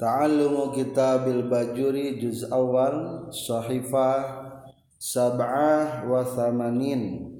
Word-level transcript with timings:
Ta'allumu 0.00 0.72
kitabil 0.72 1.44
bajuri 1.44 2.16
juz 2.16 2.48
awal 2.48 3.28
sahifah 3.28 4.48
sab'ah 4.96 6.08
wa 6.08 6.24
thamanin. 6.24 7.36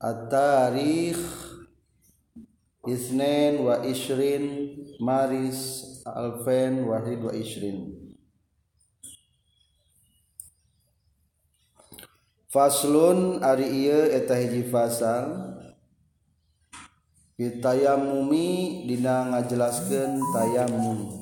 At-tarikh 0.00 1.20
Isnin 2.88 3.68
wa 3.68 3.84
ishrin 3.84 4.74
Maris 4.96 6.00
alfen 6.08 6.88
wahid 6.88 7.20
wa 7.20 7.36
ishrin. 7.36 8.00
Faslun 12.48 13.44
ari 13.44 13.68
ieu 13.86 14.08
eta 14.08 14.40
hiji 14.40 14.72
fasal. 14.72 15.52
Bitayamumi 17.36 18.88
dina 18.88 19.28
ngajelaskeun 19.36 20.16
tayamum 20.32 21.21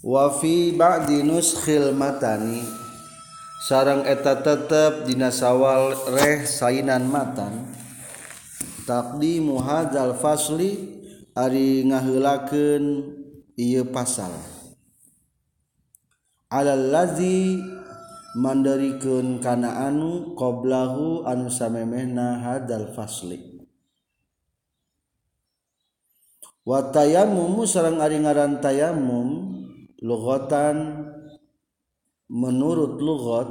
wafi 0.00 0.72
ba'di 0.76 1.24
nuskhil 1.24 1.92
matani. 1.92 2.64
Sarang 3.60 4.08
eta 4.08 4.40
tetep 4.40 5.04
dina 5.04 5.28
sawal 5.28 5.92
reh 6.16 6.48
sainan 6.48 7.04
matan. 7.04 7.68
Taqdimu 8.88 9.60
hadzal 9.60 10.16
fasli 10.16 10.80
ari 11.36 11.84
ngaheulakeun 11.84 12.84
ieu 13.60 13.84
pasal. 13.92 14.32
Alal 16.48 16.88
ladzi 16.88 17.60
mandarikeun 18.32 19.44
kana 19.44 19.86
anu 19.86 20.32
qoblahu 20.32 21.28
anu 21.28 21.52
samemehna 21.52 22.40
hadzal 22.40 22.96
fasli. 22.96 23.60
Wa 26.64 26.88
tayammum 26.88 27.60
sareng 27.68 28.00
ari 28.00 28.24
ngaran 28.24 28.58
tayammum 28.64 29.59
lughatan 30.00 31.06
menurut 32.28 32.96
lugat 33.00 33.48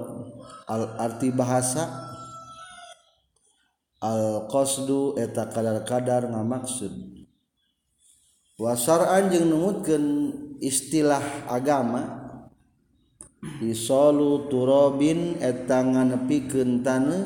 al 0.65 0.97
arti 0.97 1.29
bahasa 1.29 2.09
al 4.01 4.49
qasdu 4.49 5.15
eta 5.19 5.49
kadar-kadar 5.49 6.29
ngamaksud. 6.29 7.19
Wasar'an 8.59 9.31
jeung 9.31 9.55
nungutkeun 9.55 10.05
istilah 10.59 11.47
agama 11.47 12.27
isolu 13.63 14.51
turobin 14.51 15.39
eta 15.39 15.79
nganepikeun 15.79 16.83
taneuh 16.83 17.23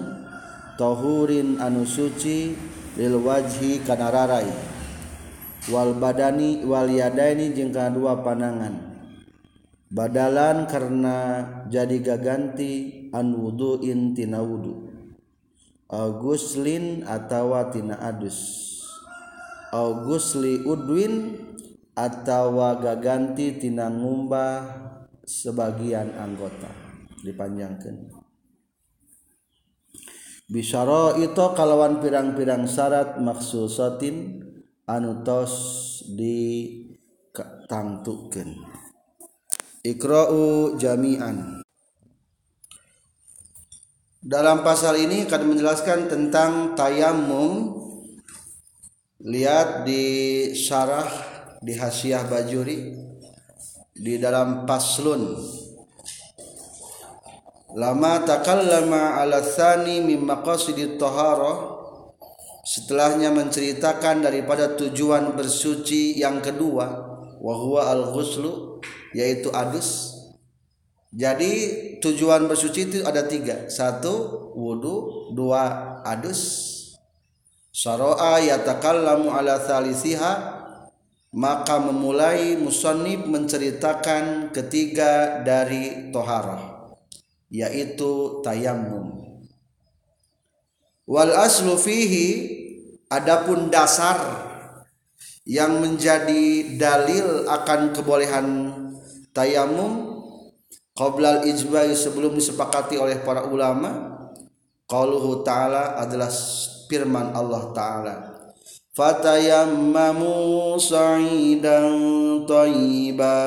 tohurin 0.78 1.58
anu 1.58 1.90
suci 1.90 2.54
lil 3.02 3.18
wajhi 3.18 3.82
kana 3.82 4.14
rarai 4.14 4.46
wal 5.74 5.98
badani 5.98 6.62
wal 6.70 6.86
yadaini 6.86 7.50
jeung 7.58 7.74
kadua 7.74 8.22
panangan 8.22 8.93
badalan 9.94 10.66
karena 10.66 11.46
jadi 11.70 12.02
gaganti 12.02 13.06
an 13.14 13.38
wuduin 13.38 14.18
tina 14.18 14.42
wudu. 14.42 14.90
Auguslin 15.94 17.06
atawa 17.06 17.70
tina 17.70 18.02
adus. 18.02 18.74
Augusli 19.70 20.66
udwin 20.66 21.38
atawa 21.94 22.82
gaganti 22.82 23.62
tina 23.62 23.94
ngumbah 23.94 24.66
sebagian 25.22 26.18
anggota. 26.18 26.74
Dipanjangkan. 27.22 28.10
Bisyara 30.50 31.22
itu 31.22 31.46
kalawan 31.56 32.02
pirang-pirang 32.04 32.68
syarat 32.68 33.18
maksusatin 33.22 34.44
anu 34.86 35.24
tos 35.24 36.04
ditangtukeun 36.14 38.73
Iqra'u 39.84 40.80
jami'an. 40.80 41.60
Dalam 44.24 44.64
pasal 44.64 44.96
ini 45.04 45.28
akan 45.28 45.52
menjelaskan 45.52 46.08
tentang 46.08 46.72
tayamum 46.80 47.76
Lihat 49.20 49.84
di 49.84 50.04
syarah 50.56 51.12
di 51.60 51.76
hasiah 51.76 52.24
bajuri 52.24 52.96
Di 53.92 54.16
dalam 54.24 54.64
paslun 54.64 55.36
Lama 57.76 58.24
takallama 58.24 59.20
ala 59.20 59.44
thani 59.44 60.00
min 60.00 60.24
maqasidit 60.24 60.96
taharah 60.96 61.76
Setelahnya 62.64 63.36
menceritakan 63.36 64.24
daripada 64.24 64.80
tujuan 64.80 65.36
bersuci 65.36 66.16
yang 66.16 66.40
kedua 66.40 67.12
Wahuwa 67.44 67.92
al-ghuslu 67.92 68.73
yaitu 69.14 69.54
adus. 69.54 70.14
Jadi 71.14 71.52
tujuan 72.02 72.50
bersuci 72.50 72.90
itu 72.90 72.98
ada 73.06 73.24
tiga. 73.30 73.70
Satu 73.70 74.50
wudhu 74.58 75.30
dua 75.38 76.02
adus. 76.02 76.42
Saroa 77.70 78.42
yatakallamu 78.42 79.30
ala 79.30 79.62
thalisiha. 79.62 80.62
Maka 81.34 81.82
memulai 81.82 82.54
musonib 82.62 83.26
menceritakan 83.26 84.54
ketiga 84.54 85.42
dari 85.42 86.14
toharah 86.14 86.74
yaitu 87.54 88.42
tayamum 88.42 89.38
wal 91.06 91.30
aslu 91.38 91.78
fihi 91.78 92.28
adapun 93.14 93.70
dasar 93.70 94.18
yang 95.46 95.78
menjadi 95.78 96.74
dalil 96.82 97.46
akan 97.46 97.94
kebolehan 97.94 98.73
tayamum 99.34 100.24
qoblal 100.94 101.42
ijma'i 101.44 101.98
sebelum 101.98 102.38
disepakati 102.38 103.02
oleh 103.02 103.20
para 103.26 103.50
ulama 103.50 104.14
qauluhu 104.86 105.42
ta'ala 105.42 105.98
adalah 105.98 106.30
firman 106.86 107.34
Allah 107.34 107.74
ta'ala. 107.74 108.16
Fatayammamu 108.94 110.78
sa'idan 110.78 111.90
thayyiba 112.46 113.38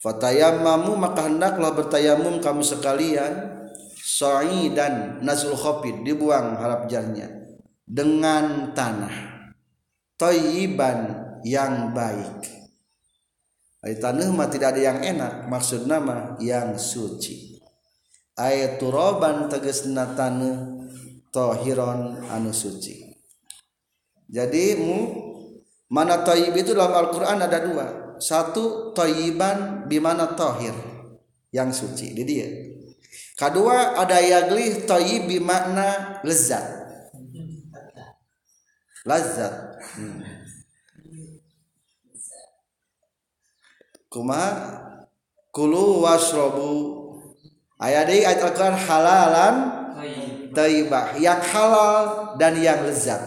fatayammamu 0.00 0.96
maka 0.96 1.28
hendaklah 1.28 1.76
bertayamum 1.76 2.40
kamu 2.40 2.64
sekalian 2.64 3.68
sa'idan 4.00 5.20
nazul 5.20 5.52
khafid 5.52 6.00
dibuang 6.00 6.56
harap 6.56 6.88
jarnya 6.88 7.28
dengan 7.84 8.72
tanah. 8.72 9.44
Thayyiban 10.16 11.20
yang 11.44 11.92
baik 11.92 12.59
mah 13.80 14.48
tidak 14.52 14.76
ada 14.76 14.80
yang 14.92 15.00
enak 15.00 15.48
maksud 15.48 15.88
nama 15.88 16.36
yang 16.36 16.76
suci. 16.76 17.56
Ayat 18.36 18.76
turoban 18.76 19.48
tegas 19.48 19.88
tanah 19.88 20.84
tohiron 21.32 22.28
anu 22.28 22.52
suci. 22.52 23.08
Jadi 24.30 24.76
mana 25.90 26.22
toyib 26.22 26.54
itu 26.54 26.76
dalam 26.76 26.92
Al-Quran 26.92 27.40
ada 27.40 27.58
dua. 27.64 27.86
Satu 28.20 28.92
toyiban 28.92 29.88
bimana 29.88 30.36
tohir 30.36 30.76
yang 31.50 31.72
suci. 31.72 32.12
Di 32.12 32.22
dia. 32.28 32.48
Kedua 33.34 33.96
ada 33.96 34.20
yagli 34.20 34.84
toyib 34.84 35.24
bimakna 35.24 36.20
lezat. 36.20 36.62
Lezat. 39.08 39.80
Hmm. 39.96 40.39
Kuma 44.10 44.42
kulu 45.54 46.02
wasrobu. 46.02 46.98
Ayat 47.80 48.12
ini 48.12 48.28
ayat 48.28 48.44
Al-Quran 48.44 48.76
halalan 48.76 49.54
taibah 50.52 51.16
yang 51.16 51.40
halal 51.40 52.36
dan 52.36 52.58
yang 52.60 52.84
lezat. 52.84 53.22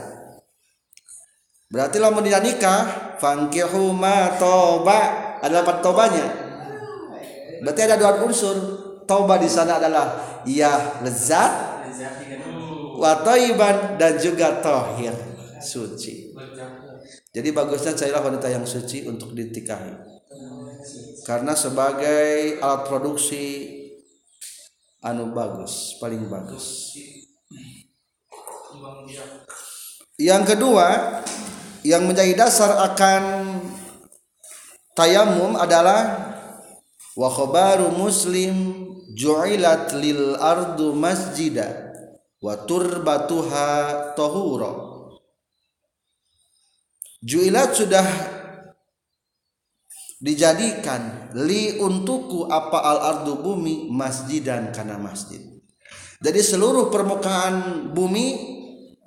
Berarti 1.73 1.97
lamun 1.97 2.21
tidak 2.21 2.45
nikah 2.45 2.81
fangkihu 3.17 3.97
ma 3.97 4.37
toba 4.37 4.99
adalah 5.41 5.65
apa 5.65 5.73
tobanya 5.81 6.25
berarti 7.63 7.81
ada 7.81 7.95
dua 7.97 8.21
unsur. 8.21 8.83
Toba 9.03 9.35
di 9.35 9.51
sana 9.51 9.83
adalah 9.83 10.39
ya 10.47 11.03
lezat 11.03 11.51
watoiban 12.95 13.99
dan 13.99 14.15
juga 14.15 14.63
tohir 14.63 15.11
suci. 15.59 16.31
Jadi 17.33 17.49
bagusnya 17.51 17.97
carilah 17.97 18.21
wanita 18.23 18.47
yang 18.47 18.63
suci 18.63 19.03
untuk 19.09 19.35
ditikahi 19.35 20.12
karena 21.23 21.55
sebagai 21.55 22.59
alat 22.59 22.83
produksi 22.87 23.45
anu 25.03 25.31
bagus 25.31 25.95
paling 25.99 26.27
bagus. 26.27 26.95
Yang 30.19 30.43
kedua 30.55 30.87
yang 31.83 32.07
menjadi 32.07 32.35
dasar 32.35 32.79
akan 32.91 33.23
tayamum 34.95 35.55
adalah 35.59 36.31
wa 37.15 37.29
khabaru 37.31 37.91
muslim 37.95 38.87
ju'ilat 39.13 39.95
lil 39.99 40.35
ardu 40.39 40.95
masjida 40.95 41.93
wa 42.43 42.59
turbatuha 42.67 43.69
tahura. 44.15 44.91
Ju'ilat 47.23 47.71
sudah 47.71 48.07
dijadikan 50.23 51.35
li 51.35 51.75
untukku 51.83 52.47
apa 52.47 52.79
al-ardu 52.79 53.43
bumi 53.43 53.91
masjidan 53.91 54.71
karena 54.71 54.95
masjid. 54.95 55.43
Jadi 56.23 56.39
seluruh 56.39 56.87
permukaan 56.87 57.91
bumi 57.91 58.55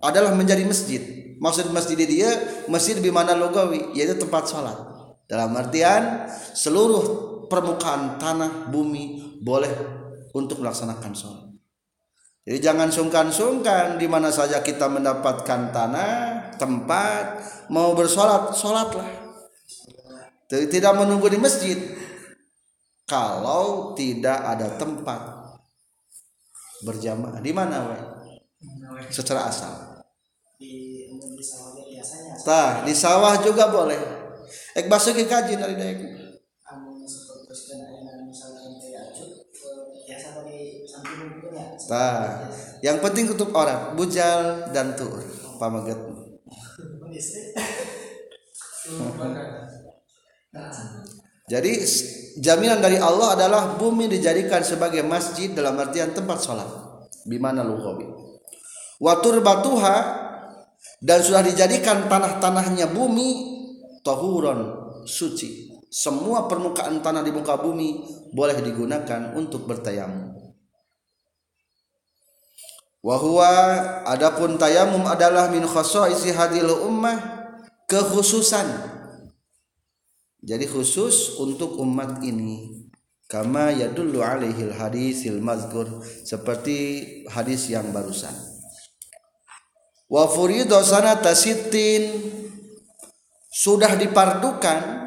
adalah 0.04 0.36
menjadi 0.36 0.60
masjid. 0.68 1.00
Maksud 1.40 1.72
masjid 1.72 1.96
dia 1.96 2.28
masjid 2.68 3.00
di 3.00 3.08
mana 3.08 3.32
logawi 3.32 3.96
yaitu 3.96 4.20
tempat 4.20 4.44
sholat. 4.44 4.76
Dalam 5.24 5.56
artian 5.56 6.28
seluruh 6.52 7.04
permukaan 7.48 8.20
tanah 8.20 8.68
bumi 8.68 9.40
boleh 9.40 9.72
untuk 10.36 10.60
melaksanakan 10.60 11.12
sholat. 11.16 11.46
Jadi 12.46 12.62
jangan 12.62 12.92
sungkan-sungkan 12.92 13.98
di 13.98 14.06
mana 14.06 14.30
saja 14.30 14.62
kita 14.62 14.86
mendapatkan 14.86 15.74
tanah, 15.74 16.14
tempat, 16.60 17.42
mau 17.72 17.90
bersolat, 17.96 18.54
solatlah. 18.54 19.25
Tidak 20.46 20.92
menunggu 20.94 21.26
di 21.26 21.38
masjid. 21.42 21.74
Kalau 23.06 23.94
tidak 23.98 24.38
ada 24.42 24.78
tempat 24.78 25.20
berjamaah 26.86 27.42
di 27.42 27.50
mana, 27.50 27.90
we? 27.90 27.98
Secara 29.10 29.50
asal. 29.50 30.02
Di, 30.58 31.06
di 31.10 31.42
sawah 31.42 31.82
biasanya. 31.82 32.34
Tah, 32.46 32.70
di 32.86 32.94
sawah 32.94 33.34
juga 33.42 33.70
boleh. 33.70 33.98
Ek 34.78 34.86
basuki 34.86 35.26
kaji 35.26 35.58
dari 35.58 35.74
daek. 35.74 35.98
Nah, 41.86 42.50
yang 42.82 42.98
penting 42.98 43.30
tutup 43.30 43.54
orang 43.54 43.94
bujal 43.94 44.70
dan 44.74 44.98
tur 44.98 45.22
pamaget. 45.58 45.98
Jadi 51.46 51.72
jaminan 52.42 52.82
dari 52.82 52.98
Allah 52.98 53.38
adalah 53.38 53.62
bumi 53.78 54.10
dijadikan 54.10 54.66
sebagai 54.66 55.06
masjid 55.06 55.54
dalam 55.54 55.78
artian 55.78 56.10
tempat 56.10 56.42
sholat. 56.42 56.66
Bimana 57.26 57.62
lughawi. 57.62 58.06
Watur 58.98 59.44
batuha 59.44 59.96
dan 61.02 61.20
sudah 61.22 61.44
dijadikan 61.44 62.10
tanah-tanahnya 62.10 62.90
bumi 62.90 63.28
tohuron 64.02 64.90
suci. 65.06 65.70
Semua 65.86 66.50
permukaan 66.50 67.00
tanah 67.00 67.22
di 67.22 67.30
muka 67.30 67.56
bumi 67.56 68.04
boleh 68.34 68.58
digunakan 68.60 69.38
untuk 69.38 69.64
bertayamum. 69.70 70.34
Wahwa 73.06 73.50
adapun 74.02 74.58
tayamum 74.58 75.06
adalah 75.06 75.46
min 75.46 75.62
isi 76.10 76.34
hadil 76.34 76.74
ummah 76.90 77.46
kekhususan. 77.86 78.66
Jadi 80.46 80.64
khusus 80.70 81.42
untuk 81.42 81.74
umat 81.82 82.22
ini. 82.22 82.86
Kama 83.26 83.74
yadullu 83.74 84.22
alaihil 84.22 84.70
hadisil 84.70 85.42
mazkur 85.42 86.06
seperti 86.22 87.02
hadis 87.26 87.66
yang 87.66 87.90
barusan. 87.90 88.30
Wa 90.06 90.30
furidu 90.30 90.78
sanata 90.86 91.34
sittin 91.34 92.22
sudah 93.50 93.98
dipardukan 93.98 95.06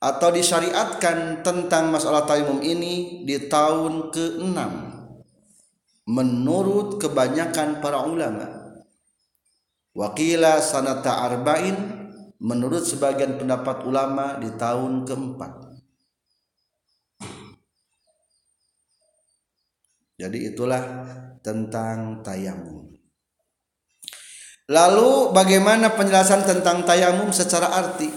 atau 0.00 0.32
disyariatkan 0.32 1.44
tentang 1.44 1.92
masalah 1.92 2.24
tayamum 2.24 2.64
ini 2.64 3.28
di 3.28 3.36
tahun 3.52 4.08
ke-6 4.08 4.56
menurut 6.08 6.96
kebanyakan 6.96 7.84
para 7.84 8.08
ulama 8.08 8.48
wakila 9.92 10.64
sanata 10.64 11.28
arba'in 11.28 11.99
menurut 12.40 12.88
sebagian 12.88 13.36
pendapat 13.36 13.84
ulama 13.84 14.40
di 14.40 14.48
tahun 14.56 15.04
keempat. 15.04 15.52
Jadi 20.20 20.52
itulah 20.52 20.84
tentang 21.40 22.20
tayamum. 22.20 22.92
Lalu 24.68 25.32
bagaimana 25.32 25.96
penjelasan 25.96 26.44
tentang 26.44 26.84
tayamum 26.84 27.32
secara 27.32 27.72
arti? 27.72 28.08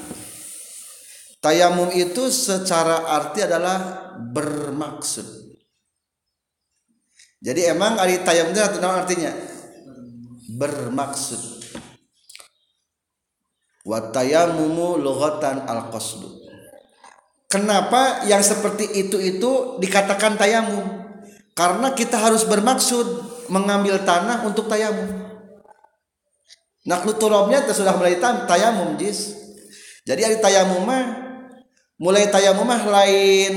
Tayamum 1.39 1.91
itu 1.91 2.27
secara 2.31 3.07
arti 3.07 3.43
adalah 3.43 4.11
bermaksud. 4.19 5.27
Jadi 7.43 7.67
emang 7.67 7.99
ari 7.99 8.23
tayamum 8.23 8.51
itu 8.55 8.63
artinya? 8.83 9.31
Bermaksud 10.53 11.62
wa 13.83 13.99
tayamumu 14.11 14.99
lughatan 14.99 15.67
al 15.67 15.91
qasdu 15.91 16.27
kenapa 17.51 18.23
yang 18.27 18.39
seperti 18.39 18.87
itu 18.95 19.19
itu 19.19 19.79
dikatakan 19.83 20.39
tayamum 20.39 21.03
karena 21.53 21.93
kita 21.93 22.17
harus 22.17 22.47
bermaksud 22.47 23.05
mengambil 23.51 24.01
tanah 24.01 24.47
untuk 24.47 24.71
tayamum 24.71 25.23
naklu 26.83 27.15
turabnya 27.15 27.63
sudah 27.71 27.95
mulai 27.95 28.19
tayamum 28.19 28.99
jis. 28.99 29.39
Jadi 30.03 30.27
ari 30.27 30.37
tayamum 30.43 30.83
mah 30.83 31.03
mulai 31.95 32.27
tayamum 32.27 32.67
mah 32.67 32.83
lain 32.83 33.53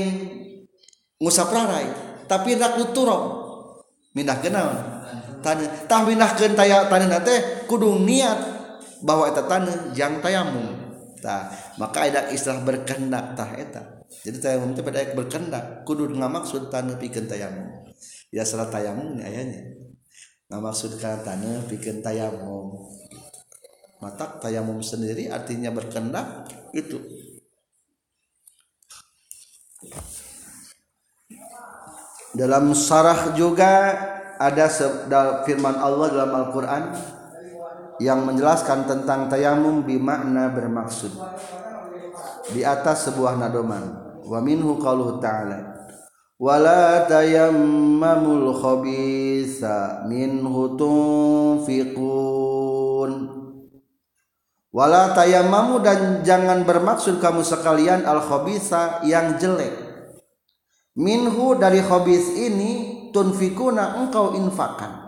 ngusap 1.19 1.51
rarai 1.51 1.89
tapi 2.29 2.55
naklu 2.55 2.95
turab 2.95 3.23
mindah 4.15 4.39
kenaon 4.39 4.77
tanah 5.43 5.89
tah 5.89 6.05
taya 6.55 6.87
tanah 6.87 7.19
teh 7.25 7.39
kudu 7.67 7.99
niat 8.05 8.56
bahwa 9.03 9.29
eta 9.29 9.43
tanah 9.45 9.93
jang 9.93 10.21
tayamum. 10.23 10.87
Tah 11.17 11.49
maka 11.81 12.05
ada 12.05 12.29
istilah 12.29 12.61
berkehendak 12.61 13.33
tah 13.33 13.49
eta. 13.57 14.05
Jadi 14.23 14.37
tayamum 14.39 14.77
teh 14.77 14.85
pada 14.85 15.03
berkehendak 15.13 15.83
kudu 15.83 16.13
ngamaksud 16.13 16.69
tanah 16.69 16.95
pikeun 17.01 17.25
tayamum. 17.25 17.85
Ya 18.29 18.45
salah 18.45 18.69
tayamum 18.69 19.17
ayanya 19.19 19.65
ngamaksud 20.47 21.01
kana 21.01 21.21
tanah 21.25 21.65
pikeun 21.67 22.05
tayamum. 22.05 22.87
Mata 23.97 24.37
tayamum 24.37 24.85
sendiri 24.85 25.27
artinya 25.33 25.73
berkehendak 25.73 26.45
itu. 26.71 27.01
Dalam 32.37 32.77
sarah 32.77 33.33
juga 33.33 33.97
ada 34.37 34.69
firman 35.41 35.73
Allah 35.81 36.13
dalam 36.13 36.31
Al-Quran 36.37 36.83
yang 37.97 38.25
menjelaskan 38.25 38.85
tentang 38.85 39.29
tayamum 39.29 39.81
bimakna 39.81 40.49
bermaksud 40.53 41.11
di 42.53 42.61
atas 42.63 43.09
sebuah 43.09 43.37
nadoman. 43.37 44.05
Wa 44.27 44.43
minhu 44.43 44.75
qaluhu 44.77 45.23
ta'ala 45.23 45.77
wala 46.37 47.07
tayammamul 47.07 48.53
khabisa 48.53 50.05
minhu 50.05 50.75
tunfiqun. 50.77 51.91
Wala 54.67 55.15
tayammamu 55.17 55.81
dan 55.81 56.21
jangan 56.21 56.61
bermaksud 56.67 57.17
kamu 57.17 57.41
sekalian 57.41 58.05
al 58.05 58.21
khabisa 58.21 59.01
yang 59.07 59.39
jelek. 59.41 59.73
Minhu 60.97 61.57
dari 61.57 61.81
hobis 61.81 62.35
ini 62.35 63.09
tunfikuna 63.13 64.01
engkau 64.01 64.33
infakan 64.33 65.07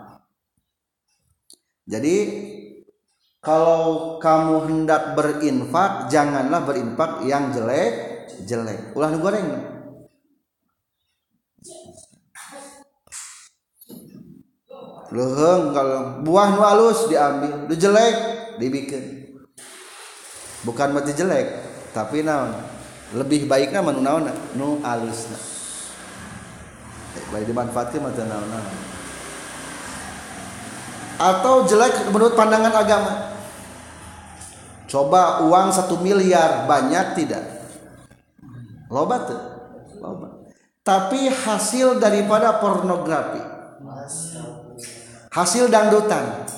jadi 1.90 2.14
kalau 3.40 4.16
kamu 4.20 4.68
hendak 4.68 5.16
berinfak 5.16 6.12
janganlah 6.12 6.60
berinfak 6.60 7.24
yang 7.24 7.48
jelek 7.56 7.92
jelek 8.44 8.92
ulah 8.92 9.12
goreng 9.16 9.48
Leheng 15.10 15.74
kalau 15.74 16.22
buah 16.22 16.54
nu 16.54 16.62
halus 16.62 17.10
diambil, 17.10 17.66
lu 17.66 17.74
jelek 17.74 18.14
dibikin. 18.62 19.34
Bukan 20.62 20.94
mati 20.94 21.10
jelek, 21.10 21.50
tapi 21.90 22.22
naon? 22.22 22.54
Lebih 23.18 23.50
baiknya 23.50 23.82
manu 23.82 24.06
naon 24.06 24.30
nu 24.54 24.78
halus. 24.86 25.26
baik 27.30 27.46
dimanfaatkan 27.46 28.02
mata 28.02 28.22
naon 28.26 28.89
atau 31.20 31.68
jelek 31.68 32.08
menurut 32.08 32.32
pandangan 32.32 32.72
agama? 32.72 33.12
Coba 34.88 35.44
uang 35.44 35.68
satu 35.68 36.00
miliar 36.00 36.64
banyak 36.64 37.20
tidak? 37.20 37.44
Loba 38.88 39.16
tuh. 39.28 39.40
Loba 40.00 40.40
tapi 40.80 41.28
hasil 41.28 42.00
daripada 42.00 42.58
pornografi. 42.58 43.38
Hasil 45.30 45.70
dangdutan. 45.70 46.48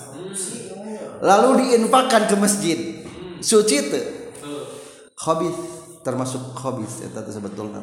Lalu 1.22 1.50
diinfakkan 1.60 2.30
ke 2.30 2.36
masjid. 2.38 2.78
Suci 3.42 3.76
tuh. 3.92 4.06
Hobi 5.22 5.52
termasuk 6.02 6.42
hobi 6.58 6.82
itu 6.82 7.30
sebetulnya 7.30 7.78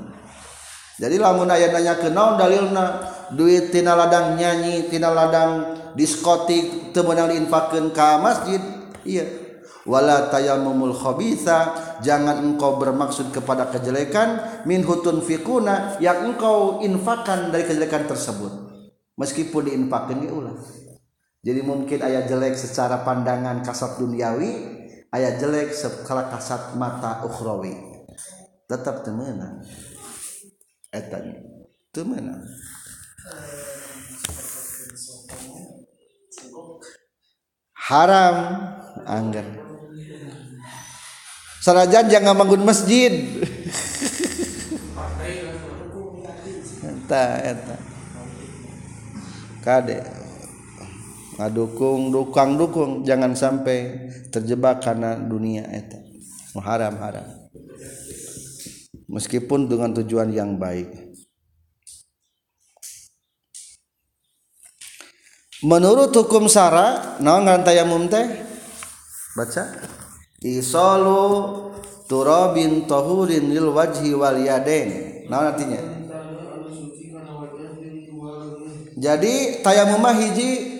jadi 0.99 1.15
lamun 1.15 1.47
aya 1.47 1.71
nanya 1.71 1.95
ke 1.95 2.11
naon 2.11 2.35
dalilna? 2.35 2.99
Duit 3.31 3.71
tina 3.71 3.95
ladang 3.95 4.35
nyanyi 4.35 4.91
tina 4.91 5.15
ladang 5.15 5.79
diskotik 5.95 6.91
teu 6.91 7.07
meunang 7.07 7.31
diinfakkeun 7.31 7.95
ka 7.95 8.19
masjid. 8.19 8.59
Iya. 9.07 9.25
Wala 9.87 10.27
tayammumul 10.27 10.91
khabitha 10.91 11.71
jangan 12.03 12.43
engkau 12.43 12.77
bermaksud 12.77 13.31
kepada 13.31 13.71
kejelekan 13.71 14.61
min 14.67 14.83
hutun 14.83 15.23
fikuna 15.23 15.97
yang 16.03 16.29
engkau 16.29 16.83
infakkan 16.83 17.47
dari 17.47 17.63
kejelekan 17.63 18.03
tersebut. 18.05 18.51
Meskipun 19.15 19.71
diinfakkan 19.71 20.19
ge 20.19 20.29
ulah. 20.29 20.59
Jadi 21.39 21.63
mungkin 21.63 22.03
ayat 22.03 22.27
jelek 22.27 22.59
secara 22.59 23.07
pandangan 23.07 23.63
kasat 23.63 24.03
duniawi 24.03 24.51
ayat 25.15 25.39
jelek 25.39 25.71
secara 25.71 26.27
kasat 26.27 26.75
mata 26.75 27.23
ukhrawi. 27.23 27.71
Tetap 28.67 29.07
temenan 29.07 29.63
etanya 30.89 31.41
temenan 31.93 32.45
haram. 37.89 38.35
Anggar 39.09 39.47
sanajan 41.65 42.05
jangan 42.13 42.37
bangun 42.37 42.61
masjid. 42.61 43.25
Eta 46.85 47.25
eta 47.41 47.75
kade. 49.65 49.97
Ngadukung 51.39 52.13
dukang 52.13 52.59
dukung. 52.59 53.01
Jangan 53.01 53.33
sampai 53.33 54.11
terjebak 54.29 54.85
karena 54.85 55.17
dunia 55.17 55.65
eta 55.73 55.97
haram 56.59 56.99
haram 56.99 57.38
meskipun 59.09 59.65
dengan 59.65 59.91
tujuan 59.97 60.29
yang 60.29 60.55
baik. 60.61 61.09
Menurut 65.59 66.15
hukum 66.15 66.47
sara 66.47 67.19
naon 67.19 67.43
ngaran 67.43 67.67
tayamum 67.67 68.07
teh? 68.07 68.23
Baca. 69.35 69.63
Isalu 70.39 71.19
turabin 72.07 72.87
tahurin 72.87 73.51
lil 73.51 73.75
wajhi 73.75 74.15
wal 74.15 74.39
yadain. 74.39 75.27
Nah 75.27 75.51
artinya? 75.51 75.83
Jadi 78.95 79.59
tayamum 79.59 80.03
hiji 80.15 80.79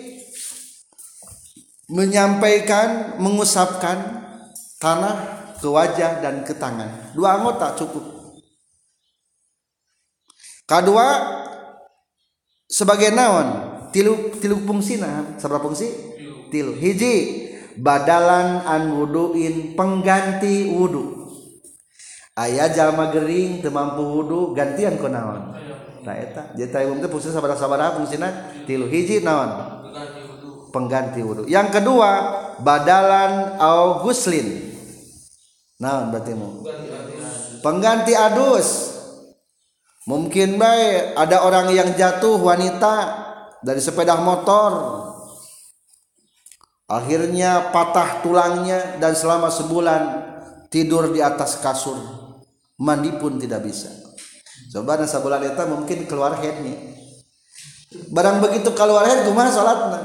menyampaikan 1.92 3.20
mengusapkan 3.20 4.24
tanah 4.80 5.16
ke 5.60 5.68
wajah 5.68 6.24
dan 6.24 6.40
ke 6.40 6.56
tangan. 6.56 7.12
Dua 7.12 7.36
anggota 7.36 7.76
cukup 7.76 8.19
kedua 10.70 11.06
sebagai 12.70 13.10
naon? 13.10 13.66
Tilu 13.90 14.38
tilu 14.38 14.62
fungsina 14.62 15.34
seberapa 15.34 15.66
fungsi 15.66 15.90
tilu. 16.54 16.78
Hiji 16.78 17.14
badalan 17.82 18.62
an 18.62 18.94
wuduin 18.94 19.74
pengganti 19.74 20.70
wudu. 20.70 21.26
Ayah 22.38 22.70
jalma 22.70 23.10
gering 23.10 23.58
temampu 23.58 23.98
wudu 24.06 24.54
gantian 24.54 24.94
ku 24.94 25.10
naon? 25.10 25.58
Nah 26.06 26.14
eta. 26.14 26.54
Jadi 26.54 26.70
tayum 26.70 27.02
teh 27.02 27.10
fungsi 27.10 27.34
sabaraha 27.34 27.58
sabaraha 27.58 27.98
fungsina 27.98 28.54
tilu 28.62 28.86
hiji 28.86 29.26
naon? 29.26 29.82
Pengganti 30.70 31.18
wudu. 31.26 31.50
Yang 31.50 31.82
kedua 31.82 32.10
badalan 32.62 33.58
au 33.58 34.06
guslin. 34.06 34.70
Naon 35.82 36.14
berarti 36.14 36.32
mu? 36.38 36.62
Pengganti 37.58 38.14
adus. 38.14 38.99
Mungkin 40.04 40.56
baik 40.56 41.16
ada 41.16 41.44
orang 41.44 41.72
yang 41.72 41.92
jatuh 41.96 42.40
wanita 42.40 42.94
dari 43.60 43.80
sepeda 43.82 44.16
motor. 44.20 45.02
Akhirnya 46.90 47.70
patah 47.70 48.18
tulangnya 48.18 48.98
dan 48.98 49.14
selama 49.14 49.46
sebulan 49.46 50.02
tidur 50.72 51.14
di 51.14 51.22
atas 51.22 51.62
kasur. 51.62 51.96
Mandi 52.80 53.14
pun 53.14 53.38
tidak 53.38 53.62
bisa. 53.62 53.92
Coba 54.74 54.98
nasa 54.98 55.22
bulan 55.22 55.44
itu 55.44 55.62
mungkin 55.70 55.98
keluar 56.10 56.34
head 56.42 56.64
nih. 56.64 56.78
Barang 58.10 58.42
begitu 58.42 58.74
keluar 58.74 59.06
head 59.06 59.22
kumaha 59.22 59.50
salatna? 59.54 60.00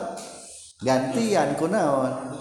Gantian 0.83 1.57
kunaon 1.57 2.35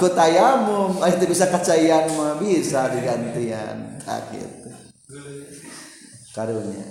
ikut 0.00 0.12
tayamum 0.16 0.96
ah, 1.02 1.08
itu 1.12 1.26
bisa 1.28 1.44
kacayan 1.50 2.08
mah 2.16 2.38
bisa 2.40 2.88
digantian. 2.88 4.00
Akhir 4.08 4.59
karunya 6.32 6.86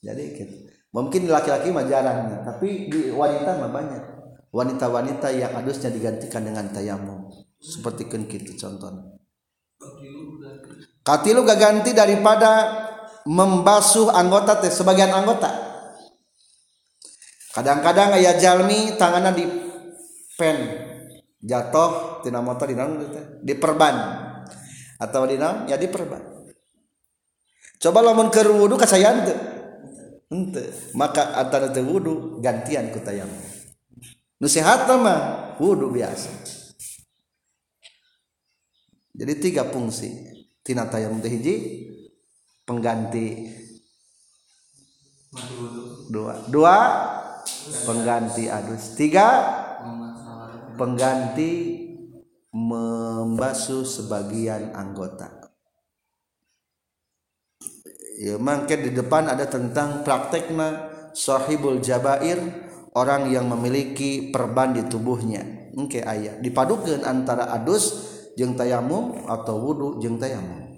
jadi 0.00 0.24
gitu 0.34 0.70
mungkin 0.90 1.30
laki-laki 1.30 1.70
mah 1.70 1.86
jarang 1.86 2.42
tapi 2.42 2.90
di 2.90 3.10
wanita 3.14 3.58
mah 3.58 3.70
banyak. 3.70 4.04
Wanita-wanita 4.50 5.30
yang 5.30 5.54
adusnya 5.62 5.94
digantikan 5.94 6.42
dengan 6.42 6.66
tayamum 6.74 7.30
seperti 7.62 8.10
kan 8.10 8.26
gitu 8.26 8.58
contohnya. 8.58 9.14
Katilu 11.06 11.46
gak 11.46 11.60
ganti 11.62 11.94
daripada 11.94 12.50
membasuh 13.30 14.10
anggota 14.10 14.58
teh 14.58 14.74
sebagian 14.74 15.14
anggota. 15.14 15.54
Kadang-kadang 17.54 18.18
ayah 18.18 18.34
jalmi 18.42 18.98
tangannya 18.98 19.32
di 19.38 19.44
pen 20.34 20.58
jatuh 21.38 22.18
tina 22.26 22.42
motor 22.42 22.66
di 22.66 22.74
dalam 22.74 22.98
di 23.38 23.54
perban. 23.54 23.94
Atau 24.98 25.30
di 25.30 25.38
dalam 25.38 25.70
ya 25.70 25.78
di 25.78 25.86
perban 25.86 26.29
coba 27.80 28.04
lamun 28.04 28.28
ke 28.28 28.44
wudu 28.44 28.76
kasayan 28.76 29.24
tuh 29.24 29.38
maka 30.94 31.34
antara 31.40 31.72
teu 31.72 31.82
wudu 31.88 32.38
gantian 32.44 32.92
ku 32.92 33.00
tayamum 33.00 33.50
sehat 34.48 34.88
mah 34.88 35.52
wudhu 35.60 35.92
biasa. 35.92 36.32
Jadi 39.12 39.32
tiga 39.36 39.68
fungsi. 39.68 40.08
Tina 40.64 40.88
tayamum 40.88 41.20
hiji 41.20 41.88
pengganti. 42.64 43.52
Dua. 46.08 46.48
Dua 46.48 46.76
pengganti 47.84 48.48
adus 48.48 48.96
tiga 48.96 49.28
pengganti 50.74 51.52
membasuh 52.50 53.86
sebagian 53.86 54.74
anggota 54.74 55.39
mangket 58.36 58.84
di 58.84 58.90
depan 58.92 59.32
ada 59.32 59.48
tentang 59.48 60.04
praktekna 60.04 60.92
sahibul 61.16 61.80
jabair 61.80 62.38
orang 62.94 63.30
yang 63.30 63.48
memiliki 63.48 64.28
perban 64.28 64.76
di 64.76 64.84
tubuhnya. 64.86 65.72
Engke 65.72 66.02
okay, 66.02 66.04
ayat 66.04 66.42
dipadukan 66.42 67.06
antara 67.06 67.48
adus 67.54 68.10
jeng 68.34 68.58
tayamum 68.58 69.24
atau 69.30 69.56
wudhu 69.62 69.88
jeng 70.02 70.18
tayamum. 70.18 70.69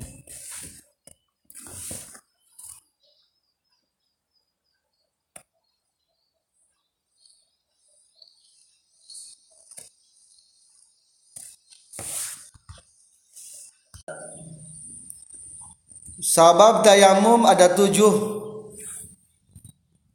Sabab 16.33 16.81
tayamum 16.81 17.45
ada 17.45 17.69
tujuh 17.69 18.41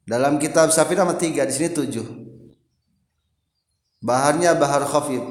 dalam 0.02 0.42
kitab 0.42 0.74
Syafi'i 0.74 0.98
nama 0.98 1.14
tiga 1.14 1.46
di 1.46 1.54
sini 1.54 1.70
tujuh. 1.70 2.10
Baharnya 4.02 4.58
bahar 4.58 4.82
khafif. 4.90 5.22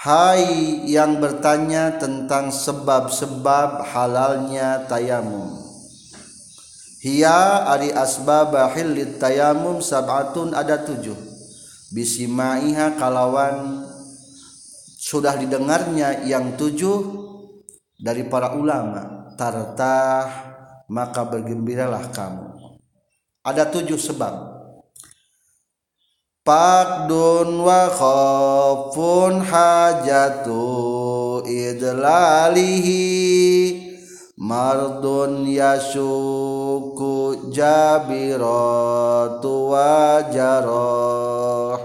Hai 0.07 0.87
yang 0.87 1.19
bertanya 1.19 1.99
tentang 1.99 2.55
sebab-sebab 2.55 3.91
halalnya 3.91 4.87
tayamum. 4.87 5.51
Hiya 7.03 7.67
ari 7.67 7.91
asbab 7.91 8.55
hillit 8.71 9.19
tayamum 9.19 9.83
sab'atun 9.83 10.55
ada 10.55 10.79
tujuh. 10.87 11.19
Bisimaiha 11.91 12.95
kalawan. 12.95 13.83
Sudah 15.03 15.35
didengarnya 15.35 16.23
yang 16.23 16.55
tujuh 16.55 17.03
dari 17.99 18.31
para 18.31 18.55
ulama. 18.55 19.35
Tartah 19.35 20.31
maka 20.87 21.27
bergembiralah 21.27 22.15
kamu. 22.15 22.79
Ada 23.43 23.75
tujuh 23.75 23.99
sebab 23.99 24.56
Pakdun 26.47 27.59
wa 27.59 27.91
khofun 27.91 29.43
hajatu 29.43 31.43
idlalihi. 31.43 33.03
Mardun 34.39 35.51
yasuku 35.51 37.51
jabiratu 37.51 39.51
wa 39.73 40.21
jaroh 40.29 41.81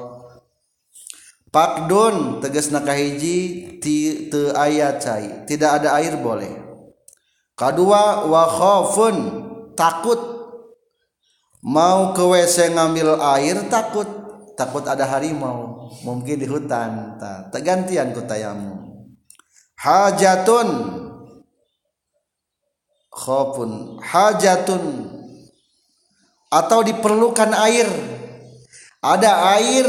Pakdun 1.50 2.44
tegas 2.44 2.70
nakahiji 2.70 3.80
ti, 3.82 4.30
te 4.30 4.54
ayat 4.54 5.02
cai. 5.02 5.26
Tidak 5.50 5.72
ada 5.82 5.98
air 5.98 6.22
boleh. 6.22 6.54
Kedua 7.58 8.30
wa 8.30 8.46
khofun 8.46 9.16
takut. 9.74 10.22
Mau 11.66 12.14
ke 12.14 12.24
WC 12.24 12.78
ngambil 12.78 13.18
air 13.20 13.68
takut. 13.68 14.21
Takut 14.62 14.86
ada 14.86 15.10
harimau 15.10 15.90
mungkin 16.06 16.38
di 16.38 16.46
hutan. 16.46 17.18
Tak 17.18 17.62
gantian 17.66 18.14
ku 18.14 18.22
tayamum 18.22 18.82
hajatun. 19.82 20.70
Khaufun 23.12 23.98
hajatun. 24.00 24.84
Atau 26.54 26.86
diperlukan 26.86 27.52
air. 27.58 27.90
Ada 29.02 29.58
air 29.58 29.88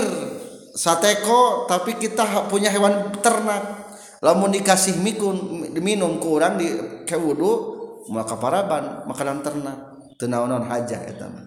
sateko 0.73 1.69
tapi 1.69 2.01
kita 2.01 2.49
punya 2.49 2.73
hewan 2.73 3.13
ternak. 3.21 3.85
Lamun 4.25 4.55
dikasih 4.55 4.97
mikun 5.03 5.69
minum 5.83 6.17
kurang 6.23 6.57
di 6.57 6.71
ke 7.05 7.19
wudu 7.19 7.77
maka 8.09 8.41
paraban 8.41 9.05
makanan 9.05 9.45
ternak. 9.45 9.79
Tenaonon 10.17 10.65
hajah 10.65 11.03
mah. 11.29 11.47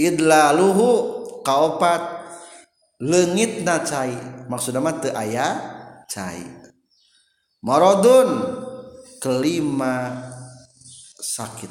Idlaluhu 0.00 0.88
kaopat 1.44 2.21
leungit 3.02 3.66
na 3.66 3.82
cai. 3.82 4.14
Maksudna 4.46 4.78
mah 4.78 5.02
teu 5.02 5.10
aya 5.10 5.46
cai. 6.06 6.46
Maradun 7.66 8.30
kelima 9.18 10.22
sakit. 11.18 11.70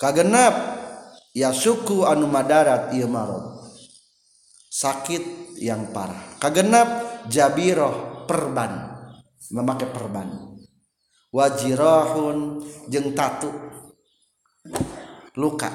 Kagenap 0.00 0.54
ya 1.36 1.52
suku 1.52 2.08
anu 2.08 2.24
madarat 2.24 2.96
ieu 2.96 3.04
marad 3.04 3.60
sakit 4.72 5.54
yang 5.60 5.92
parah. 5.92 6.40
Kagenap 6.40 6.88
jabiroh 7.28 8.24
perban. 8.24 8.96
Memakai 9.50 9.90
perban. 9.92 10.28
Wajirahun 11.34 12.64
jeng 12.88 13.12
tatu. 13.12 13.50
Luka. 15.36 15.70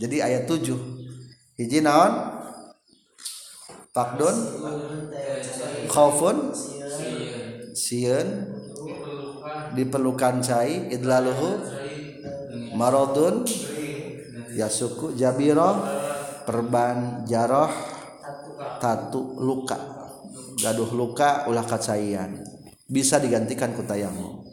Jadi 0.00 0.18
ayat 0.18 0.50
7 0.50 0.72
hiji 1.56 1.78
naon 1.84 2.31
takdun 3.92 4.36
khaufun? 5.88 6.52
Sieun 7.72 8.28
diperlukan 9.72 10.44
cai? 10.44 10.92
Idlaluhu? 10.92 11.50
Maradun? 12.76 13.48
Yasuku? 14.52 15.16
Jabiroh 15.16 15.80
perban 16.44 17.24
jarah 17.24 17.72
tatu 18.80 19.40
luka. 19.40 19.78
Gaduh 20.60 20.90
luka 20.92 21.48
ulah 21.48 21.64
kacayan 21.64 22.44
bisa 22.92 23.16
digantikan 23.16 23.72
ku 23.72 23.80
tayamum. 23.88 24.44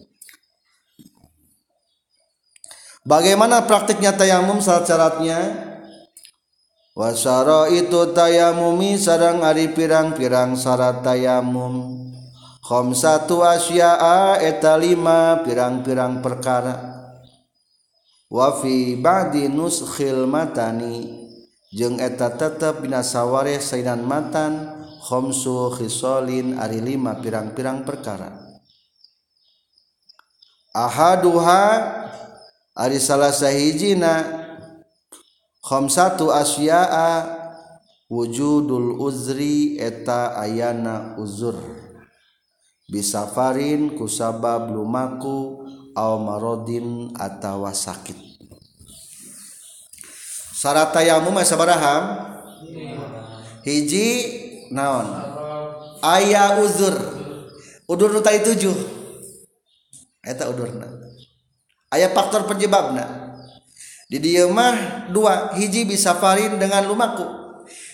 Bagaimana 3.03 3.67
praktiknya 3.67 4.15
tayamum 4.15 4.63
syarat-syaratnya? 4.63 5.68
wasara 6.99 7.71
itu 7.71 8.11
tayamumi 8.11 8.99
sarang 8.99 9.39
ari 9.39 9.71
pirang-pirang 9.71 10.59
syarat 10.59 10.99
tayamum. 10.99 11.95
Satu 12.91 13.41
asyaa 13.41 14.37
eta 14.43 14.75
lima 14.75 15.41
pirang-pirang 15.47 16.19
perkara. 16.19 16.75
Wafi 18.29 18.99
badi 18.99 19.47
nuskhil 19.47 20.27
matani. 20.27 21.17
Jeung 21.73 21.97
eta 21.97 22.29
tetep 22.35 22.83
binasawareh 22.83 23.57
sainan 23.57 24.05
matan 24.05 24.85
khomsu 25.01 25.73
khisalin 25.79 26.61
ari 26.61 26.83
lima 26.83 27.17
pirang-pirang 27.17 27.81
perkara. 27.87 28.37
Ahaduha 30.69 31.65
ari 32.77 33.01
salah 33.01 33.33
sahijina 33.33 34.45
khamsatu 35.63 36.31
asya'a 36.31 37.39
wujudul 38.09 38.97
uzri 38.97 39.77
eta 39.77 40.35
ayana 40.39 41.15
uzur. 41.21 41.55
Bisafarin 42.89 43.93
kusabab 43.93 44.73
lumaku 44.73 45.61
aw 45.93 46.17
marodin 46.17 47.13
atawa 47.13 47.69
sakit. 47.69 48.17
Syarat 50.59 50.91
tayamum 50.91 51.37
sabaraham 51.45 52.33
hiji 53.61 54.07
naon? 54.73 55.05
Aya 56.01 56.59
uzur. 56.65 56.97
Udur 57.89 58.13
nu 58.13 58.21
tujuh. 58.21 58.75
Eta 60.21 60.49
udurna. 60.49 60.85
Aya 61.89 62.13
faktor 62.13 62.45
penyebabna. 62.45 63.18
Di 64.09 64.17
dieu 64.17 64.49
mah 64.49 65.07
dua 65.13 65.53
hiji 65.53 65.85
bisa 65.85 66.17
farin 66.17 66.57
dengan 66.57 66.89
lumaku. 66.89 67.23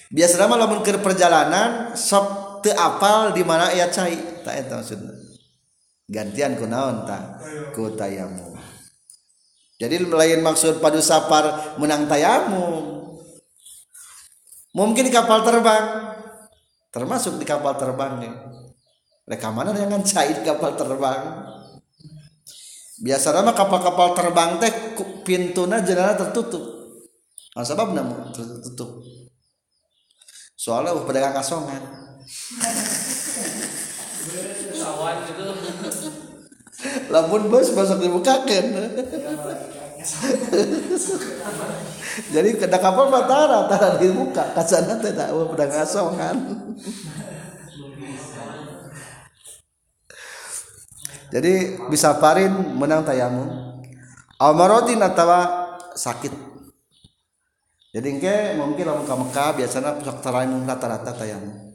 Biasanya 0.09 0.47
mah 0.47 0.57
lamun 0.63 0.79
keur 0.79 1.03
perjalanan 1.03 1.91
sok 1.91 2.59
teu 2.63 2.71
apal 2.73 3.35
di 3.35 3.43
mana 3.43 3.69
aya 3.69 3.91
cai. 3.91 4.15
Tak 4.47 4.55
eta 4.55 4.79
maksudna. 4.79 5.13
Gantian 6.07 6.55
ku 6.55 6.65
naon 6.65 7.03
ta 7.03 7.41
ku 7.75 7.91
tayamum 7.93 8.55
jadi 9.75 10.07
lain 10.07 10.39
maksud 10.39 10.79
padu 10.79 11.03
sapar 11.03 11.75
menang 11.75 12.07
tayamu. 12.07 12.95
Mungkin 14.71 15.11
kapal 15.11 15.43
terbang. 15.43 16.15
Termasuk 16.95 17.35
di 17.35 17.43
kapal 17.43 17.75
terbang 17.75 18.23
nih 18.23 18.33
rekaman 19.25 19.73
yang 19.75 20.05
cair 20.05 20.37
kapal 20.45 20.77
terbang 20.77 21.21
biasa 23.01 23.33
nama 23.35 23.51
kapal-kapal 23.51 24.15
terbang 24.15 24.59
teh 24.59 24.71
pintunya 25.27 25.83
jenara 25.83 26.15
tertutup. 26.15 26.63
Nah, 27.55 27.63
sebab 27.63 27.95
namu 27.95 28.31
tertutup? 28.31 29.03
Soalnya 30.55 30.95
pedagang 31.03 31.35
kasongan 31.35 31.81
lamun 37.13 37.47
bos 37.47 37.71
masuk 37.71 38.01
dibukakan 38.01 38.65
jadi 42.29 42.49
kena 42.61 42.77
kapal 42.77 43.09
matara 43.09 43.65
tara 43.65 43.97
dibuka. 43.97 44.53
Kasana 44.53 45.01
teh 45.01 45.17
tak 45.17 45.33
pedang 45.33 45.73
asongan 45.81 46.37
jadi 51.35 51.83
bisa 51.91 52.15
parin 52.15 52.79
menang 52.79 53.03
tayamum 53.03 53.51
amarotin 54.39 55.03
atau 55.03 55.27
sakit. 55.91 56.31
Jadi 57.91 58.07
engke 58.11 58.55
mungkin 58.59 58.87
lamun 58.87 59.07
ka 59.07 59.15
Mekah 59.15 59.51
biasanya 59.55 59.99
sok 60.03 60.19
taraimum 60.19 60.67
rata-rata 60.67 61.15
tayamum 61.15 61.71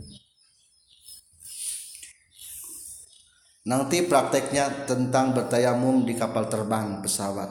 Nanti 3.64 4.04
prakteknya 4.04 4.88
tentang 4.88 5.36
bertayamum 5.36 6.08
di 6.08 6.16
kapal 6.16 6.48
terbang 6.48 7.04
pesawat. 7.04 7.48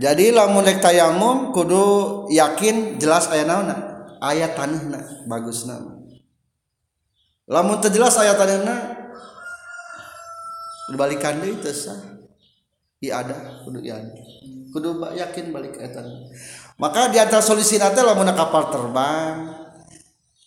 Jadi 0.00 0.32
lamun 0.32 0.64
rek 0.64 0.80
tayamum 0.80 1.52
kudu 1.52 2.28
yakin 2.32 2.96
jelas 2.96 3.28
aya 3.28 3.44
naonna, 3.44 3.89
aya 4.20 4.52
tanahna 4.52 5.24
bagusna. 5.24 5.80
Lamun 7.50 7.80
teu 7.80 7.90
jelas 7.90 8.14
aya 8.20 8.36
tanahna 8.36 8.96
balikan 10.94 11.40
deui 11.40 11.58
teu 11.58 11.72
sah. 11.72 11.96
Iya 13.00 13.24
ada 13.24 13.64
kudu 13.64 13.80
iya 13.80 13.96
kudu 14.76 15.00
yakin 15.16 15.56
balik 15.56 15.80
eta 15.80 16.04
maka 16.76 17.08
di 17.08 17.16
antara 17.16 17.40
solusi 17.40 17.80
nanti 17.80 18.04
lah 18.04 18.12
mana 18.12 18.36
kapal 18.36 18.68
terbang 18.68 19.56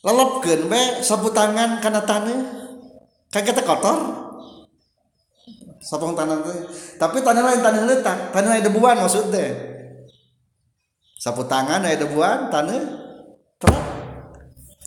lelopkeun 0.06 0.70
be 0.70 1.02
sapu 1.02 1.34
tangan 1.34 1.82
karena 1.82 2.06
tanah 2.06 2.40
kayak 3.34 3.46
kita 3.52 3.62
kotor. 3.66 4.22
Sapung 5.84 6.16
tanah 6.16 6.40
teh. 6.48 6.64
Tapi 6.96 7.20
tanah 7.20 7.44
lain 7.44 7.60
tanah 7.60 7.84
letak 7.84 8.32
tanah 8.32 8.56
lain 8.56 8.64
debuan 8.64 9.04
maksudnya 9.04 9.52
sapu 11.20 11.44
tangan 11.44 11.84
ada 11.84 12.00
debuan 12.00 12.48
tanah 12.48 13.03
terang 13.64 13.88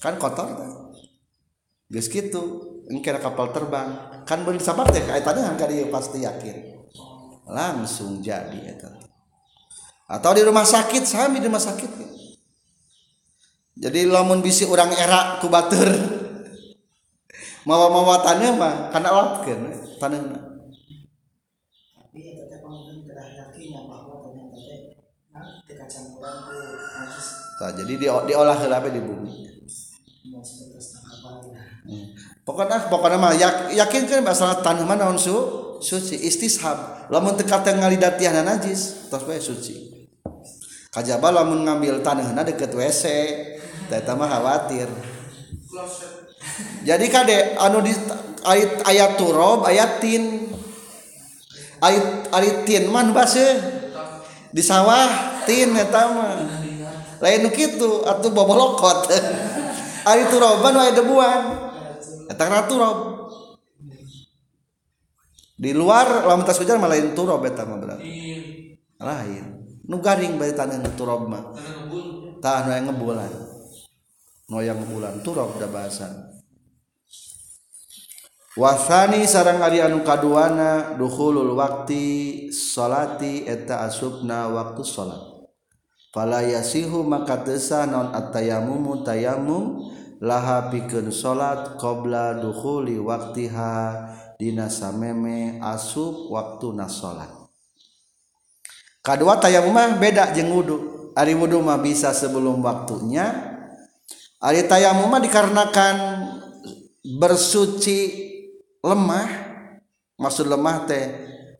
kan 0.04 0.14
kotor 0.20 0.52
geus 1.88 2.12
gitu 2.12 2.76
engke 2.92 3.10
kapal 3.16 3.50
terbang. 3.50 4.22
Kan 4.26 4.42
beli 4.42 4.58
sabar 4.58 4.90
kayak 4.90 5.22
tanah 5.22 5.54
kan 5.54 5.70
dia 5.70 5.86
pasti 5.86 6.22
yakin. 6.22 6.76
Langsung 7.46 8.20
jadi 8.20 8.74
atau 10.06 10.30
di 10.34 10.42
rumah 10.46 10.62
sakit 10.62 11.02
sami 11.02 11.42
di 11.42 11.50
rumah 11.50 11.62
sakit. 11.62 11.90
Jadi 13.76 14.00
lamun 14.06 14.40
bisi 14.42 14.66
orang 14.66 14.94
era 14.94 15.42
ku 15.42 15.50
batur. 15.50 15.86
Mawa 17.66 17.90
mawa 17.90 18.22
tanah 18.22 18.50
mah. 18.54 18.74
Karena 18.94 19.10
lapkeun 19.10 19.62
tanah 19.98 20.46
Nah, 27.57 27.70
jadi 27.72 27.92
di, 27.96 28.07
diolah 28.07 28.57
ke 28.57 28.66
apa 28.68 28.88
di 28.92 29.01
bumi. 29.01 29.33
Hmm. 31.87 32.11
pokoknya 32.42 32.90
pokoknya 32.90 33.14
mah 33.14 33.33
yak, 33.38 33.70
yakinkan 33.70 34.27
masalah 34.27 34.59
tanaman 34.59 34.99
naon 34.99 35.14
su 35.14 35.38
suci 35.79 36.18
istishab 36.27 37.07
lamun 37.14 37.38
teka 37.38 37.62
tengah 37.62 37.87
lidatiana 37.87 38.42
najis 38.42 39.07
terus 39.07 39.22
bae 39.22 39.38
suci. 39.38 39.94
Kajaba 40.90 41.31
lamun 41.31 41.62
ngambil 41.62 42.03
tanahna 42.03 42.42
deket 42.42 42.75
WC 42.75 43.05
eta 43.87 44.18
mah 44.18 44.27
khawatir. 44.27 44.90
Jadi 46.83 47.07
kade 47.07 47.55
anu 47.61 47.85
di 47.85 47.94
ayat 48.42 48.83
ayat 48.83 49.11
turob 49.20 49.62
ayatin 49.68 50.51
ayat 51.85 52.35
ayatin 52.35 52.85
man 52.90 53.14
baseuh. 53.14 53.75
Di 54.56 54.62
sawah 54.64 55.44
tin 55.44 55.76
eta 55.76 56.02
mah. 56.16 56.32
Lain 57.20 57.44
kitu 57.52 58.08
atuh 58.08 58.32
bobolokot 58.32 59.12
ayat 60.04 60.28
turoban 60.32 60.72
wae 60.80 60.92
debuan 60.96 61.42
eta 62.28 62.64
turob 62.64 63.28
di 65.56 65.72
luar 65.72 66.28
lamun 66.28 66.44
tas 66.44 66.60
hujan 66.60 66.80
malah 66.80 66.96
lain 66.96 67.12
turob 67.12 67.44
eta 67.44 67.68
berarti. 67.68 68.08
Lain. 68.96 69.44
Nu 69.84 70.00
garing 70.00 70.40
bae 70.40 70.56
tanah 70.56 70.80
turob 70.96 71.28
mah. 71.28 71.52
Tah 72.40 72.64
nu 72.64 72.72
ngebulan. 72.72 73.32
Nu 74.48 74.64
yang 74.64 74.80
ngebulan 74.80 75.20
turob 75.20 75.60
da 75.60 75.68
bahasan 75.68 76.36
wasani 78.56 79.28
sarang 79.28 79.60
Ari 79.60 79.84
anu 79.84 80.00
kaduana 80.00 80.96
duhulul 80.96 81.52
waktu 81.54 82.48
salati 82.50 83.44
eta 83.44 83.84
asubna 83.84 84.48
waktu 84.48 84.82
salat. 84.82 85.20
Fala 86.16 86.40
yasihu 86.40 87.04
maka 87.04 87.44
tesa 87.44 87.84
non 87.84 88.16
atayamumu 88.16 89.04
tayamum 89.04 89.84
laha 90.24 90.72
pikeun 90.72 91.12
salat 91.12 91.76
qabla 91.76 92.40
dukhuli 92.40 92.96
waktiha 92.96 93.92
dina 94.40 94.72
sameme 94.72 95.60
asub 95.60 96.32
waktuna 96.32 96.88
salat. 96.88 97.28
Kadua 99.04 99.36
tayamum 99.36 99.76
mah 99.76 100.00
beda 100.00 100.32
jeung 100.32 100.56
wudu. 100.56 100.76
Ari 101.12 101.36
wudu 101.36 101.60
mah 101.60 101.76
bisa 101.84 102.16
sebelum 102.16 102.64
waktunya. 102.64 103.52
Ari 104.40 104.64
tayamum 104.64 105.12
mah 105.12 105.20
dikarenakan 105.20 105.96
bersuci 107.04 108.25
lemah. 108.87 109.29
Maksud 110.16 110.49
lemah 110.49 110.88
teh 110.88 111.05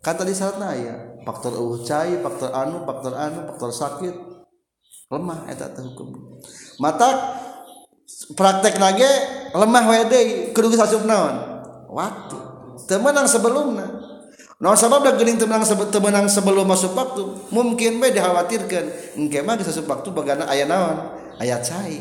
kata 0.01 0.25
di 0.25 0.33
sana 0.33 0.73
ya 0.73 1.21
faktor 1.27 1.53
uh 1.59 1.77
cai 1.85 2.23
faktor 2.23 2.55
anu 2.55 2.87
faktor 2.87 3.13
anu 3.19 3.39
faktor 3.53 3.71
sakit. 3.75 4.15
Lemah 5.13 5.51
eta 5.51 5.75
teh 5.75 5.83
hukum. 5.83 6.41
Mata 6.81 7.37
praktek 8.33 8.79
nage 8.79 9.11
lemah 9.53 9.85
wede 9.91 10.51
kudu 10.55 10.73
geus 10.73 10.87
asup 10.87 11.05
naon? 11.05 11.37
Waktu. 11.91 12.39
Temenang 12.87 13.27
sebelumnya 13.29 13.89
naon 14.57 14.79
sabab 14.79 15.05
da 15.05 15.13
geuning 15.21 15.37
temenang 15.37 15.69
sebe, 15.69 15.85
temenang 15.93 16.33
sebelum 16.33 16.65
masuk 16.65 16.97
waktu? 16.97 17.23
Mungkin 17.53 18.01
bae 18.01 18.15
dikhawatirkan 18.15 19.19
engke 19.21 19.45
mah 19.45 19.61
geus 19.61 19.69
asup 19.77 19.85
waktu 19.85 20.09
bagana 20.17 20.49
aya 20.49 20.65
naon? 20.65 21.13
Aya 21.37 21.61
cai. 21.61 22.01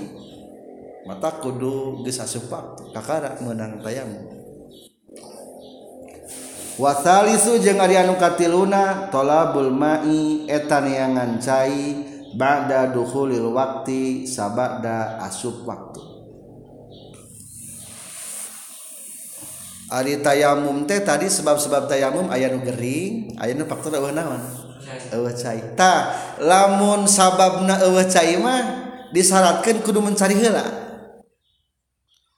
Mata 1.04 1.36
kudu 1.44 2.00
geus 2.08 2.24
asup 2.24 2.48
waktu. 2.48 2.96
Kakara 2.96 3.44
menang 3.44 3.84
tayamum 3.84 4.35
wasalisu 6.76 7.64
jeung 7.64 7.80
ari 7.80 7.96
anu 7.96 8.20
katiluna 8.20 9.08
talabul 9.08 9.72
mai 9.72 10.44
eta 10.52 10.84
neangan 10.84 11.40
cai 11.40 12.04
ba'da 12.36 12.92
dukhulil 12.92 13.56
waqti 13.56 14.28
sabada 14.28 15.24
asup 15.24 15.64
waktu. 15.64 16.04
Ari 19.86 20.20
tayamum 20.20 20.84
teh 20.84 21.00
tadi 21.00 21.32
sebab-sebab 21.32 21.88
tayamum 21.88 22.28
aya 22.28 22.52
nu 22.52 22.60
gering 22.60 23.38
aya 23.40 23.56
nu 23.56 23.64
faktor 23.64 23.96
eueuh 23.96 24.12
naon? 24.12 24.42
Eueuh 25.16 25.32
cai 25.32 25.62
tah 25.80 26.12
lamun 26.42 27.08
sababna 27.08 27.80
eueuh 27.86 28.04
cai 28.10 28.36
mah 28.36 28.92
disyaratkeun 29.16 29.80
kudu 29.80 30.04
mencari 30.04 30.36
heula. 30.36 30.66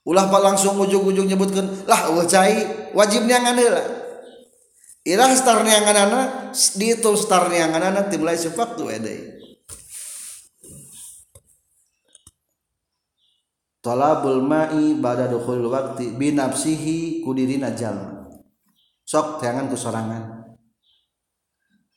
Ulah 0.06 0.30
pak 0.30 0.40
langsung 0.40 0.78
ujung-ujung 0.78 1.26
nyebutkeun, 1.26 1.90
lah 1.90 2.14
eueuh 2.14 2.28
cai 2.28 2.62
wajibnya 2.94 3.42
ngan 3.42 3.58
heula. 3.58 3.84
Ilah 5.08 5.32
star 5.32 5.64
di 5.64 6.86
itu 6.92 7.10
star 7.16 7.48
neanganana 7.48 8.12
tim 8.12 8.20
mulai 8.20 8.36
waktu 8.36 8.82
ede. 8.92 9.16
Talabul 13.80 14.44
ma'i 14.44 15.00
bada 15.00 15.32
dukhul 15.32 15.64
waktu 15.72 16.12
binapsihi 16.12 17.24
kudirina 17.24 17.72
jalma. 17.72 18.28
Sok 19.08 19.40
teangan 19.40 19.72
kusorangan. 19.72 20.24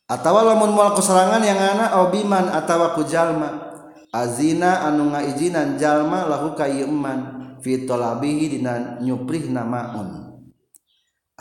Atawa 0.07 0.47
lamun 0.47 0.71
moal 0.71 0.95
kusorangan 0.95 1.43
yang 1.43 1.59
ana 1.59 1.99
obiman 2.07 2.47
atawa 2.47 2.95
ku 2.95 3.03
jalma. 3.03 3.75
Azina 4.15 4.87
anu 4.87 5.11
ngaizinan 5.11 5.75
jalma 5.75 6.31
lahu 6.31 6.55
kayeman 6.55 7.59
fi 7.59 7.83
talabihi 7.83 8.55
dina 8.55 9.03
nyuprih 9.03 9.51
namaun 9.51 10.30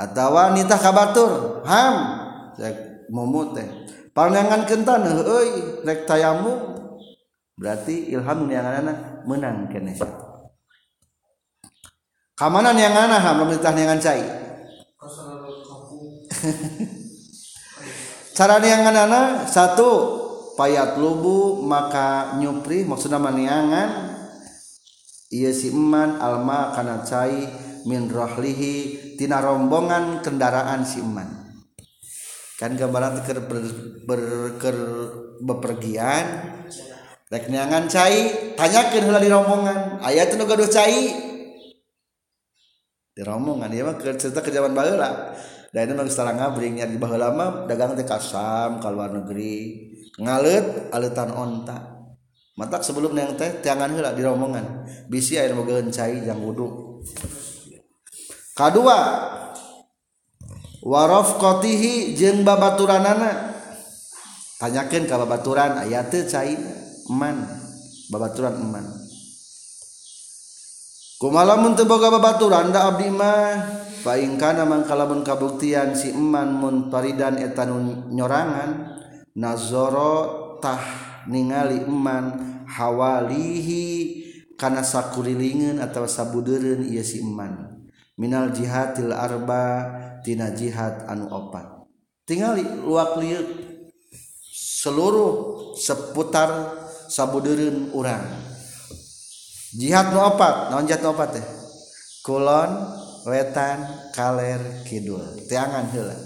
atau 0.01 0.33
wanita 0.33 0.81
kabatur 0.81 1.61
ham. 1.69 2.17
Mumut 3.13 3.53
teh. 3.53 3.69
Pandangan 4.17 4.65
kentan 4.65 5.05
euy 5.05 5.85
rek 5.85 6.09
tayamu. 6.09 6.81
Berarti 7.61 8.09
ilham 8.09 8.49
anak 8.49 9.29
menang 9.29 9.69
kene. 9.69 9.93
Kamanan 12.33 12.77
yang 12.81 12.97
anak 12.97 13.21
ham 13.21 13.45
pemerintah 13.45 13.77
yang 13.77 14.01
cai. 14.01 14.25
Cara 18.41 18.57
yang 18.65 18.89
anak 18.89 19.53
satu 19.53 20.21
payat 20.57 20.97
lubu 20.97 21.61
maka 21.61 22.37
nyupri 22.41 22.89
maksudnya 22.89 23.21
maniangan 23.21 24.17
iya 25.29 25.53
si 25.53 25.73
eman 25.73 26.17
alma 26.21 26.73
kana 26.73 27.05
cai 27.05 27.49
min 27.85 28.09
rohlihi 28.09 29.10
tina 29.21 29.37
rombongan 29.45 30.25
kendaraan 30.25 30.81
si 30.81 31.05
eman. 31.05 31.29
Kan 32.57 32.73
gambaran 32.73 33.21
ker 33.29 33.45
ber, 33.45 33.61
bepergian 35.45 36.25
rek 37.29 37.45
cai 37.93 38.17
tanyakeun 38.57 39.05
heula 39.05 39.21
di 39.21 39.29
rombongan. 39.29 40.01
Aya 40.01 40.25
teh 40.25 40.41
nu 40.41 40.49
cai? 40.49 41.13
Di 43.13 43.21
rombongan 43.21 43.69
ieu 43.77 43.85
mah 43.85 44.01
cerita 44.01 44.41
ke 44.41 44.49
zaman 44.49 44.73
baheula. 44.73 45.37
Da 45.69 45.85
ini 45.85 45.93
mah 45.93 46.09
salah 46.09 46.33
ngabring 46.33 46.81
nya 46.81 46.89
di 46.89 46.97
baheula 46.97 47.29
mah 47.37 47.69
dagang 47.69 47.93
teh 47.93 48.09
kasam 48.09 48.81
ka 48.81 48.89
luar 48.89 49.13
negeri. 49.13 49.85
Ngalet 50.17 50.97
aletan 50.97 51.29
onta. 51.37 52.09
Mata 52.57 52.81
sebelum 52.81 53.13
yang 53.13 53.37
teh 53.37 53.61
jangan 53.61 53.93
heula 53.93 54.17
di 54.17 54.25
rombongan. 54.25 54.89
Bisi 55.13 55.37
aya 55.37 55.53
bogeun 55.53 55.93
cai 55.93 56.25
jang 56.25 56.41
wudu 56.41 57.01
kedua 58.61 59.01
warof 60.85 61.41
kotihi 61.41 62.13
jeng 62.13 62.45
babaturanana 62.45 63.57
tanyakan 64.61 65.09
ke 65.09 65.15
babaturan 65.17 65.73
ayat 65.89 66.13
cai 66.29 66.53
eman 67.09 67.41
babaturan 68.13 68.61
eman. 68.61 68.85
Kumalamun 71.21 71.77
teboga 71.77 72.09
babaturan 72.09 72.73
da 72.73 72.93
abdi 72.93 73.13
mah 73.13 73.61
paing 74.05 74.41
kana 74.41 74.65
mangkalamun 74.65 75.21
kabuktian 75.21 75.93
si 75.93 76.13
eman 76.13 76.53
mun 76.53 76.89
paridan 76.89 77.37
etanun 77.37 78.09
nyorangan 78.13 78.97
nazoro 79.37 80.57
tah 80.65 80.81
ningali 81.29 81.85
eman 81.85 82.25
hawalihi 82.65 83.85
kana 84.57 84.81
sakurilingan 84.81 85.81
atau 85.81 86.09
sabudeureun 86.09 86.89
ia 86.89 87.05
si 87.05 87.21
eman. 87.21 87.70
Minal 88.21 88.53
jihadil 88.53 89.17
arba 89.17 89.89
tina 90.21 90.53
jihad 90.53 91.09
anu 91.09 91.33
opat. 91.33 91.89
Tinggali 92.29 92.63
luak 92.85 93.17
liuk 93.17 93.49
seluruh 94.53 95.33
seputar 95.81 96.77
sabudereun 97.09 97.97
urang. 97.97 98.29
Jihad 99.73 100.13
nu 100.13 100.21
opat 100.21 100.69
naon 100.69 100.85
jihad 100.85 101.01
nu 101.01 101.17
opat 101.17 101.41
teh? 101.41 101.47
Kulon 102.21 102.71
wetan 103.25 104.13
kaler 104.13 104.85
kidul. 104.85 105.25
Tiangan 105.49 105.89
heula. 105.89 106.19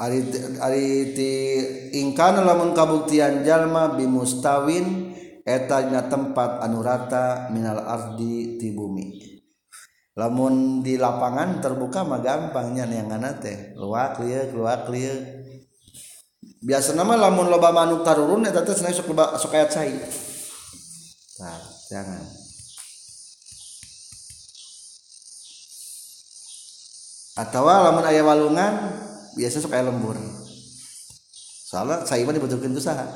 Ari 0.00 0.18
ari 0.58 1.14
ti 1.14 1.30
ingkana 1.94 2.42
lamun 2.42 2.74
kabuktian 2.74 3.46
jalma 3.46 3.94
bimustawin 3.94 5.11
etanya 5.42 6.06
tempat 6.06 6.62
anurata 6.62 7.50
minal 7.50 7.82
ardi 7.82 8.58
ti 8.58 8.70
bumi. 8.70 9.32
Lamun 10.12 10.84
di 10.84 11.00
lapangan 11.00 11.64
terbuka 11.64 12.04
mah 12.04 12.20
gampangnya 12.20 12.84
yang 12.84 13.08
teh. 13.40 13.72
Keluar 13.72 14.12
clear 14.12 14.52
keluar 14.52 14.84
clear 14.84 15.42
biasa 16.62 16.94
nama 16.94 17.18
lamun 17.18 17.50
loba 17.50 17.74
manuk 17.74 18.06
tarurun 18.06 18.46
eta 18.46 18.62
teh 18.62 18.76
cenah 18.76 18.94
sok 18.94 19.10
loba 19.10 19.34
sok 19.40 19.56
aya 19.56 19.66
cai. 19.66 19.94
Nah 21.40 21.60
jangan. 21.90 22.22
Atau 27.32 27.64
lamun 27.64 28.04
aya 28.04 28.20
walungan 28.20 28.72
biasa 29.34 29.64
sok 29.64 29.74
aya 29.74 29.88
lembur. 29.88 30.20
Soalnya 31.72 32.04
cai 32.04 32.20
mah 32.28 32.36
dibutuhkeun 32.36 32.76
usaha 32.76 33.08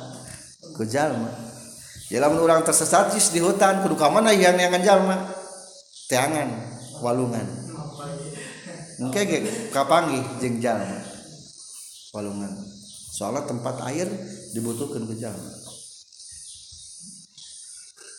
ku 0.73 0.83
jalma 0.89 1.56
lamun 2.15 2.39
urang 2.39 2.63
tersesat 2.63 3.11
di 3.15 3.43
hutan 3.43 3.83
kudu 3.83 3.99
ka 3.99 4.07
mana 4.07 4.31
yang 4.31 4.55
yang 4.55 4.75
jalma 4.85 5.27
teangan 6.07 6.49
walungan. 7.03 7.47
Mungkin 8.97 9.71
kapangi 9.75 10.23
jeng 10.39 10.63
jalan 10.63 11.03
walungan. 12.15 12.77
Soalnya 13.17 13.49
tempat 13.49 13.81
air 13.89 14.05
dibutuhkan 14.53 15.09
ke 15.09 15.17
jalan 15.17 15.41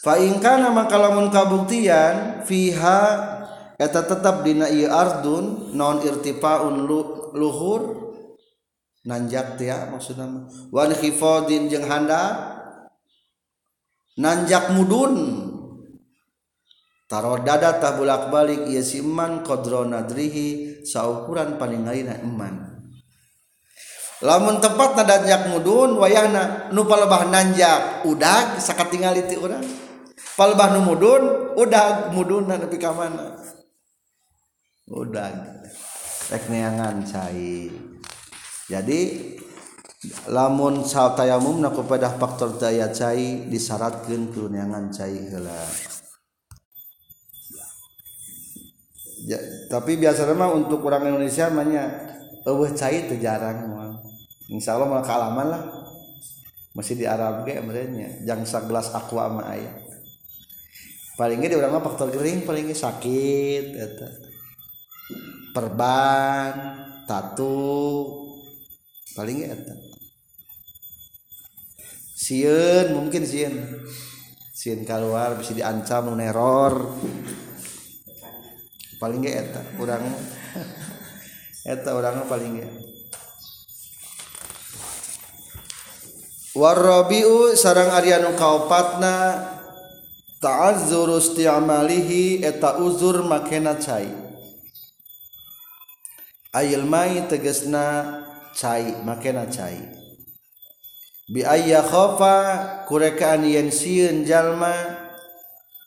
Fa'ingkana 0.02 0.74
maka 0.74 0.98
lamun 0.98 1.30
kabuktian 1.30 2.42
fiha 2.50 3.02
eta 3.78 4.02
tetap 4.08 4.42
dina 4.42 4.66
ieu 4.72 4.90
ardun 4.90 5.76
non 5.78 6.02
irtifaun 6.02 6.90
luhur 7.38 7.82
nanjak 9.06 9.60
tia 9.62 9.86
maksudna 9.92 10.50
wan 10.74 10.96
khifadin 10.98 11.70
jeung 11.70 11.86
handa 11.86 12.57
nanjak 14.18 14.74
mudun. 14.74 15.46
Taruh 17.08 17.40
dada 17.40 17.80
tah 17.80 17.96
bulak 17.96 18.28
balik 18.28 18.68
ia 18.68 18.84
si 18.84 19.00
iman 19.00 19.40
kodro 19.40 19.88
nadrihi 19.88 20.84
saukuran 20.84 21.56
paningalina 21.56 22.20
iman. 22.20 22.76
Lamun 24.20 24.60
tempat 24.60 24.98
nanjak 25.08 25.48
mudun 25.48 25.96
wayahna 26.02 26.74
nu 26.76 26.84
palebah 26.84 27.30
nanjak 27.32 28.04
udag 28.04 28.60
sakatingali 28.60 29.30
ti 29.30 29.40
urang 29.40 29.64
palebah 30.36 30.74
nu 30.76 30.84
mudun 30.84 31.54
udag 31.56 32.12
mudun 32.12 32.50
nepi 32.50 32.76
ka 32.76 32.92
mana? 32.92 33.40
Udag. 34.92 35.64
Rek 36.28 36.52
neangan 36.52 37.08
cai. 37.08 37.72
Jadi 38.68 39.00
lamun 40.30 40.84
tayamum 40.86 41.64
na 41.64 41.72
kepada 41.72 42.14
faktor 42.16 42.60
daya 42.60 42.92
cai 42.92 43.48
disyaratkeun 43.50 44.32
ku 44.32 44.52
neangan 44.52 44.92
cai 44.92 45.16
heula. 45.32 45.58
Ya, 49.28 49.40
tapi 49.68 50.00
biasa 50.00 50.30
mah 50.32 50.56
untuk 50.56 50.86
orang 50.88 51.12
Indonesia 51.12 51.52
namanya 51.52 51.84
eueuh 52.48 52.72
cai 52.72 53.12
teu 53.12 53.20
jarang 53.20 53.76
insya 54.48 54.80
Allah 54.80 54.88
malah 54.88 55.06
kalaman 55.06 55.48
lah. 55.52 55.64
Masih 56.78 56.94
di 56.94 57.10
Arab 57.10 57.42
ge 57.50 57.58
merenya 57.58 58.22
jang 58.24 58.46
gelas 58.46 58.94
aqua 58.94 59.28
mah 59.28 59.50
aya. 59.50 59.74
Paling 61.18 61.42
di 61.42 61.58
urang 61.58 61.74
mah 61.74 61.84
faktor 61.84 62.14
gering 62.14 62.46
paling 62.46 62.70
sakit 62.72 63.66
eta. 63.74 64.08
Perban 65.58 66.54
tatu 67.10 68.06
paling 69.18 69.50
eta 69.50 69.87
siun 72.28 72.92
mungkin 72.92 73.24
siun 73.24 73.56
siun 74.52 74.84
keluar 74.84 75.40
bisa 75.40 75.56
diancam 75.56 76.12
neror 76.12 76.92
paling 79.00 79.24
gak 79.24 79.36
eta 79.48 79.62
orang. 79.80 80.04
Eta 81.68 81.90
orangnya 81.96 82.24
paling 82.28 82.64
gak 82.64 82.72
warrobiu 86.58 87.54
sarang 87.54 87.94
Aryanu 87.94 88.34
kaopatna 88.34 89.46
ta'azzur 90.42 91.22
isti'malihi 91.22 92.42
eta 92.42 92.82
uzur 92.82 93.22
makena 93.22 93.78
cai. 93.78 94.10
Ayil 96.58 96.90
mai 96.90 97.30
tegesna 97.30 98.26
cai 98.58 98.98
makena 99.06 99.46
cai. 99.46 99.97
Bi 101.28 101.44
ayya 101.44 101.84
khafa 101.84 102.36
kurekaan 102.88 103.44
yen 103.44 103.68
sieun 103.68 104.24
jalma 104.24 104.72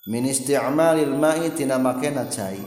min 0.05 0.29
isti'malil 0.29 1.17
ma'i 1.17 1.53
tina 1.57 1.81
makena 1.81 2.29
cai. 2.29 2.61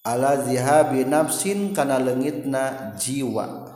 Ala 0.00 0.40
zihabi 0.48 1.04
nafsin 1.04 1.76
kana 1.76 2.00
leungitna 2.00 2.96
jiwa. 2.96 3.68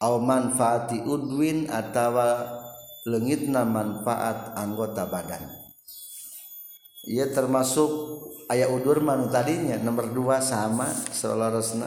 Au 0.00 0.20
manfaati 0.20 1.00
udwin 1.04 1.68
atawa 1.68 2.60
leungitna 3.08 3.64
manfaat 3.64 4.56
anggota 4.56 5.08
badan. 5.08 5.44
Ia 7.08 7.32
termasuk 7.32 7.88
ayat 8.50 8.68
udur 8.68 9.00
manu 9.00 9.30
tadinya 9.32 9.78
nomor 9.80 10.10
dua 10.10 10.42
sama 10.42 10.90
selarasna 11.14 11.86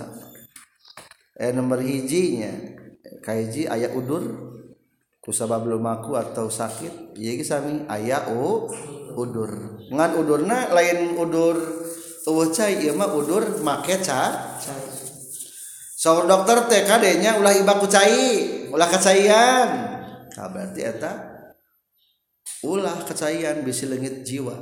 eh 1.35 1.51
nomor 1.51 1.83
hijinya 1.83 2.49
kaiji 3.19 3.67
ayat 3.67 3.91
udur 3.93 4.52
kusabab 5.23 5.63
lumaku 5.63 6.19
atau 6.19 6.51
sakit 6.51 7.15
iya 7.15 7.39
sami 7.47 7.87
ayat 7.87 8.27
u 8.35 8.67
udur. 9.15 9.79
Ngan 9.87 10.11
udurna 10.19 10.67
lain 10.75 11.15
udur 11.15 11.55
eueuh 12.27 12.51
cai 12.51 12.83
ieu 12.83 12.95
mah 12.95 13.15
udur 13.15 13.63
make 13.63 14.03
ca 14.03 14.59
so 15.95 16.27
dokter 16.27 16.67
teh 16.67 16.83
kadenya 16.83 17.39
ulah 17.39 17.55
ibaku 17.55 17.87
cai 17.87 18.67
ulah 18.71 18.87
kacaian 18.91 19.67
nah, 20.35 20.47
berarti 20.51 20.81
eta 20.83 21.11
ulah 22.63 23.03
kecaian 23.03 23.63
bisi 23.63 23.87
lengit 23.87 24.23
jiwa. 24.23 24.55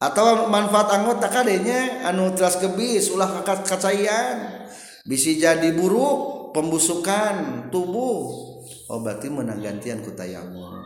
Atau 0.00 0.52
manfaat 0.52 0.92
anggota 0.92 1.32
kadenya 1.32 2.04
anu 2.04 2.32
teras 2.36 2.60
kebis 2.60 3.12
ulah 3.12 3.44
kacaian 3.44 4.64
bisi 5.08 5.40
jadi 5.40 5.72
buruk 5.72 6.52
pembusukan 6.52 7.68
tubuh 7.72 8.43
oh 8.90 9.00
berarti 9.00 9.32
menang 9.32 9.60
gantian 9.62 10.04
ku 10.04 10.12
tayamum 10.12 10.84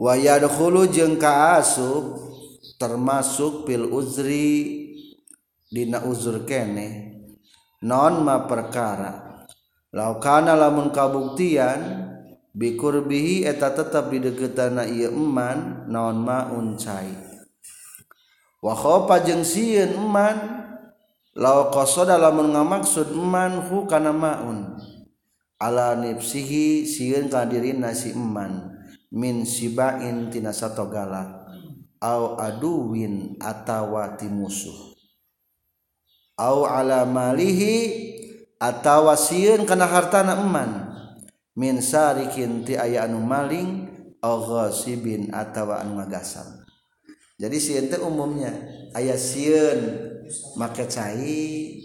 wayadkhulu 0.00 0.88
jeung 0.88 1.20
ka 1.20 1.60
asub 1.60 2.16
termasuk 2.80 3.68
pil 3.68 3.84
uzri 3.92 4.80
dina 5.68 6.02
uzur 6.08 6.48
kene. 6.48 7.12
Non 7.84 8.24
ma 8.24 8.44
perkara. 8.44 9.44
Laukana 9.92 10.56
lamun 10.56 10.92
kabuktian 10.92 12.08
bikurbihi 12.52 13.44
eta 13.44 13.72
tetap 13.72 14.08
di 14.12 14.20
deketana 14.20 14.84
ieu 14.88 15.12
eman 15.12 15.88
non 15.88 16.16
ma 16.20 16.48
uncai. 16.52 17.12
Wa 18.60 18.76
khofa 18.76 19.24
jeung 19.24 19.44
sieun 19.44 19.96
eman 19.96 20.36
law 21.38 21.70
qasada 21.70 22.18
lamun 22.18 22.50
ngamaksud 22.50 23.14
man 23.14 23.62
hu 23.70 23.86
kana 23.86 24.10
maun. 24.10 24.78
Ala 25.60 25.92
nafsihi 25.92 26.88
sieun 26.88 27.28
ka 27.28 27.44
dirina 27.44 27.92
si 27.92 28.16
man 28.16 28.80
min 29.12 29.44
sibain 29.44 30.32
tina 30.32 30.56
satogala 30.56 31.44
au 32.00 32.40
aduwin 32.40 33.36
atawa 33.36 34.16
ti 34.16 34.24
musuh. 34.24 34.96
Au 36.40 36.64
ala 36.64 37.04
malihi 37.04 37.76
atawa 38.56 39.20
sieun 39.20 39.68
kana 39.68 39.84
hartana 39.84 40.40
eman 40.40 40.96
min 41.52 41.84
sarikin 41.84 42.64
ti 42.64 42.80
aya 42.80 43.04
anu 43.04 43.20
maling 43.20 43.84
au 44.24 44.40
ghasibin 44.40 45.28
atawa 45.28 45.84
anu 45.84 46.00
ngagasam. 46.00 46.64
Jadi 47.36 47.60
sieun 47.60 47.92
teh 47.92 48.00
umumnya 48.00 48.56
aya 48.96 49.20
sieun 49.20 50.08
make 50.56 50.84
cai. 50.86 51.78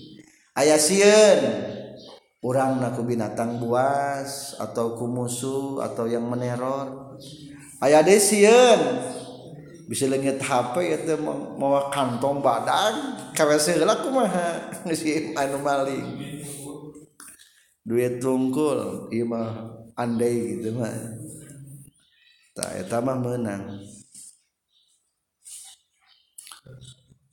Aya 0.55 0.79
siun 0.79 1.39
orang 2.39 2.79
naku 2.79 3.03
binatang 3.03 3.59
buas 3.59 4.55
atau 4.55 4.95
ku 4.95 5.09
musuh 5.09 5.83
atau 5.83 6.07
yang 6.07 6.23
meneror. 6.23 7.17
Aya 7.83 7.99
de 8.05 8.15
siun 8.15 8.79
bisa 9.85 10.09
lengit 10.09 10.41
HP 10.41 10.75
itu 10.95 11.13
mau 11.21 11.77
kantong 11.91 12.39
badan. 12.39 13.19
Kawe 13.35 13.59
seheula 13.59 13.99
kumaha 13.99 14.71
si 14.97 15.35
anu 15.35 15.59
maling. 15.59 16.07
Duit 17.85 18.17
tungkul 18.17 19.11
ieu 19.13 19.29
mah 19.29 19.75
andai 19.93 20.57
gitu 20.57 20.73
mah. 20.73 20.89
Tak 22.55 22.87
eta 22.87 23.03
mah 23.03 23.19
menang 23.19 23.83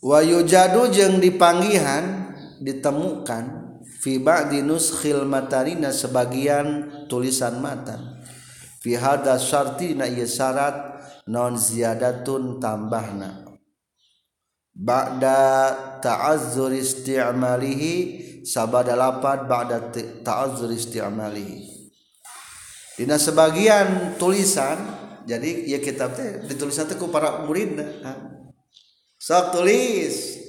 wayujadu 0.02 0.90
jeng 0.90 1.22
dipanggihan 1.22 2.34
ditemukan 2.58 3.78
fi 4.02 4.18
ba'di 4.18 4.66
nuskhil 4.66 5.24
sebagian 5.94 6.66
tulisan 7.06 7.62
matan 7.62 8.18
fi 8.82 8.98
hada 8.98 9.38
syarti 9.38 9.94
na 9.94 10.10
ieu 10.10 10.26
syarat 10.26 10.92
non 11.30 11.54
ziyadatun 11.54 12.58
tambahna. 12.58 13.46
Ba'da 14.72 16.00
ta'azzur 16.00 16.72
isti'malihi 16.72 17.94
sabada 18.42 18.96
lapat 18.96 19.46
ba'da 19.46 19.92
ta'azzur 20.24 20.72
isti'malihi. 20.72 21.70
Dina 22.98 23.20
sebagian 23.20 24.18
tulisan 24.18 24.80
jadi 25.22 25.70
ya 25.70 25.78
kitab 25.78 26.18
teh 26.18 26.42
ditulisan 26.50 26.88
teh 26.90 26.98
ku 26.98 27.08
para 27.12 27.46
murid 27.46 27.78
sok 29.22 29.54
tulis. 29.54 30.42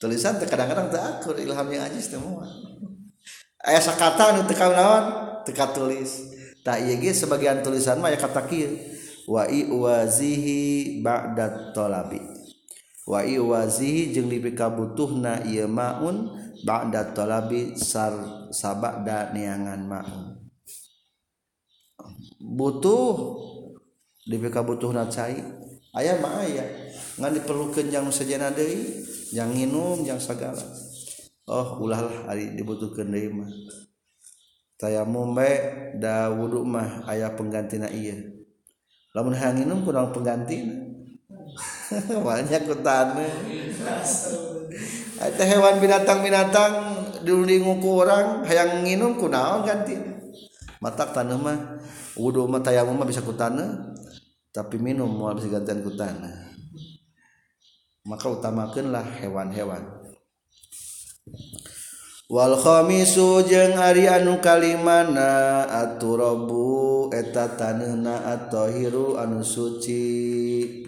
Tulisan 0.00 0.36
kadang-kadang 0.40 1.20
ilham 1.40 1.68
yang 1.72 1.84
ajis 1.84 2.08
semua 2.08 2.48
ayah 3.68 3.82
sakata 3.84 4.32
anu 4.32 4.48
teka 4.48 4.72
naon? 4.72 5.04
Teka 5.44 5.76
tulis 5.76 6.24
tak 6.64 6.84
iya 6.84 6.96
ge 6.96 7.12
sebagian 7.12 7.60
tulisan 7.60 8.00
mah 8.00 8.08
ya 8.12 8.16
kata 8.16 8.48
kieu 8.48 8.76
wa 9.28 9.44
iwazihi 9.44 11.00
ba'da 11.04 11.72
talabi 11.76 12.20
wa 13.04 13.20
iwazihi 13.20 14.16
jeung 14.16 14.32
dipikabutuhna 14.32 15.44
ieu 15.48 15.68
maun 15.68 16.32
ba'da 16.64 17.12
talabi 17.12 17.76
sar 17.76 18.12
sabada 18.52 19.32
neangan 19.36 19.80
maun. 19.84 20.40
Butuh. 22.40 23.36
Dipikabutuhna 24.24 25.08
cai. 25.08 25.38
Aya 25.96 26.18
mah 26.20 26.44
aya. 26.44 26.89
ngan 27.20 27.36
diperlukan 27.36 27.86
yang 27.92 28.08
sajana 28.08 28.48
deui 28.48 29.04
yang 29.36 29.52
minum 29.52 30.00
yang 30.02 30.16
segala 30.16 30.64
oh 31.50 31.82
ulah 31.84 32.00
lah 32.00 32.16
ari 32.32 32.56
dibutuhkeun 32.56 33.12
deui 33.12 33.28
mah. 33.28 33.50
Tayamum 34.80 35.36
bae 35.36 35.92
da 36.00 36.32
wudu 36.32 36.64
mah 36.64 37.04
aya 37.04 37.28
penggantina 37.36 37.92
ieu. 37.92 38.48
Lamun 39.12 39.36
hayang 39.36 39.66
minum 39.66 39.84
kurang 39.84 40.14
penggantina 40.14 40.88
banyak 42.26 42.62
kutane 42.62 43.26
eta 45.20 45.44
hewan 45.50 45.82
binatang-binatang 45.82 46.72
diundi 47.26 47.60
ku 47.60 47.90
orang 48.00 48.46
hayang 48.48 48.86
nginum 48.86 49.20
kunaon 49.20 49.66
ganti. 49.68 49.98
Matak 50.80 51.12
tanah 51.12 51.36
mah 51.36 51.58
wudu 52.16 52.48
mah 52.48 52.64
tayamum 52.64 52.96
mah 52.96 53.04
bisa 53.04 53.20
kutana 53.20 53.92
tapi 54.48 54.80
minum 54.80 55.12
mau 55.12 55.34
bisa 55.36 55.52
gantian 55.52 55.84
kutana 55.84 56.49
maka 58.04 58.26
utamakanlah 58.30 59.04
hewan-hewan. 59.20 60.00
Walkhomisu 62.30 63.42
jeung 63.42 63.74
Ari 63.74 64.06
anu 64.06 64.38
Kalimana 64.38 65.66
aturabu 65.66 67.10
eta 67.10 67.58
tanehna 67.58 68.22
atau 68.22 68.70
hiru 68.70 69.18
anu 69.18 69.42
suci? 69.42 70.86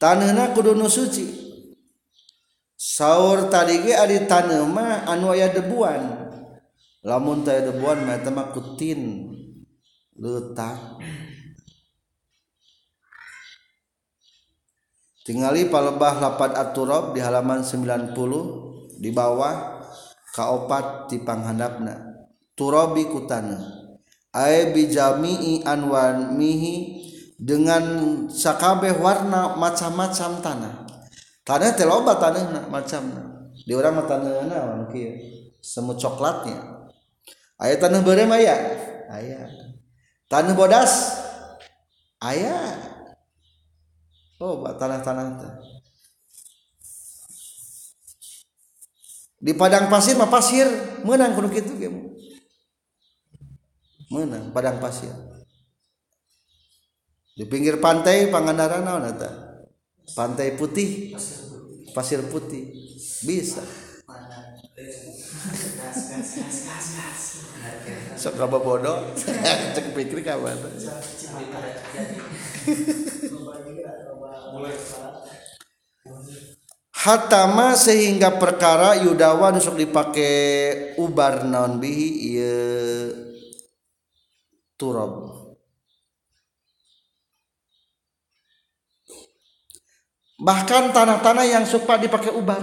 Tanehna 0.00 0.56
kudu 0.56 0.72
nu 0.72 0.88
suci. 0.88 1.28
Saur 2.72 3.52
tadi 3.52 3.92
Ari 3.92 4.24
tanma 4.24 5.04
anu 5.04 5.36
aya 5.36 5.52
debuan. 5.52 6.32
Lamun 7.04 7.44
teu 7.44 7.60
debuan 7.60 8.08
eta 8.08 8.32
mah 8.32 8.48
makutin 8.48 9.28
letak 10.16 10.96
tingali 15.26 15.66
palebah 15.66 16.22
lapat 16.22 16.54
aturab 16.54 17.10
di 17.10 17.18
halaman 17.18 17.66
90 17.66 18.14
di 19.02 19.10
bawah 19.10 19.82
kaopat 20.30 21.10
di 21.10 21.18
panghandapna. 21.26 22.14
Turabi 22.54 23.10
kutana 23.10 23.58
ay 24.32 24.70
bijami'i 24.70 25.66
anwan 25.66 26.38
mihi 26.38 27.04
dengan 27.36 27.84
sakabeh 28.30 28.96
warna 28.96 29.58
macam-macam 29.58 30.30
tanah. 30.40 30.74
Tanah 31.42 31.74
teh 31.74 31.84
loba 31.84 32.16
tanahna 32.16 32.70
macamna. 32.70 33.50
Di 33.52 33.74
orang 33.74 34.06
tanah 34.06 34.46
naon 34.46 34.88
kieu 34.94 35.10
semu 35.60 35.98
coklatnya. 35.98 36.86
Aya 37.58 37.76
tanah 37.76 38.00
beureum 38.06 38.30
aya 38.30 38.54
aya. 39.10 39.50
Tanah 40.30 40.54
bodas? 40.54 41.22
Aya 42.22 42.85
oh 44.40 44.60
tanah-tanah 44.64 45.56
di 49.36 49.52
padang 49.52 49.92
pasir 49.92 50.16
mah 50.16 50.32
pasir 50.32 50.66
menang 51.04 51.36
kudu 51.36 51.48
kitu 51.52 51.72
ge 51.76 51.88
menang 54.10 54.50
padang 54.50 54.80
pasir 54.80 55.12
di 57.36 57.44
pinggir 57.44 57.76
pantai 57.76 58.32
pangandaran 58.32 58.80
naon 58.80 59.04
eta 59.06 59.30
pantai 60.16 60.56
putih 60.56 61.12
pasir 61.92 62.24
putih 62.32 62.72
bisa 63.28 63.60
sok 68.16 68.40
bodoh 68.48 69.12
cek 69.76 69.92
pikir 69.92 70.24
kabar 70.24 70.56
hatama 77.06 77.78
sehingga 77.78 78.34
perkara 78.34 78.98
yudawa 79.06 79.54
nusuk 79.54 79.78
dipakai 79.78 80.98
ubar 80.98 81.46
naon 81.46 81.78
bihi 81.78 82.08
iya 82.34 82.58
turab. 84.74 85.46
Bahkan 90.36 90.92
tanah-tanah 90.92 91.46
yang 91.48 91.64
suka 91.64 91.96
dipakai 91.96 92.34
ubar. 92.34 92.60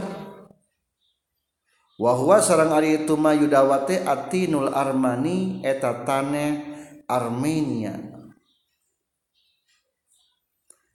Wahwa 1.97 2.37
sarang 2.43 2.75
ari 2.75 3.05
itu 3.05 3.17
ma 3.17 3.33
yudawate 3.33 4.03
atinul 4.03 4.69
armani 4.75 5.63
eta 5.65 6.05
tanah 6.05 6.73
Armenia 7.03 8.22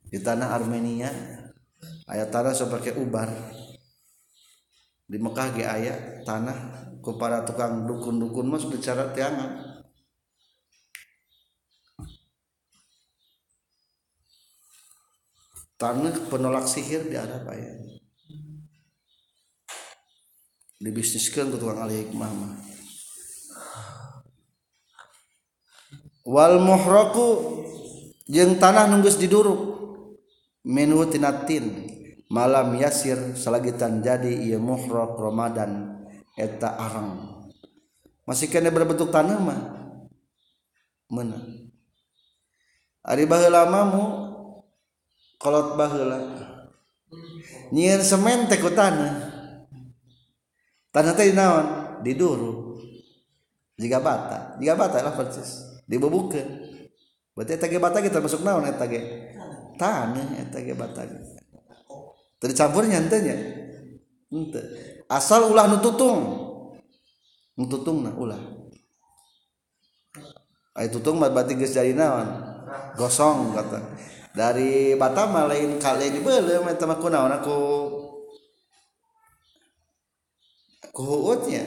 di 0.08 0.18
tanah 0.20 0.56
Armenia 0.56 1.12
ayat 2.08 2.28
tanah 2.32 2.56
seperti 2.56 2.96
ubar. 2.96 3.28
Di 5.08 5.16
Mekah 5.16 5.48
ge 5.56 5.64
aya 5.64 6.20
tanah 6.28 6.92
ku 7.00 7.16
para 7.16 7.40
tukang 7.44 7.88
dukun-dukun 7.88 8.48
mas 8.48 8.68
bicara 8.68 9.12
tiangan. 9.16 9.64
Tanah 15.78 16.12
penolak 16.28 16.68
sihir 16.68 17.08
di 17.08 17.16
Arab 17.16 17.48
aya. 17.48 17.72
Dibisniskan 20.76 21.54
ke 21.54 21.56
tukang 21.56 21.80
alih 21.80 22.04
hikmah 22.04 22.28
mah. 22.28 22.52
Wal 26.28 26.60
muhraku 26.60 27.64
jeung 28.28 28.60
tanah 28.60 28.92
nunggus 28.92 29.16
diduruk 29.16 29.77
minhu 30.64 31.04
tinatin 31.10 31.86
malam 32.30 32.74
yasir 32.78 33.34
salagitan 33.34 34.00
jadi 34.02 34.30
ieu 34.30 34.60
muhraq 34.62 35.18
Ramadan 35.18 36.02
eta 36.38 36.74
arang. 36.74 37.42
Masih 38.28 38.46
kena 38.52 38.68
berbentuk 38.68 39.08
tanah 39.08 39.38
mah? 39.40 39.60
Mana 41.08 41.40
ari 43.08 43.24
baheula 43.24 43.64
mu 43.88 44.04
kolot 45.40 45.80
baheula. 45.80 46.20
Nyieun 47.72 48.04
semen 48.04 48.44
teh 48.52 48.60
ku 48.60 48.68
tanah. 48.68 49.32
Tanah 50.92 51.12
teh 51.16 51.32
naon? 51.32 51.66
Diduru 52.04 52.78
jika 53.74 53.98
bata 53.98 54.60
jika 54.60 54.76
bata 54.76 55.02
lah 55.02 55.16
persis. 55.16 55.82
Dibubukeun 55.88 56.68
berarti 57.32 57.54
eta 57.56 57.66
bata 57.80 58.04
ge 58.04 58.10
termasuk 58.12 58.44
naon 58.44 58.68
eta 58.68 58.84
ge 58.84 59.00
tanah 59.78 60.42
eta 60.42 60.58
ge 60.58 60.74
batang 60.74 61.38
tercampurnya 62.42 63.02
nya 63.02 63.36
ente. 64.30 64.62
Asal 65.08 65.48
ulah 65.48 65.66
nututung 65.66 66.20
nu 67.58 67.64
tutungna 67.66 68.14
ulah. 68.14 68.38
Ai 70.78 70.86
tutung 70.92 71.18
mah 71.18 71.32
batik 71.34 71.58
geus 71.58 71.74
jadi 71.74 71.90
naon? 71.90 72.28
Gosong 72.94 73.50
kata. 73.56 73.98
Dari 74.36 74.94
Batam 74.94 75.34
lain 75.34 75.82
kali 75.82 76.14
di 76.14 76.20
belum 76.22 76.70
eta 76.70 76.86
mah 76.86 77.00
kunaon 77.02 77.34
aku? 77.34 77.58
Ku 80.94 81.02
huutnya 81.02 81.66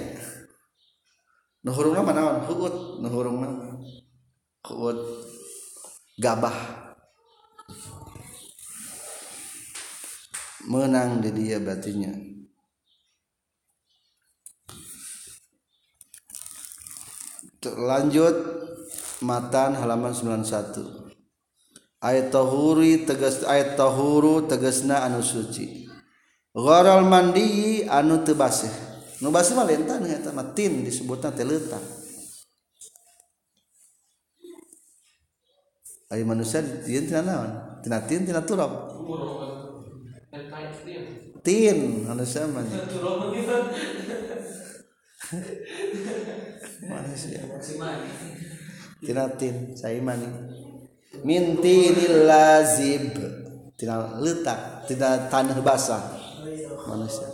nu 1.67 1.75
hurungna 1.75 2.01
mah 2.05 2.15
naon? 2.15 2.37
Huut. 2.47 2.75
Nu 3.03 3.07
hurungna 3.11 3.47
huut. 4.71 4.97
Gabah. 6.21 6.80
Menang 10.69 11.23
di 11.23 11.29
dia 11.33 11.57
batinya 11.57 12.13
lanjut 17.61 18.35
matan 19.21 19.77
halaman 19.77 20.13
91 20.13 21.01
ayat 22.01 22.33
tahuri 22.33 23.05
tegas 23.05 23.45
ayat 23.45 23.77
tahuru 23.77 24.49
tegasna 24.49 25.05
anu 25.05 25.21
suci. 25.21 25.85
Gharal 26.51 27.07
mandi 27.07 27.85
anu 27.87 28.27
teu 28.27 28.35
basih 28.35 28.67
nu 29.23 29.31
basih 29.31 29.55
mah 29.55 29.63
lentan 29.63 30.03
eta 30.03 30.35
mah 30.35 30.51
tin 30.51 30.83
disebutna 30.83 31.31
teh 31.31 31.47
leutak 31.47 31.79
Ayo 36.11 36.27
manusia 36.27 36.59
tin 36.59 37.07
tina 37.07 37.23
naon? 37.23 37.79
Tina 37.79 38.03
tin 38.03 38.27
tina 38.27 38.43
turab 38.43 38.99
tin 41.43 42.07
manusia 42.07 42.47
mah 42.47 42.63
manusia. 46.87 47.39
Tina 49.01 49.27
tin 49.35 49.75
saya 49.75 49.99
mani. 49.99 50.27
Minti 51.27 51.91
lazib 52.23 53.11
tina 53.75 54.15
letak 54.23 54.87
tina 54.87 55.27
tanah 55.27 55.59
basah 55.59 56.15
manusia. 56.87 57.27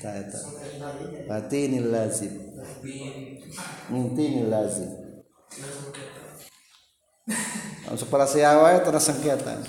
Tak 0.00 0.14
eta 0.16 0.40
berarti 1.28 1.58
ini 1.68 1.78
lazib 1.84 2.32
minti 3.92 4.24
ini 4.32 4.48
lazib 4.48 4.88
Masuk 7.84 8.08
para 8.08 8.24
siawa 8.24 8.80
tanah 8.80 9.02
sengketa 9.02 9.60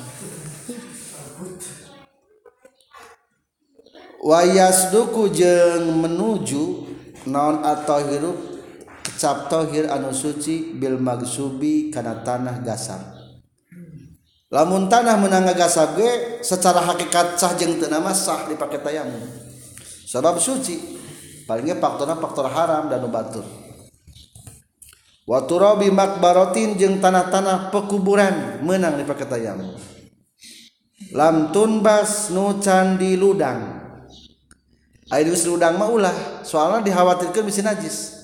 wayasduku 4.22 5.34
jeng 5.34 5.97
menuju 5.97 6.93
naon 7.26 7.65
atau 7.65 7.99
hirup 8.05 8.38
kecap 9.01 9.49
tohir 9.49 9.89
anu 9.89 10.13
suci 10.13 10.78
bil 10.78 11.01
magsubi 11.01 11.89
karena 11.89 12.22
tanah 12.22 12.61
gasam 12.61 13.01
lamun 14.53 14.86
tanah 14.86 15.17
menang 15.17 15.49
gasab 15.57 15.97
ge 15.97 16.41
secara 16.45 16.86
hakikat 16.86 17.41
sah 17.41 17.57
jeng 17.57 17.82
teu 17.82 17.89
nama 17.89 18.13
sah 18.13 18.45
dipakai 18.45 18.78
tayamum 18.78 19.26
sebab 20.05 20.38
suci 20.38 21.01
palingnya 21.49 21.82
faktorna 21.82 22.13
faktor 22.22 22.45
haram 22.45 22.93
dan 22.93 23.01
batur 23.09 23.45
waturabi 25.26 25.89
makbarotin 25.89 26.78
jeng 26.78 27.01
tanah-tanah 27.01 27.74
pekuburan 27.74 28.61
menang 28.61 29.01
dipakai 29.01 29.26
tayamum 29.26 29.74
lam 31.09 31.49
tunbas 31.49 32.30
nu 32.30 32.61
candi 32.61 33.17
ludang 33.17 33.80
air 35.12 35.28
geus 35.28 35.43
udang 35.45 35.76
mah 35.76 35.91
ulah. 35.91 36.16
Soalnya 36.47 36.88
dikhawatirkan 36.88 37.43
bisa 37.43 37.62
najis. 37.62 38.16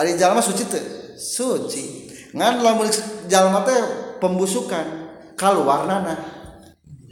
Ari 0.00 0.16
jalma 0.16 0.40
suci 0.40 0.64
teh. 0.64 0.84
Suci. 1.20 2.08
Ngan 2.32 2.64
lamun 2.64 2.88
jalma 3.28 3.62
teh 3.68 3.78
pembusukan. 4.18 5.12
Keluar 5.36 5.84
nana 5.84 6.16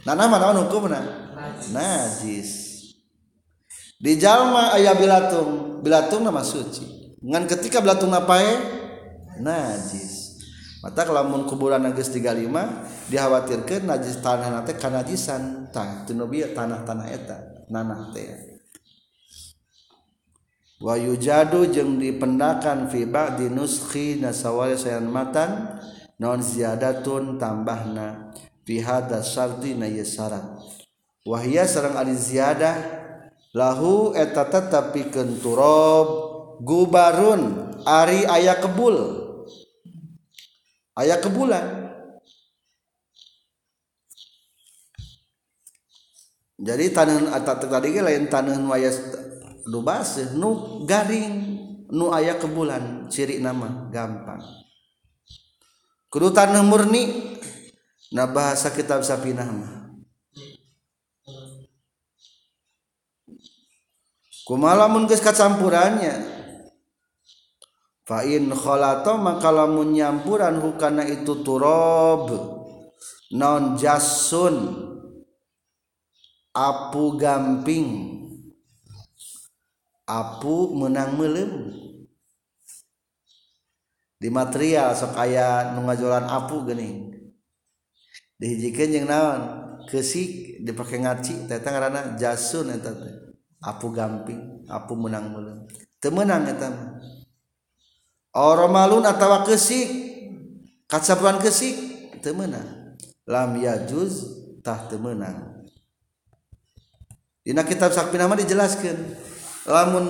nana 0.01 0.23
mana 0.25 0.57
hukumna 0.65 0.99
najis. 1.69 2.51
Di 4.01 4.17
jalma 4.17 4.73
ayah 4.73 4.97
bilatung. 4.97 5.79
Bilatung 5.85 6.25
nama 6.25 6.41
suci. 6.41 7.17
Ngan 7.21 7.45
ketika 7.45 7.85
bilatung 7.85 8.09
napae 8.09 8.57
najis. 9.37 10.41
Mata 10.81 11.05
lamun 11.05 11.45
kuburan 11.45 11.85
geus 11.93 12.09
35 12.09 13.13
dikhawatirkan 13.13 13.85
najis 13.85 14.17
tanah 14.25 14.49
nate 14.49 14.73
kanajisan. 14.81 15.69
Tah 15.69 16.01
tanah-tanah 16.09 17.07
eta 17.13 17.37
nanah 17.69 18.09
teh 18.09 18.50
Wayu 20.81 21.13
jadu 21.13 21.69
jeung 21.69 22.01
dipendakan 22.01 22.89
fiba 22.89 23.37
dinuski 23.37 24.17
nasawari 24.17 24.73
sayan 24.73 25.05
matan 25.05 25.77
non 26.17 26.41
ziyadatun 26.41 27.37
tambahna 27.37 28.33
fihada 28.65 29.21
syarti 29.21 29.77
na 29.77 29.85
yasara 29.85 30.57
wahia 31.21 31.69
sarang 31.69 32.01
ari 32.01 32.17
ziyadah 32.17 32.81
lahu 33.53 34.17
eta 34.17 34.49
tetap 34.49 34.89
pikeun 34.89 35.37
turab 35.37 36.07
gubarun 36.65 37.73
ari 37.85 38.25
aya 38.25 38.57
kebul. 38.57 39.21
Aya 40.97 41.17
kebulan. 41.17 41.81
Jadi 46.61 46.93
tanah 46.93 47.41
tadi 47.41 47.97
lain 47.97 48.29
tanah 48.29 48.53
wayas 48.69 49.01
nu 49.67 49.83
baseuh 49.85 50.33
nu 50.37 50.81
garing 50.87 51.59
nu 51.91 52.09
aya 52.09 52.39
ke 52.39 52.47
bulan 52.47 53.11
ciri 53.11 53.43
nama 53.43 53.91
gampang. 53.91 54.41
Kudu 56.11 56.31
tanah 56.31 56.63
murni 56.63 57.35
nah 58.11 58.27
bahasa 58.27 58.71
kitab 58.71 59.03
sapinah 59.03 59.47
mah. 59.47 59.73
Kumalamun 64.47 65.07
geus 65.07 65.23
kacampurannya. 65.23 66.43
Fa 68.03 68.27
in 68.27 68.51
khalato 68.51 69.15
maka 69.15 69.47
lamun 69.53 69.95
nyampuran 69.95 70.59
hukana 70.59 71.07
itu 71.07 71.39
turab 71.45 72.27
non 73.31 73.79
jasun 73.79 74.75
apu 76.51 77.15
gamping. 77.15 78.20
apu 80.11 80.75
menang 80.75 81.15
melem 81.15 81.71
di 84.19 84.27
material 84.27 84.91
sok 84.91 85.15
aya 85.15 85.71
nu 85.73 85.87
ngajolan 85.87 86.27
apu 86.27 86.67
geuning. 86.67 87.15
Dihijikeun 88.35 88.91
jeung 88.91 89.07
naon? 89.07 89.41
Kesik 89.87 90.61
dipake 90.61 91.01
ngaci 91.01 91.47
eta 91.47 91.69
ngaranna 91.71 92.19
jasun 92.19 92.69
eta 92.75 92.91
teh. 92.91 93.15
Apu 93.61 93.93
gamping 93.93 94.65
apu 94.67 94.93
menang 94.97 95.31
melem 95.31 95.57
teu 96.01 96.11
meunang 96.11 96.43
eta 96.49 96.67
mah. 96.69 96.97
Oromalun 98.35 99.05
atawa 99.05 99.45
kesik 99.47 99.89
kacapuan 100.91 101.39
kesik 101.39 101.77
teu 102.19 102.33
meunang 102.33 102.97
lam 103.29 103.51
yajuz 103.57 104.27
tah 104.65 104.89
teu 104.89 104.97
meunang 104.97 105.65
dina 107.41 107.65
kitab 107.65 107.93
sakpina 107.93 108.29
mah 108.29 108.37
dijelaskeun. 108.37 109.30
Lamun 109.67 110.05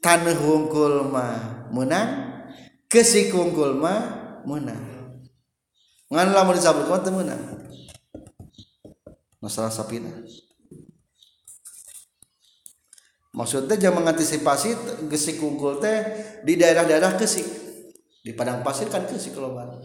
tanah 0.00 0.36
wungkul 0.40 1.08
mah 1.08 1.68
menang 1.72 2.08
kesik 2.88 3.32
wungkul 3.32 3.76
mah 3.78 4.00
menang. 4.44 4.82
Ngan 6.12 6.28
lamun 6.30 6.54
disabut 6.54 6.86
kau 6.86 7.00
menang. 7.10 7.42
Masalah 9.40 9.72
sapina. 9.72 10.12
Maksudnya 13.34 13.74
jangan 13.74 14.04
mengantisipasi 14.04 15.02
gesik 15.10 15.42
wungkul 15.42 15.82
teh 15.82 15.98
di 16.46 16.54
daerah-daerah 16.54 17.18
kesik. 17.18 17.44
Di 18.24 18.32
padang 18.32 18.62
pasir 18.62 18.86
kan 18.88 19.04
kesik 19.04 19.34
kalau 19.34 19.52
mana 19.52 19.76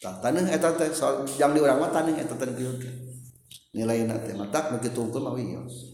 tanah 0.00 0.48
eta 0.48 0.72
teh 0.80 0.88
yang 1.36 1.52
di 1.52 1.60
orang 1.60 1.76
mah 1.76 1.92
tanah 1.92 2.16
eta 2.16 2.32
teh 2.32 2.48
nilai 3.76 4.08
nanti 4.08 4.32
matak 4.32 4.72
begitu 4.72 5.04
wungkul 5.04 5.20
mah 5.20 5.36
wios 5.36 5.89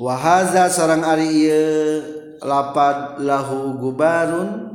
wahaza 0.00 0.72
sarang 0.72 1.04
ari 1.04 1.52
lapad 2.40 3.20
lahu 3.20 3.76
gubarun. 3.76 4.72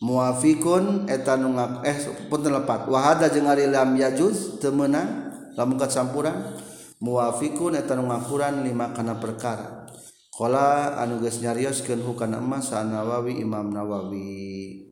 Muafikun 0.00 1.04
eta 1.12 1.36
nu 1.36 1.52
eh 1.84 1.92
punten 2.32 2.56
lepat 2.56 2.88
wahada 2.88 3.28
jeung 3.28 3.44
ari 3.44 3.68
lam 3.68 3.92
yajuz 4.00 4.56
teu 4.56 4.72
meunang 4.72 5.28
lamun 5.60 5.76
campuran 5.76 6.56
muafikun 7.04 7.76
nu 7.76 8.02
ngakuran 8.08 8.64
lima 8.64 8.96
kana 8.96 9.20
perkara. 9.20 9.84
Qala 10.32 10.96
anu 10.96 11.20
geus 11.20 11.44
nyarioskeun 11.44 12.00
hukana 12.00 12.40
emas 12.40 12.72
Nawawi 12.72 13.44
Imam 13.44 13.68
Nawawi. 13.68 14.88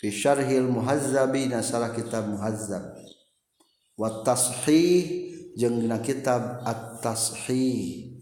Fi 0.00 0.08
syarhil 0.08 0.72
muhazzabi 0.72 1.52
nasara 1.52 1.92
kitab 1.92 2.32
muhazzab. 2.32 3.01
Wat 3.96 4.24
tashih 4.24 5.32
jeung 5.56 5.80
dina 5.80 6.00
kitab 6.00 6.64
at-tashih. 6.64 8.12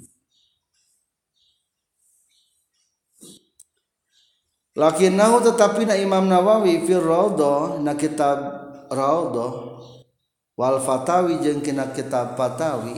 Lakinnahu 4.79 5.43
tetapi 5.43 5.83
na 5.83 5.99
Imam 5.99 6.31
Nawawi 6.31 6.87
fi 6.87 6.95
Raudhah 6.95 7.83
na 7.83 7.99
kitab 7.99 8.39
Raudhah 8.87 9.83
wal 10.55 10.79
Fatawi 10.79 11.43
jeung 11.43 11.59
kina 11.59 11.91
kitab 11.91 12.39
Fatawi 12.39 12.95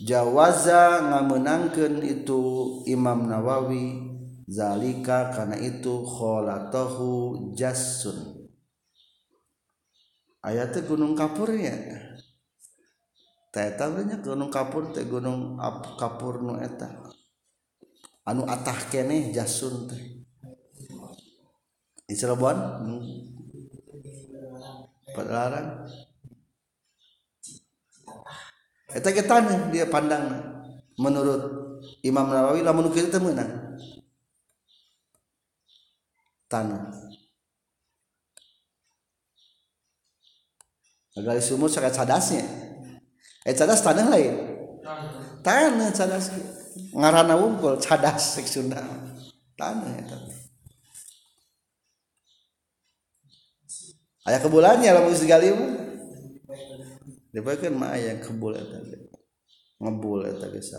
jawaza 0.00 1.04
ngamenangkeun 1.04 2.00
itu 2.00 2.40
Imam 2.88 3.28
Nawawi 3.28 4.00
zalika 4.48 5.36
kana 5.36 5.60
itu 5.60 6.00
kholatahu 6.00 7.52
jassun 7.52 8.39
ayat 10.44 10.72
teh 10.72 10.84
gunung 10.84 11.12
kapurnya 11.12 11.74
Teta 13.50 13.90
nya 13.90 14.22
gunung 14.22 14.46
kapur 14.46 14.94
teh 14.94 15.02
gunung 15.10 15.58
ap 15.58 15.98
kapur 15.98 16.38
nu 16.38 16.54
eta. 16.62 16.86
Anu 18.22 18.46
atah 18.46 18.78
kene 18.86 19.34
jasun 19.34 19.90
teh. 19.90 20.22
Di 22.06 22.14
Cirebon? 22.14 22.54
Hmm. 22.54 23.02
Padalarang? 25.10 25.90
Eta 28.94 29.10
getane 29.10 29.74
dia 29.74 29.90
pandang 29.90 30.30
menurut 30.94 31.42
Imam 32.06 32.30
Nawawi 32.30 32.62
lamun 32.62 32.94
kita 32.94 33.18
menang 33.18 33.78
tanah 36.50 36.92
Gali 41.18 41.42
sumur 41.42 41.66
sangat 41.66 41.90
cadasnya. 41.90 42.46
Eh 43.42 43.54
cadas 43.56 43.82
tanah 43.82 44.06
lain. 44.06 44.34
Tanah 45.42 45.90
cadas. 45.90 46.30
Ngarana 46.94 47.34
wungkul 47.34 47.82
cadas 47.82 48.38
sek 48.38 48.46
Sunda. 48.46 48.78
Tanah 49.58 49.90
eta. 49.98 50.16
Aya 54.30 54.38
kebulannya 54.38 54.94
lamun 54.94 55.10
geus 55.10 55.26
digali 55.26 55.50
mah. 55.50 55.72
Dipakeun 57.34 57.74
mah 57.74 57.98
aya 57.98 58.22
kebul 58.22 58.54
eta. 58.54 58.78
Ngebul 59.82 60.30
eta 60.30 60.46
geus 60.54 60.70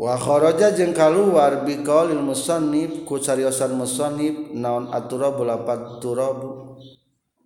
wa 0.00 0.16
kharaja 0.16 0.72
jeung 0.72 0.96
kaluar 0.96 1.60
biqaulil 1.68 2.24
musannif 2.24 3.04
ku 3.04 3.20
cariosan 3.20 3.76
musannif 3.76 4.48
naon 4.56 4.88
aturab 4.88 5.36
lapat 5.44 6.00
turab 6.00 6.40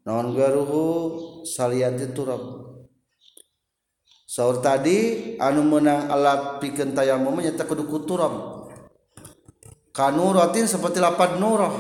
naon 0.07 0.31
garuhu 0.39 1.43
salianti 1.43 2.15
turab. 2.15 2.71
Saur 4.35 4.59
tadi 4.59 5.35
anu 5.39 5.63
menang 5.63 6.11
alat 6.11 6.59
pikeun 6.59 6.91
tayamum 6.91 7.39
nya 7.39 7.55
teh 7.55 7.63
kudu 7.63 7.87
kuturab 7.87 8.67
kanuratin 9.95 10.67
seperti 10.67 10.99
lapat 10.99 11.39
nurah 11.39 11.71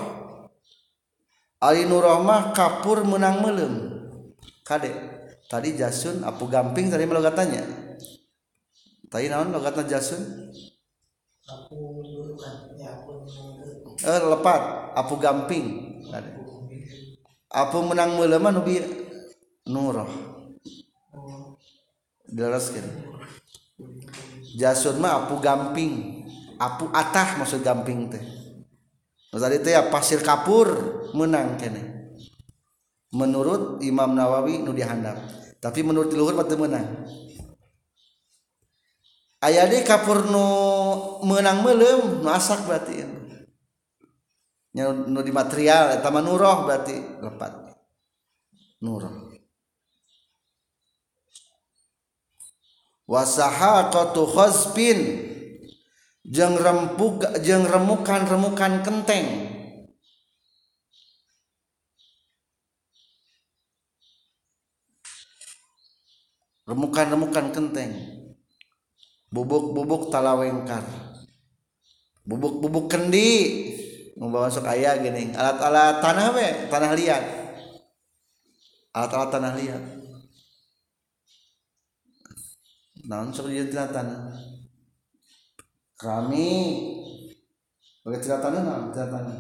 ari 1.58 1.82
nurah 1.90 2.22
mah 2.22 2.54
kapur 2.54 3.02
menang 3.02 3.42
meuleum 3.42 3.74
kade 4.62 4.94
tadi 5.50 5.74
jasun 5.74 6.22
apu 6.22 6.46
gamping 6.46 6.94
tadi 6.94 7.10
melogatanya 7.10 7.84
tadi 9.14 9.30
naon 9.30 9.54
logatna 9.54 9.86
jasun 9.86 10.50
eh 14.02 14.20
lepat. 14.26 14.62
Apu 14.94 15.18
gamping. 15.18 15.66
Apu 17.50 17.78
menang 17.82 18.14
melema 18.18 18.54
nubi 18.54 18.78
nurah 19.66 20.06
dilaraskeun 22.30 22.86
jasun 24.58 24.98
mah 24.98 25.26
apu 25.26 25.38
gamping. 25.38 26.22
Apu 26.54 26.86
atah 26.94 27.42
maksud 27.42 27.66
gamping 27.66 28.06
teh. 28.10 28.22
Tadi 29.34 29.58
teh 29.58 29.74
ya 29.74 29.90
pasir 29.90 30.22
kapur 30.22 30.70
menang 31.14 31.58
kene. 31.58 32.14
Menurut 33.14 33.82
Imam 33.82 34.14
Nawawi 34.14 34.62
nu 34.62 34.70
dihandap. 34.70 35.18
Tapi 35.58 35.82
menurut 35.82 36.14
luhur 36.14 36.38
mah 36.38 36.46
menang 36.46 36.86
aya 39.45 39.68
di 39.68 39.84
kapur 39.84 40.24
nu 40.32 40.47
menang 41.28 41.61
melem 41.61 42.24
nu 42.24 42.28
asak 42.32 42.64
berarti. 42.64 43.05
Nu 44.74 45.20
di 45.20 45.30
material 45.30 46.01
eta 46.01 46.09
nuroh 46.09 46.64
berarti. 46.64 46.97
Lepat. 47.20 47.53
Nuroh 48.80 49.34
wasahaqatu 53.05 54.24
khazbin 54.32 55.01
jeung 56.24 56.57
rempuk 56.57 57.20
jeung 57.45 57.68
remukan-remukan 57.68 58.80
kenteng. 58.80 59.53
Remukan-remukan 66.64 67.53
kenteng 67.53 68.23
bubuk-bubuk 69.35 70.14
talawengkar 70.14 71.05
bubuk-bubuk 72.24 72.89
kendi. 72.89 73.30
Membawa 74.14 74.47
masuk 74.47 74.64
ayah 74.70 74.95
gini. 75.03 75.35
Alat-alat 75.35 75.99
tanah 76.01 76.26
we 76.32 76.49
tanah 76.70 76.91
liat. 76.95 77.24
Alat-alat 78.95 79.30
tanah 79.30 79.53
liat. 79.59 79.82
Naon 83.05 83.35
sok 83.35 83.53
tanah? 83.74 84.32
Kami 85.99 86.49
tidak 88.07 88.41
tanah 88.41 88.61
naon? 88.62 88.85
Tanah. 88.95 89.39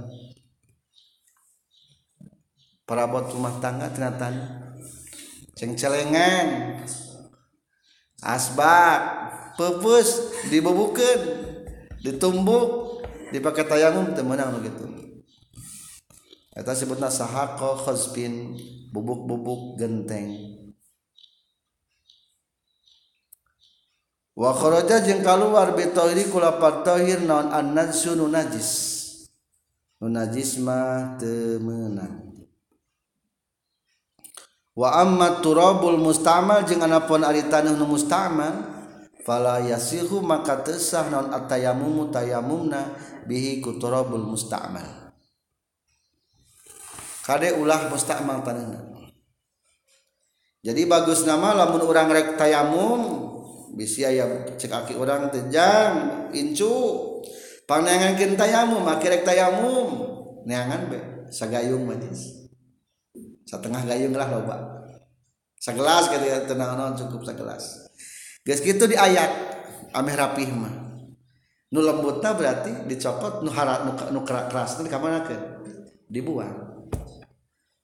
Perabot 2.84 3.24
rumah 3.32 3.56
tangga 3.62 3.88
tanah. 3.94 4.74
Ceng 5.54 5.78
celengan 5.78 6.82
asbak 8.24 9.00
pepus 9.60 10.32
dibubukan 10.48 11.20
ditumbuk 12.00 13.00
dipakai 13.30 13.68
tayamum 13.68 14.16
temenang 14.16 14.64
gitu. 14.64 14.88
Eta 16.54 16.72
sebutna 16.72 17.10
sahako 17.10 17.82
khazbin 17.84 18.56
bubuk-bubuk 18.94 19.76
genteng. 19.76 20.54
Wa 24.34 24.50
kharaja 24.50 25.02
jeung 25.02 25.22
kaluar 25.22 25.74
bi 25.78 25.94
tahiri 25.94 26.26
kula 26.26 26.58
tauhid 26.58 27.22
naon 27.22 27.54
an 27.54 27.74
najis. 27.74 28.70
Nu 30.02 30.10
najis 30.10 30.58
mah 30.58 31.18
teu 31.18 31.62
meunang. 31.62 32.33
wa 34.74 34.90
amma 34.98 35.38
turabul 35.38 35.98
mustamal 35.98 36.66
jeung 36.66 36.82
anapun 36.82 37.22
ari 37.22 37.46
taneuh 37.46 37.78
nu 37.78 37.86
mustamal 37.86 38.52
fala 39.22 39.62
yasihu 39.62 40.18
maka 40.18 40.66
teu 40.66 40.76
sah 40.76 41.06
naon 41.06 41.30
atayamumu 41.30 42.10
tayamumna 42.10 42.98
bihi 43.24 43.62
ku 43.62 43.78
turabul 43.78 44.26
mustamal. 44.26 45.14
Kade 47.24 47.56
ulah 47.56 47.88
mustamal 47.88 48.42
taneuhna 48.42 48.94
jadi 50.64 50.88
bagus 50.88 51.28
nama 51.28 51.52
lamun 51.54 51.84
urang 51.84 52.08
rek 52.08 52.40
tayamum 52.40 53.32
bisi 53.76 54.00
aya 54.02 54.48
cek 54.56 54.72
aki 54.72 54.94
urang 54.96 55.28
tejang 55.28 56.28
incu. 56.32 56.72
Panengan 57.64 58.16
tayamum 58.16 58.84
aki 58.84 59.06
rek 59.08 59.24
tayamum. 59.24 59.88
Neangan 60.44 60.92
be 60.92 61.00
sagayung 61.32 61.88
manis 61.88 62.43
setengah 63.44 63.84
gayung 63.84 64.16
lah 64.16 64.28
loba. 64.28 64.56
Segelas 65.56 66.12
gitu 66.12 66.24
ya 66.28 66.44
tenang 66.44 66.76
non 66.76 66.92
cukup 66.92 67.24
segelas. 67.24 67.88
Guys 68.44 68.60
gitu 68.60 68.84
di 68.84 68.96
ayat 68.96 69.30
ameh 69.96 70.12
rapih 70.12 70.52
mah. 70.52 70.74
Nu 71.72 71.80
lembutna 71.80 72.36
berarti 72.36 72.84
dicopot 72.84 73.40
nu 73.40 73.48
harat 73.48 73.88
nu, 73.88 73.92
nu 74.12 74.20
keras 74.24 74.76
nu 74.78 74.86
ke 74.88 75.36
dibuang. 76.12 76.84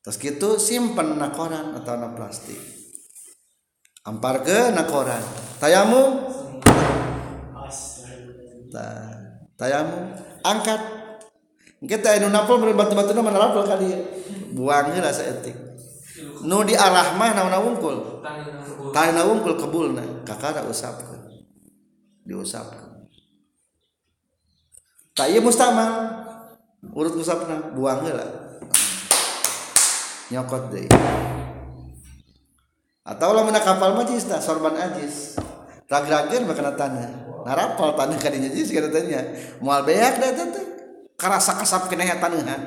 Terus 0.01 0.17
gitu 0.17 0.57
simpen 0.61 1.17
na 1.17 1.33
koran 1.33 1.77
atau 1.77 1.97
na 1.97 2.13
plastik. 2.13 2.57
Amparkeun 4.05 4.73
na 4.77 4.85
koran. 4.89 5.21
Tayamu? 5.61 6.29
Ta, 8.71 8.87
tayamum 9.59 10.15
angkat. 10.47 11.00
Kita 11.81 12.21
inu 12.21 12.29
napol 12.29 12.61
batu-batu 12.61 13.17
mana 13.17 13.41
lapol 13.41 13.65
kali 13.65 13.89
buangnya 14.53 15.01
lah 15.01 15.15
seetik 15.15 15.57
nu 16.45 16.61
di 16.65 16.77
arah 16.77 17.17
mah 17.17 17.33
naon 17.33 17.73
wungkul? 17.73 17.97
Wungkul 19.25 19.55
kebulna 19.57 20.05
kakara 20.29 20.69
usapkeun 20.69 21.21
diusapkeun 22.29 23.09
tak 25.17 25.33
ieu 25.33 25.41
mustamal 25.41 26.21
urut 26.93 27.17
usapna 27.17 27.73
buang 27.73 28.05
heula 28.05 28.29
nyokot 30.29 30.69
deui 30.69 30.89
atau 33.09 33.33
lamun 33.33 33.57
kapal 33.57 33.97
mah 33.97 34.05
sorban 34.45 34.77
ajis 34.77 35.41
rag-rageun 35.89 36.45
bakal 36.45 36.69
tanah 36.77 37.09
narapal 37.45 37.97
tanah 37.97 38.21
kadinya 38.21 38.53
jis 38.53 38.69
kana 38.69 38.93
tanya. 38.93 39.25
Moal 39.65 39.89
beak 39.89 40.21
da 40.21 40.29
teh 40.37 40.80
karasa 41.21 41.61
kasap 41.61 41.93
kena 41.93 42.17
taneuhan 42.17 42.61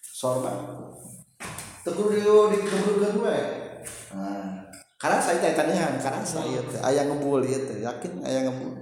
sorban 0.00 0.56
tegur 1.84 2.08
dio 2.16 2.48
di 2.48 2.64
keburkan 2.64 3.12
gue 3.20 3.38
nah, 4.16 4.48
karena 4.98 5.18
saya 5.22 5.38
tanya 5.38 5.56
tanyahan 5.62 5.94
karena 6.02 6.22
saya 6.26 6.58
teh 6.64 6.80
ayah 6.82 7.06
ngebul 7.06 7.44
ya 7.46 7.58
teh 7.62 7.78
yakin 7.86 8.18
ayah 8.26 8.50
ngebul. 8.50 8.74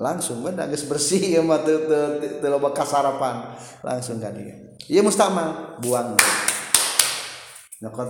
Langsung 0.00 0.40
gue 0.40 0.56
nangis 0.56 0.88
bersih 0.88 1.36
ya 1.36 1.44
mah 1.44 1.60
tuh 1.60 1.84
tuh 1.84 2.48
loba 2.48 2.72
kasarapan. 2.72 3.52
Langsung 3.84 4.24
kan 4.24 4.32
dia. 4.32 4.56
Iya 4.88 5.04
mustamal 5.04 5.76
buang. 5.84 6.16
Nyokot 7.84 8.08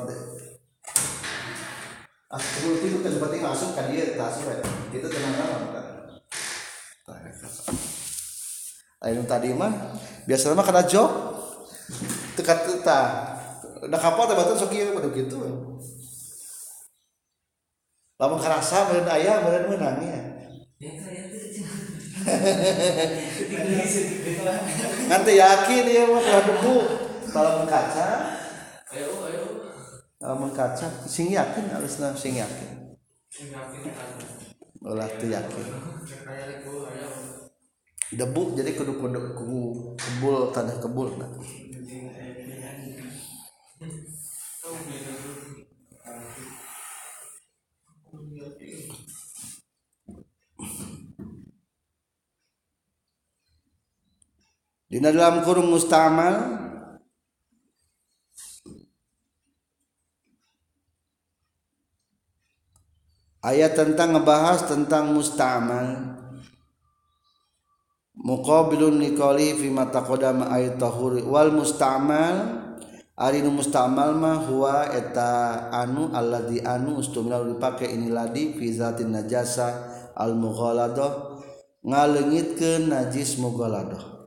kebul 2.36 2.74
itu 2.84 2.98
kan 3.00 3.12
seperti 3.14 3.36
masuk 3.40 3.70
kan 3.72 3.86
dia 3.88 4.18
tas 4.18 4.36
itu 4.92 5.06
tenang 5.08 5.34
kan 5.72 5.86
Ayo 9.04 9.20
tadi 9.28 9.52
mah 9.52 9.68
biasanya 10.24 10.56
mah 10.56 10.64
kena 10.64 10.88
jok. 10.88 11.10
Tekat 12.36 12.64
tetah 12.64 13.36
udah 13.84 14.00
kapal 14.00 14.24
teh 14.24 14.36
batu 14.36 14.56
sok 14.56 14.72
ieu 14.72 14.96
gitu. 15.12 15.36
Lamun 18.16 18.40
karasa 18.40 18.88
meureun 18.88 19.04
aya 19.04 19.44
meureun 19.44 19.76
menang 19.76 20.00
ya. 20.00 20.20
Nanti 25.12 25.38
yakin 25.38 25.84
ya 25.86 26.02
mah 26.08 26.22
kalau 26.24 26.42
debu 26.48 26.76
kalau 27.28 27.68
kaca. 27.68 28.08
Kalau 30.16 30.48
kaca 30.56 30.88
sing 31.04 31.36
yakin 31.36 31.68
harus 31.68 32.00
sing 32.16 32.40
yakin. 32.40 32.96
Ulah 34.80 35.12
tuh 35.20 35.28
yakin 35.28 35.64
debu 38.14 38.54
jadi 38.54 38.70
kudu 38.78 39.02
kudu 39.02 39.20
kebul 39.34 40.54
tanah 40.54 40.78
kebul 40.78 41.10
nah. 41.18 41.30
Di 54.86 55.02
dalam 55.02 55.42
kurung 55.42 55.74
mustamal 55.74 56.62
ayat 63.42 63.74
tentang 63.74 64.14
ngebahas 64.14 64.70
tentang 64.70 65.10
mustamal 65.10 66.15
muqabilun 68.26 68.98
liqali 68.98 69.54
fi 69.54 69.70
ma 69.70 69.86
taqaddama 69.86 70.50
ay 70.50 70.74
tahuri 70.74 71.22
wal 71.22 71.54
musta'mal 71.54 72.66
ari 73.14 73.46
nu 73.46 73.54
musta'mal 73.54 74.18
mah 74.18 74.50
huwa 74.50 74.90
eta 74.90 75.70
anu 75.70 76.10
alladzi 76.10 76.58
anu 76.66 76.98
ustumila 76.98 77.38
dipake 77.46 77.86
ini 77.86 78.10
ladi 78.10 78.58
fi 78.58 78.66
zatin 78.74 79.14
najasa 79.14 79.86
al 80.18 80.34
mughaladah 80.34 81.38
ngaleungitkeun 81.86 82.90
najis 82.90 83.38
mughaladah 83.38 84.26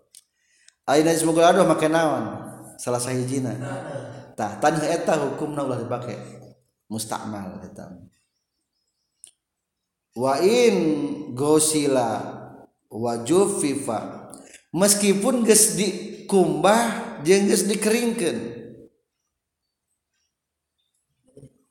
ari 0.88 1.04
najis 1.04 1.28
mughaladah 1.28 1.68
make 1.68 1.92
naon? 1.92 2.50
Salah 2.80 3.04
sahijina 3.04 3.52
tah 4.40 4.56
tadi 4.64 4.88
eta 4.88 5.20
hukumna 5.20 5.68
ulah 5.68 5.84
dipake. 5.84 6.16
Musta'mal 6.88 7.60
eta. 7.62 7.92
Wa 10.16 10.40
in 10.42 10.76
gosila 11.36 12.39
wajud 12.90 13.62
FIFA 13.62 14.34
meskipun 14.74 15.46
ges 15.46 15.78
dikumbah 15.78 17.22
jengges 17.24 17.66
dikeringkan 17.70 18.60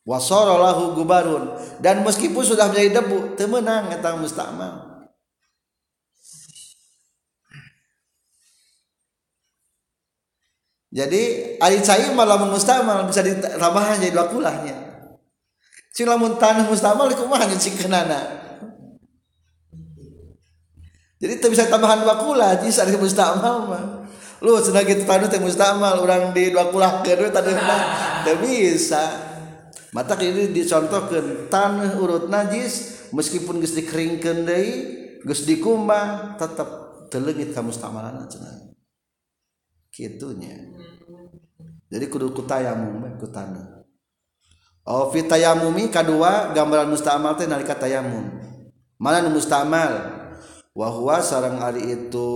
wasolahu 0.08 0.96
gubarun. 0.96 1.52
Dan 1.84 2.00
meskipun 2.00 2.40
sudah 2.40 2.72
menjadi 2.72 3.04
debu 3.04 3.36
temenang 3.36 3.92
tentang 3.92 4.16
mustamal. 4.24 4.88
Jadi 10.88 11.54
ari 11.60 11.84
cair 11.84 12.16
malah 12.16 12.40
mustamal 12.48 13.04
bisa 13.04 13.20
ditambahan 13.20 14.00
jadi 14.00 14.16
dua 14.16 14.32
kulahnya. 14.32 14.72
Cila 15.92 16.16
mun 16.16 16.40
tanah 16.40 16.64
mustamal 16.64 17.12
kumaha 17.12 17.44
kenana 17.76 18.47
jadi 21.18 21.32
itu 21.42 21.46
bisa 21.50 21.66
tambahan 21.66 22.06
dua 22.06 22.22
kula 22.22 22.62
jadi 22.62 22.70
sari 22.70 22.94
mustamal 22.94 23.66
mah. 23.66 23.84
Lu 24.38 24.54
sudah 24.62 24.86
gitu 24.86 25.02
tanu 25.02 25.26
teh 25.26 25.42
mustamal 25.42 25.98
orang 25.98 26.30
di 26.30 26.54
dua 26.54 26.70
kula 26.70 27.02
kedua 27.02 27.34
tadi 27.34 27.58
mah 27.58 27.82
tidak 28.22 28.38
bisa. 28.46 29.04
Mata 29.90 30.14
ini 30.22 30.54
dicontohkan 30.54 31.50
tanah 31.50 31.98
urut 31.98 32.30
najis 32.30 33.02
meskipun 33.10 33.58
geus 33.58 33.74
dikeringkeun 33.74 34.46
deui 34.46 34.72
geus 35.26 35.42
dikumbah 35.42 36.38
tetap 36.38 36.68
telengit 37.10 37.50
ka 37.50 37.66
mustamalan 37.66 38.22
cenah. 38.30 38.70
Kitunya. 39.90 40.54
Jadi 41.90 42.04
kudu 42.06 42.30
kutayamum 42.30 43.18
ku 43.18 43.26
Oh 44.88 45.10
fitayamumi 45.10 45.90
kedua 45.90 46.54
gambaran 46.54 46.88
mustamal 46.88 47.34
teh 47.34 47.50
nalika 47.50 47.74
tayamum. 47.74 48.22
Mana 49.02 49.26
mustamal? 49.26 50.17
wahwa 50.78 51.18
sarang 51.18 51.58
Ari 51.58 51.90
itu 51.90 52.30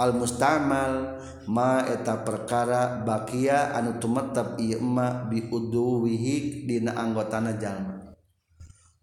almustamal 0.00 1.20
maeta 1.44 2.24
perkara 2.24 3.04
bakia 3.04 3.76
anu 3.76 4.00
tumetep 4.00 4.56
ieu 4.56 4.80
ma 4.80 5.28
bi 5.28 5.44
uduwihi 5.44 6.64
dina 6.64 6.96
anggotana 6.96 7.60
jalma. 7.60 8.16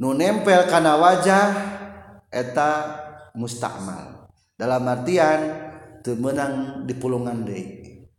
Nu 0.02 0.18
nempel 0.18 0.66
kana 0.66 0.98
wajah 0.98 1.48
eta 2.34 2.72
mustamal. 3.38 4.26
Dalam 4.58 4.90
artian 4.90 5.40
teu 6.02 6.18
meunang 6.18 6.84
dipulungan 6.90 7.46
deui. 7.46 8.10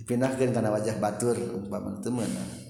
Dipindahkeun 0.00 0.56
kana 0.56 0.72
wajah 0.72 0.96
batur 0.96 1.36
umpama 1.36 2.00
temenang 2.00 2.64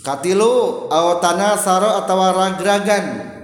katilu 0.00 0.86
awatana 0.88 1.58
tanasaro 1.58 1.98
atawa 2.00 2.28
ragragan. 2.32 3.39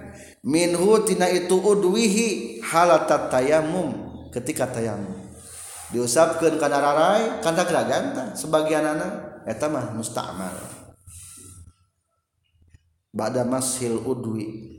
minhutina 0.47 1.26
itu 1.26 1.59
udwihi 1.59 2.62
halata 2.62 3.26
tayamum 3.26 4.22
ketika 4.30 4.70
tayamum. 4.70 5.26
Diusapkan 5.90 6.55
karena 6.59 6.78
rarai 6.78 7.24
karena 7.42 7.62
keraganta 7.66 8.24
sebagian 8.38 8.86
anak 8.86 9.42
eta 9.42 9.66
mah 9.66 9.90
mustamal. 9.90 10.55
Ba'da 13.11 13.42
mashil 13.42 13.99
udwi. 14.07 14.78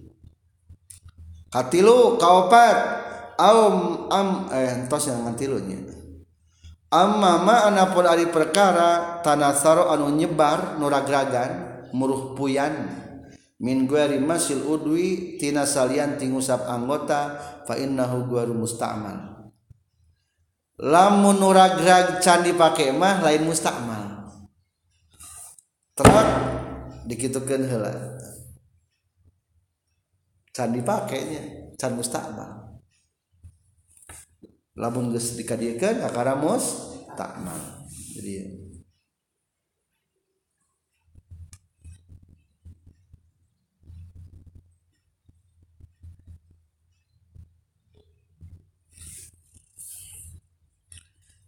Katilu 1.52 2.16
kaopat. 2.16 3.06
Aum 3.38 4.10
am 4.10 4.50
eh 4.50 4.90
tos 4.90 5.06
yang 5.06 5.22
ngatilunya 5.22 5.78
amma 6.90 7.38
ma 7.38 7.70
anapun 7.70 8.10
ari 8.10 8.34
perkara 8.34 9.22
tanasaro 9.22 9.94
anu 9.94 10.10
nyebar 10.10 10.82
nuragragan 10.82 11.86
muruh 11.94 12.34
puyan. 12.34 13.07
Min 13.58 13.90
guari 13.90 14.22
masil 14.22 14.62
udwi 14.62 15.38
tina 15.42 15.66
salian 15.66 16.22
tingusap 16.22 16.70
anggota 16.70 17.42
fa 17.66 17.74
innahu 17.74 18.30
guaru 18.30 18.54
musta'mal. 18.54 19.50
Lamun 20.78 21.42
nuragrag 21.42 22.22
can 22.22 22.46
dipake 22.46 22.94
mah 22.94 23.26
lain 23.26 23.50
musta'mal. 23.50 24.30
Terus 25.98 26.30
dikitukeun 27.10 27.66
heula. 27.66 27.90
Can 30.54 30.70
dipake 30.78 31.18
nya 31.26 31.42
can 31.82 31.98
musta'mal. 31.98 32.78
Lamun 34.78 35.10
geus 35.10 35.34
dikadiekeun 35.34 35.98
kakara 36.06 36.38
musta'mal. 36.38 37.90
Jadi 38.14 38.67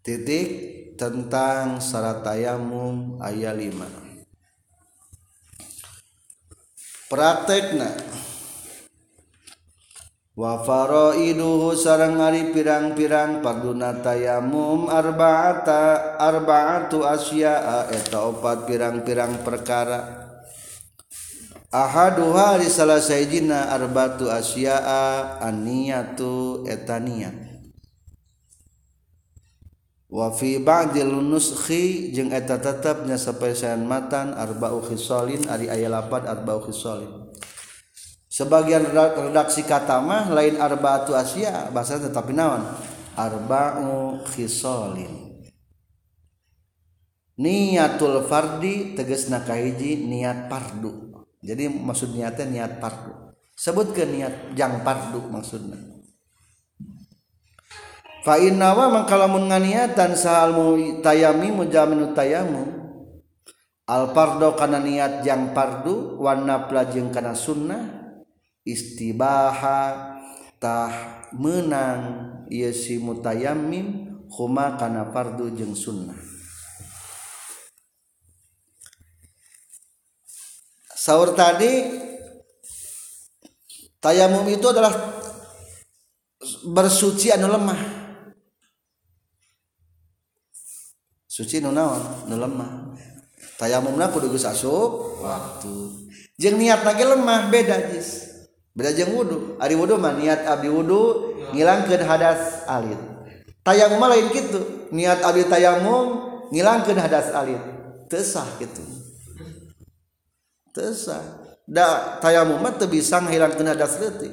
titik 0.10 0.50
tentang 0.98 1.78
syarat 1.78 2.26
tayamum 2.26 3.22
ayat 3.22 3.54
5 3.54 3.78
praktekna 7.14 7.94
wa 10.34 10.66
faraiduhu 10.66 11.78
sarang 11.78 12.18
ari 12.18 12.50
pirang-pirang 12.50 13.46
parduna 13.46 14.02
tayamum 14.02 14.90
arba'ata 14.90 16.18
arba'atu 16.18 17.06
asya'a 17.06 17.94
eta 17.94 18.26
opat 18.26 18.66
pirang-pirang 18.66 19.46
perkara. 19.46 20.26
Ahaduha 21.70 22.58
di 22.58 22.66
salah 22.66 22.98
sayjina 22.98 23.70
arbatu 23.70 24.26
asya'a 24.26 25.38
aniyatu 25.44 26.66
etaniat 26.66 27.49
wafi 30.10 30.58
ba'dil 30.58 31.14
nuskhi 31.22 32.10
jeung 32.10 32.34
eta 32.34 32.58
tetepnya 32.58 33.16
sapesan 33.16 33.86
matan 33.86 34.34
arba'u 34.34 34.82
khisalin 34.90 35.46
ari 35.46 35.70
aya 35.70 35.88
lapat 35.88 36.26
arba'u 36.26 36.66
khisalin. 36.66 37.30
Sebagian 38.30 38.90
redaksi 38.94 39.66
kata 39.66 40.02
mah 40.02 40.30
lain 40.34 40.58
arba'atu 40.58 41.14
asya 41.14 41.70
bahasa 41.70 42.02
tetapi 42.02 42.34
naon? 42.34 42.66
Arba'u 43.14 44.26
khisalin. 44.26 45.30
Niatul 47.40 48.28
fardi 48.28 49.00
tegasna 49.00 49.40
kahiji 49.48 50.04
niat 50.04 50.52
fardu 50.52 51.10
jadi 51.40 51.72
maksud 51.72 52.12
niatnya 52.12 52.46
niat 52.52 52.84
pardu. 52.84 53.16
Sebut 53.56 53.96
ke 53.96 54.04
niat 54.04 54.56
jang 54.60 54.84
pardu 54.84 55.24
maksudnya 55.32 55.89
fa 58.24 58.36
inna 58.40 58.76
wa 58.76 58.92
man 58.92 59.04
kalamun 59.08 59.48
nganiatan 59.48 60.16
sahal 60.16 60.56
tayami 61.04 61.52
mujamin 61.52 62.12
tayamu. 62.14 62.78
Al 63.90 64.14
pardo 64.14 64.54
kana 64.54 64.78
niat 64.78 65.26
jang 65.26 65.50
pardu 65.50 66.22
warna 66.22 66.70
pelajeng 66.70 67.10
kana 67.10 67.34
sunnah. 67.34 68.14
Istibaha 68.62 70.14
tah 70.62 71.26
menang 71.34 72.46
ieu 72.54 72.70
si 72.70 73.02
mutayammim 73.02 74.14
huma 74.30 74.78
kana 74.78 75.10
fardu 75.10 75.50
jeung 75.58 75.74
sunnah. 75.74 76.22
Sahur 80.94 81.34
tadi 81.34 81.90
tayamum 83.98 84.46
itu 84.54 84.70
adalah 84.70 84.94
bersuci 86.70 87.34
anu 87.34 87.50
lemah 87.50 87.99
suci 91.40 91.64
nu 91.64 91.72
naon 91.72 92.28
nu 92.28 92.36
lemah. 92.36 92.92
Tayamumna 93.56 94.12
kudu 94.12 94.28
geus 94.36 94.44
asup 94.44 95.24
waktu. 95.24 95.72
Jeung 96.36 96.60
niat 96.60 96.84
lagi 96.84 97.08
lemah 97.08 97.48
beda 97.48 97.96
jis 97.96 98.28
beda 98.76 98.92
jeung 98.92 99.16
wudu. 99.16 99.56
Ari 99.64 99.80
wudu 99.80 99.96
mah 99.96 100.20
niat 100.20 100.44
abdi 100.44 100.68
wudu 100.68 101.32
ngilangkeun 101.56 102.04
hadas 102.04 102.68
alit. 102.68 103.00
Tayamum 103.64 104.04
lain 104.04 104.28
gitu 104.36 104.92
niat 104.92 105.24
abdi 105.24 105.48
tayamum 105.48 106.28
ngilangkeun 106.52 107.00
hadas 107.00 107.32
alit. 107.32 107.64
Teu 108.12 108.20
sah 108.20 108.48
kitu. 108.60 108.84
Teu 110.76 110.92
sah. 110.92 111.24
Da 111.64 112.20
tayamum 112.20 112.60
mah 112.60 112.76
teu 112.76 112.92
bisa 112.92 113.24
ngilangkeun 113.24 113.72
hadas 113.72 113.96
leutik. 113.96 114.32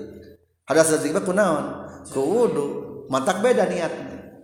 Hadas 0.66 0.90
leutik 0.90 1.14
mah 1.14 1.22
kunaon 1.22 1.64
ku 2.11 2.18
wudu. 2.18 2.66
Matak 3.07 3.38
beda 3.38 3.70
niatna 3.70 4.42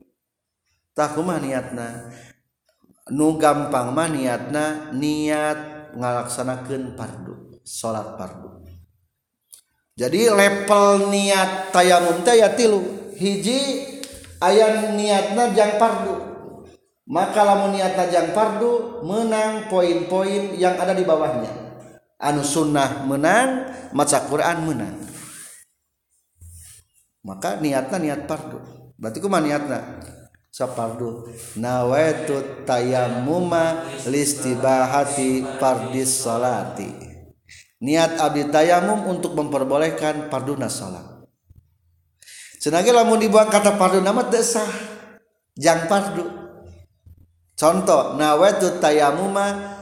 tah 0.94 1.10
kumaha 1.10 1.42
niatna. 1.42 2.14
nu 3.10 3.34
gampang 3.34 3.90
mah 3.90 4.06
niatna 4.06 4.94
niat 4.94 5.58
ngalaksanakeun 5.98 6.94
fardu 6.94 7.58
salat 7.66 8.14
fardu 8.14 8.52
jadi 9.92 10.32
level 10.32 11.12
niat 11.12 11.68
tayamum 11.68 12.24
teh 12.24 12.40
ya 12.40 12.56
tilu. 12.56 12.80
Hiji 13.12 13.60
ayam 14.40 14.96
niatna 14.96 15.52
jang 15.52 15.76
fardu 15.76 16.32
maka 17.06 17.44
lamun 17.44 17.76
niatna 17.76 18.08
jang 18.08 18.32
fardu 18.32 19.04
menang 19.04 19.68
poin-poin 19.68 20.56
yang 20.56 20.80
ada 20.80 20.96
di 20.96 21.04
bawahnya. 21.04 21.52
Anu 22.18 22.40
sunnah 22.40 23.04
menang 23.04 23.68
maca 23.92 24.26
Quran 24.26 24.64
menang 24.64 24.96
maka 27.22 27.60
niatna 27.60 28.00
niat 28.00 28.24
fardu 28.24 28.58
berarti 28.96 29.18
kumaha 29.20 29.44
niatna. 29.44 29.78
Sapardu. 30.52 31.32
Nawaitu 31.56 32.62
tayammuma 32.68 33.88
listibahati 34.04 35.56
fardis 35.56 36.22
salati. 36.22 36.92
Niat 37.82 38.20
abdi 38.20 38.46
tayamum 38.46 39.10
untuk 39.10 39.34
memperbolehkan 39.34 40.30
parduna 40.30 40.70
salat. 40.70 41.26
Senagi 42.62 42.94
lamun 42.94 43.18
dibuang 43.18 43.50
kata 43.50 43.74
pardu 43.74 43.98
nama 43.98 44.22
desah 44.22 44.70
jang 45.58 45.90
pardu 45.90 46.22
contoh 47.58 48.14
nawaitu 48.14 48.78
tayamuma 48.78 49.74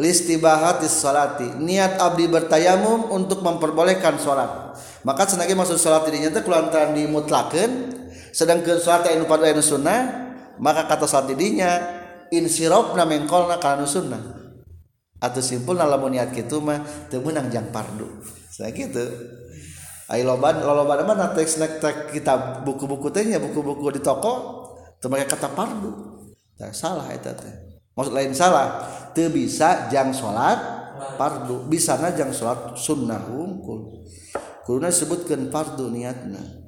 listibahati 0.00 0.88
salati. 0.88 1.60
Niat 1.60 2.00
abdi 2.00 2.24
bertayamum 2.24 3.12
untuk 3.12 3.44
memperbolehkan 3.44 4.16
salat. 4.16 4.72
Maka 5.04 5.28
senagi 5.28 5.52
maksud 5.52 5.76
salat 5.76 6.08
ini 6.08 6.24
nyata 6.24 6.40
kelantaran 6.40 6.96
dimutlakan 6.96 8.00
sedangkan 8.32 8.80
salat 8.80 9.12
anu 9.12 9.28
pada 9.28 9.52
anu 9.52 9.60
sunnah 9.60 10.32
maka 10.56 10.88
kata 10.88 11.04
salat 11.04 11.36
didinya 11.36 12.00
insirofna 12.32 13.04
mengkolna 13.04 13.60
kana 13.60 13.84
sunnah. 13.84 14.40
Atau 15.22 15.38
simpul 15.38 15.78
lamun 15.78 16.18
niat 16.18 16.34
gitu 16.34 16.58
mah 16.58 16.82
teu 17.06 17.22
meunang 17.22 17.46
jang 17.52 17.70
pardu. 17.70 18.10
Saya 18.50 18.74
gitu. 18.74 19.06
Ai 20.10 20.26
loba 20.26 20.50
loba 20.50 20.98
mah 21.06 21.30
teks 21.30 21.62
tek 21.78 22.10
kita 22.10 22.64
buku-buku 22.66 23.12
teh 23.14 23.22
buku-buku 23.38 23.94
di 23.94 24.00
toko 24.02 24.66
make 25.06 25.30
kata 25.30 25.54
pardu. 25.54 25.90
Nah, 26.58 26.74
salah 26.74 27.06
eta 27.14 27.38
teh. 27.38 27.54
Maksud 27.94 28.10
lain 28.10 28.34
salah 28.34 28.82
teu 29.14 29.30
bisa 29.30 29.86
jang 29.94 30.10
salat 30.10 30.58
pardu. 31.14 31.70
Bisana 31.70 32.10
jang 32.18 32.34
salat 32.34 32.74
sunnah 32.74 33.22
hungkul 33.22 34.02
kuduna 34.62 34.94
sebutkeun 34.94 35.50
pardu 35.50 35.90
niatna 35.90 36.61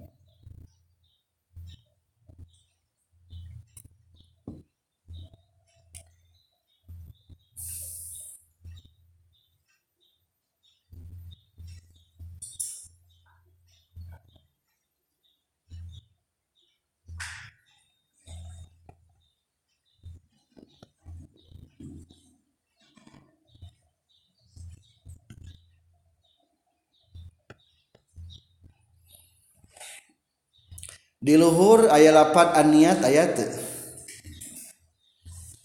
di 31.24 31.40
luhur 31.40 31.88
aya 31.88 32.12
lapat 32.12 32.52
niat 32.68 33.00
ayat 33.00 33.40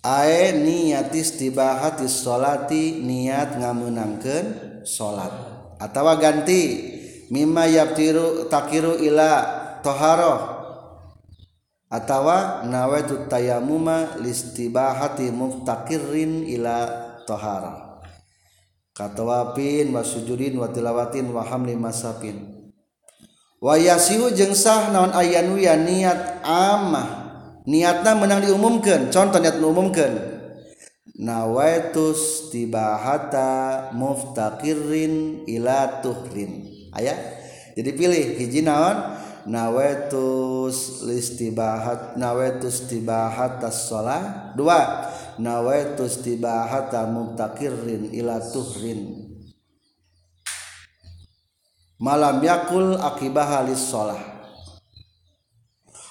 ae 0.07 0.55
niatis 0.55 1.35
tibahati 1.35 2.07
solati 2.07 3.03
niat 3.03 3.59
ngamunangkan 3.59 4.45
salat 4.87 5.35
atau 5.75 6.07
ganti 6.15 6.95
mimma 7.31 7.67
yaptiru 7.67 8.47
takiru 8.51 8.99
ila 8.99 9.59
toharoh. 9.79 10.59
Atau 11.89 12.29
nawaitu 12.69 13.25
tayamuma 13.25 14.21
listibahati 14.21 15.33
muftakirin 15.33 16.45
ila 16.45 16.85
toharoh. 17.25 18.05
Katawapin 18.93 19.89
wasujudin 19.95 20.59
watilawatin 20.61 21.33
wahamli 21.33 21.73
masapin. 21.73 22.58
wayasihu 23.59 24.31
jeung 24.35 24.55
sah 24.55 24.91
naon 24.91 25.11
aya 25.15 25.43
nu 25.43 25.55
ya 25.55 25.75
niat 25.79 26.43
amah. 26.43 27.19
Niatna 27.69 28.17
menang 28.17 28.41
diumumkan 28.41 29.13
contoh 29.13 29.37
niat 29.37 29.61
diumumkan 29.61 30.39
nawaitus 31.19 32.47
tibahata 32.49 33.91
muftakirin 33.93 35.43
ila 35.45 35.99
tuhrin. 35.99 36.65
Aya? 36.95 37.13
Jadi 37.75 37.89
pilih 37.93 38.25
hiji 38.39 38.63
naon? 38.63 39.19
Nawaitus 39.49 41.05
listibahat 41.07 42.19
nawaitus 42.19 42.87
tibahata 42.87 43.69
sholat 43.69 44.55
dua. 44.55 45.11
Nawaitus 45.39 46.23
tibahata 46.23 47.07
muftakirin 47.07 48.15
ila 48.15 48.39
tuhrin. 48.39 49.29
malam 51.99 52.39
yakul 52.39 52.95
akibah 52.95 53.45
halis 53.59 53.91
sholah. 53.91 54.17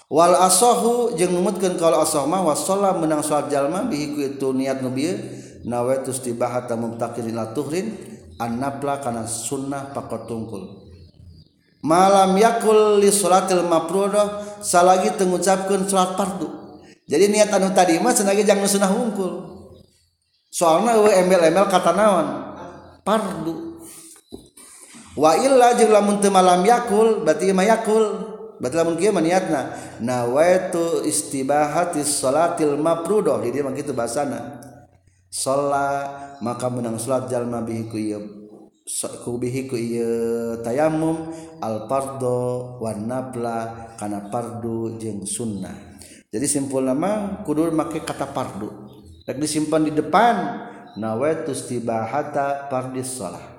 Wal 0.09 0.37
asohu 0.41 1.13
jeng 1.21 1.37
numutkan 1.37 1.77
kalau 1.77 2.01
asoh 2.01 2.25
mah 2.25 2.41
wasolah 2.41 2.97
menang 2.97 3.21
sholat 3.21 3.53
jalma 3.53 3.85
bihiku 3.85 4.25
itu 4.25 4.57
niat 4.57 4.81
nubiya 4.81 5.21
nawetus 5.69 6.25
tibahata 6.25 6.81
mumtakirin 6.81 7.37
latuhrin 7.37 7.93
annapla 8.41 9.05
kana 9.05 9.29
sunnah 9.29 9.93
pakot 9.93 10.25
tungkul 10.25 10.89
malam 11.85 12.41
yakul 12.41 13.05
li 13.05 13.13
sholatil 13.13 13.69
maprudah 13.69 14.59
salagi 14.65 15.13
tengucapkan 15.13 15.85
sholat 15.85 16.17
fardu. 16.17 16.49
Jadi 17.09 17.25
niat 17.29 17.53
anu 17.53 17.73
tadi 17.77 18.01
mah 18.01 18.17
senagi 18.17 18.49
jangan 18.49 18.65
sunnah 18.65 18.89
wungkul 18.89 19.33
soalnya 20.49 20.97
embel-embel 21.21 21.69
kata 21.69 21.93
naon? 21.93 22.27
Fardu. 23.05 23.68
Wa 25.19 25.35
illa 25.35 25.75
jeung 25.75 25.91
lamun 25.91 26.23
teu 26.23 26.31
malam 26.31 26.63
yakul 26.63 27.27
berarti 27.27 27.51
mah 27.51 27.67
yakul. 27.67 28.05
Berarti 28.59 28.75
lamun 28.75 28.95
kieu 28.99 29.11
mah 29.11 29.23
niatna. 29.23 29.75
Nawaitu 29.99 31.03
istibahati 31.07 32.07
salatil 32.07 32.79
mafruḍah 32.79 33.43
jadi 33.43 33.67
mah 33.67 33.75
kitu 33.75 33.91
bahasana. 33.91 34.63
Shalla 35.31 35.89
maka 36.39 36.71
menang 36.71 36.97
salat 37.03 37.27
jalma 37.27 37.61
bihi 37.63 37.91
ku 37.91 37.99
ieu 37.99 38.23
ku 39.21 39.37
bihi 39.37 39.69
ku 39.69 39.77
ieu 39.77 40.57
tayamum 40.65 41.29
al 41.61 41.85
fardo 41.85 42.81
wan 42.81 43.05
nafla 43.05 43.93
kana 43.99 44.31
fardu 44.31 44.97
jeung 44.97 45.27
sunnah. 45.27 45.99
Jadi 46.33 46.47
simpul 46.49 46.87
nama 46.87 47.43
kudu 47.45 47.69
make 47.75 48.03
kata 48.03 48.31
fardu. 48.33 48.71
Rek 49.29 49.37
disimpan 49.37 49.85
di 49.85 49.93
depan 49.93 50.35
nawaitu 50.97 51.53
istibahata 51.53 52.73
fardis 52.73 53.21
shalah 53.21 53.58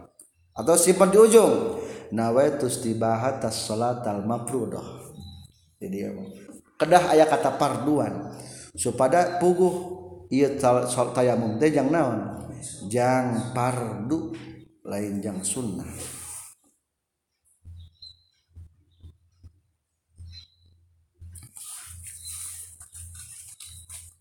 atau 0.59 0.75
simpan 0.75 1.07
di 1.07 1.15
ujung. 1.15 1.79
Nawaitus 2.11 2.83
tibahat 2.83 3.39
salat 3.53 4.03
al 4.03 4.27
mafrudah. 4.27 4.83
Jadi 5.79 6.03
kedah 6.75 7.15
ayat 7.15 7.31
kata 7.31 7.55
parduan. 7.55 8.35
Supaya 8.75 9.39
puguh 9.39 9.73
iya 10.27 10.51
tayamum 11.15 11.55
teh 11.55 11.71
jang 11.71 11.87
naon? 11.87 12.49
Jang 12.91 13.55
pardu 13.55 14.35
lain 14.83 15.23
jang 15.23 15.39
sunnah. 15.45 15.87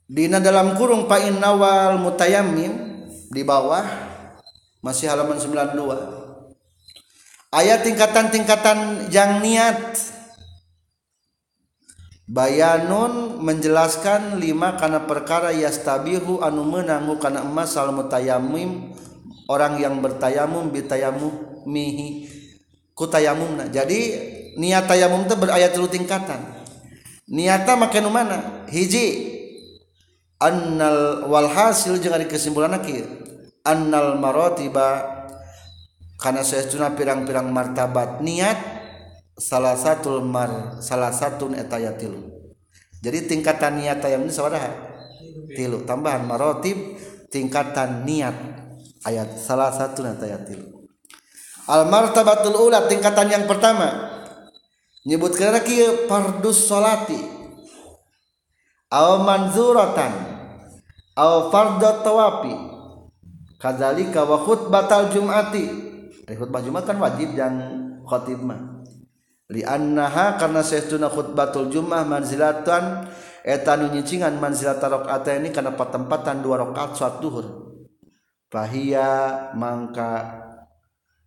Dina 0.09 0.41
dalam 0.41 0.72
kurung 0.72 1.05
Pak 1.05 1.36
Nawal 1.36 2.01
Mutayamim 2.01 2.72
di 3.28 3.45
bawah 3.45 3.84
masih 4.80 5.05
halaman 5.05 5.36
92 5.36 6.18
ayat 7.53 7.84
tingkatan-tingkatan 7.84 9.09
yang 9.12 9.40
niat. 9.40 9.96
Bayanun 12.28 13.40
menjelaskan 13.40 14.36
lima 14.36 14.76
karena 14.76 15.09
perkara 15.09 15.49
yastabihu 15.49 16.44
anu 16.44 16.61
menanggu 16.61 17.16
karena 17.16 17.40
emas 17.40 17.72
sal 17.72 17.88
mutayamim 17.88 18.92
orang 19.49 19.80
yang 19.80 19.96
bertayamum 20.05 20.68
bitayamum 20.68 21.64
mihi 21.64 22.28
kutayamumna. 22.92 23.72
Jadi 23.72 24.01
niat 24.61 24.84
tayamum 24.84 25.24
itu 25.24 25.40
berayat 25.40 25.72
telu 25.72 25.88
tingkatan. 25.88 26.44
Niata 27.32 27.80
makan 27.80 28.12
mana? 28.12 28.38
Hiji. 28.68 29.36
Annal 30.38 31.26
walhasil 31.26 31.99
jangan 31.99 32.22
kesimpulan 32.30 32.70
lagi 32.70 33.03
annal 33.66 34.14
marotiba 34.22 35.18
karena 36.19 36.43
saya 36.43 36.66
pirang-pirang 36.69 37.49
martabat 37.49 38.21
niat 38.21 38.59
salah 39.39 39.79
satu 39.79 40.19
mar 40.21 40.83
salah 40.83 41.14
satu 41.14 41.51
etayatil 41.55 42.39
jadi 42.99 43.31
tingkatan 43.31 43.79
niat 43.79 44.03
tayam 44.03 44.27
ini 44.27 44.35
saudara 44.35 44.75
tilu. 45.55 45.87
Tambahan 45.87 46.27
marotib 46.27 46.99
tingkatan 47.31 48.03
niat 48.03 48.35
ayat 49.07 49.39
salah 49.39 49.71
satu 49.71 50.03
etayatil 50.03 50.66
al 51.71 51.87
martabatul 51.87 52.59
ula 52.59 52.89
tingkatan 52.89 53.29
yang 53.29 53.45
pertama. 53.47 54.16
Nyebut 55.07 55.33
kira 55.39 55.62
kia 55.62 56.11
pardus 56.11 56.69
solati 56.69 57.16
aw 58.91 59.23
manzuratan. 59.23 60.37
Aw 61.19 61.51
fardot 61.51 62.07
tawapi 62.07 62.55
kadzalika 63.59 64.23
wa 64.23 64.39
khutbatal 64.39 65.11
jumati 65.11 65.88
khutbah 66.37 66.61
Jumat 66.61 66.85
kan 66.85 66.99
wajib 67.01 67.33
dan 67.33 67.55
khotib 68.05 68.43
mah. 68.45 68.85
Liannaha 69.49 70.37
karena 70.37 70.61
saestuna 70.61 71.09
khutbatul 71.09 71.72
Jumat 71.72 72.05
manzilatan 72.05 73.09
eta 73.41 73.81
nu 73.81 73.89
nyicingan 73.89 74.37
manzilata 74.37 74.93
rakaat 74.93 75.41
ini 75.41 75.49
karena 75.49 75.72
patempatan 75.72 76.45
dua 76.45 76.61
rakaat 76.61 76.99
salat 76.99 77.24
duhur. 77.24 77.47
Fahiya 78.53 79.53
mangka 79.57 80.45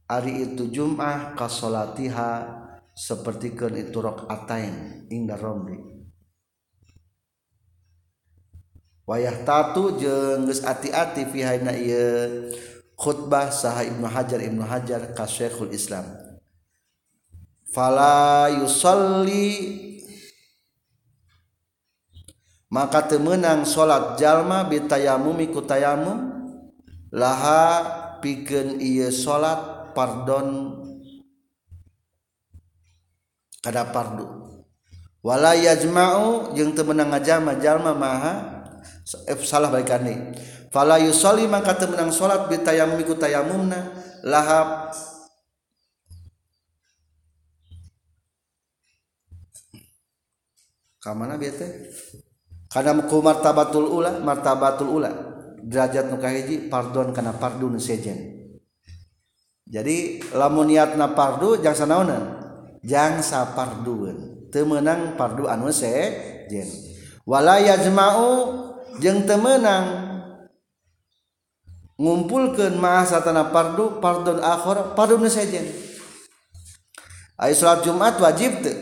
ari 0.06 0.52
itu 0.52 0.70
Jumat 0.70 1.34
ka 1.34 1.50
salatiha 1.50 2.62
sapertikeun 2.92 3.80
itu 3.80 3.98
rakaatain 4.04 5.08
inda 5.08 5.40
romri 5.40 5.80
wayah 9.08 9.44
tatu 9.44 9.96
jeung 10.00 10.48
geus 10.48 10.64
ati-ati 10.64 11.28
fi 11.28 11.40
hayna 11.44 11.76
ieu. 11.76 12.52
khutbah 13.02 13.50
saha 13.50 13.82
Ibnu 13.90 14.06
Hajar 14.06 14.38
Ibnu 14.38 14.62
Hajar 14.62 15.18
ka 15.18 15.26
Syekhul 15.26 15.74
Islam. 15.74 16.06
Fala 17.74 18.54
yusalli. 18.62 19.82
Maka 22.72 23.04
temenang 23.04 23.68
salat 23.68 24.16
jalma 24.16 24.64
bitayamumi 24.64 25.52
kutayamum 25.52 26.32
laha 27.12 27.64
pikeun 28.24 28.80
ieu 28.80 29.12
salat 29.12 29.92
pardon. 29.92 30.80
Kada 33.60 33.92
pardu. 33.92 34.24
Wala 35.22 35.54
yajma'u 35.54 36.56
jeung 36.58 36.74
teu 36.74 36.88
meunang 36.88 37.14
ngajama 37.14 37.60
jalma 37.62 37.94
maha 37.94 38.34
eh, 39.30 39.38
salah 39.46 39.70
balikane. 39.70 40.34
fala 40.72 40.98
yusalli 40.98 41.46
maka 41.52 41.76
teu 41.76 41.92
meunang 41.92 42.16
salat 42.16 42.48
bitayamum 42.48 43.04
ku 43.04 43.14
tayamumna. 43.20 44.00
Lahab 44.22 44.94
ka 51.02 51.18
mana 51.18 51.36
bieu 51.42 51.50
teh 51.50 51.90
kana 52.70 52.94
ku 53.10 53.18
martabatul 53.20 53.90
ula 53.90 54.22
martabatul 54.24 55.02
ula. 55.02 55.12
Derajat 55.62 56.10
nu 56.10 56.18
kahiji 56.18 56.74
pardon 56.74 57.14
kana 57.14 57.38
pardu 57.38 57.70
nu 57.70 57.78
sejen. 57.78 58.18
Jadi 59.66 60.20
lamun 60.34 60.70
niatna 60.70 61.14
pardu 61.14 61.62
jang 61.62 61.78
sanaonan? 61.78 62.42
Jang 62.82 63.22
sapardueun 63.22 64.50
teu 64.50 64.66
meunang 64.66 65.14
pardu 65.18 65.46
anu 65.46 65.70
sejen. 65.70 66.66
Wala 67.26 67.62
yajma'u 67.62 68.30
jeung 68.98 69.26
teu 69.30 69.38
meunang 69.38 70.11
ngumpulkan 72.02 72.74
masa 72.82 73.22
pardu 73.54 74.02
pardon 74.02 74.42
akhor 74.42 74.98
pardon 74.98 75.22
sejen 75.30 75.70
ayo 77.38 77.54
sholat 77.54 77.86
jumat 77.86 78.18
wajib 78.18 78.66
te 78.66 78.74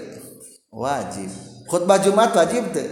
wajib. 0.72 1.30
Khutbah 1.70 2.02
jumat 2.02 2.34
wajib 2.34 2.72
te 2.74 2.86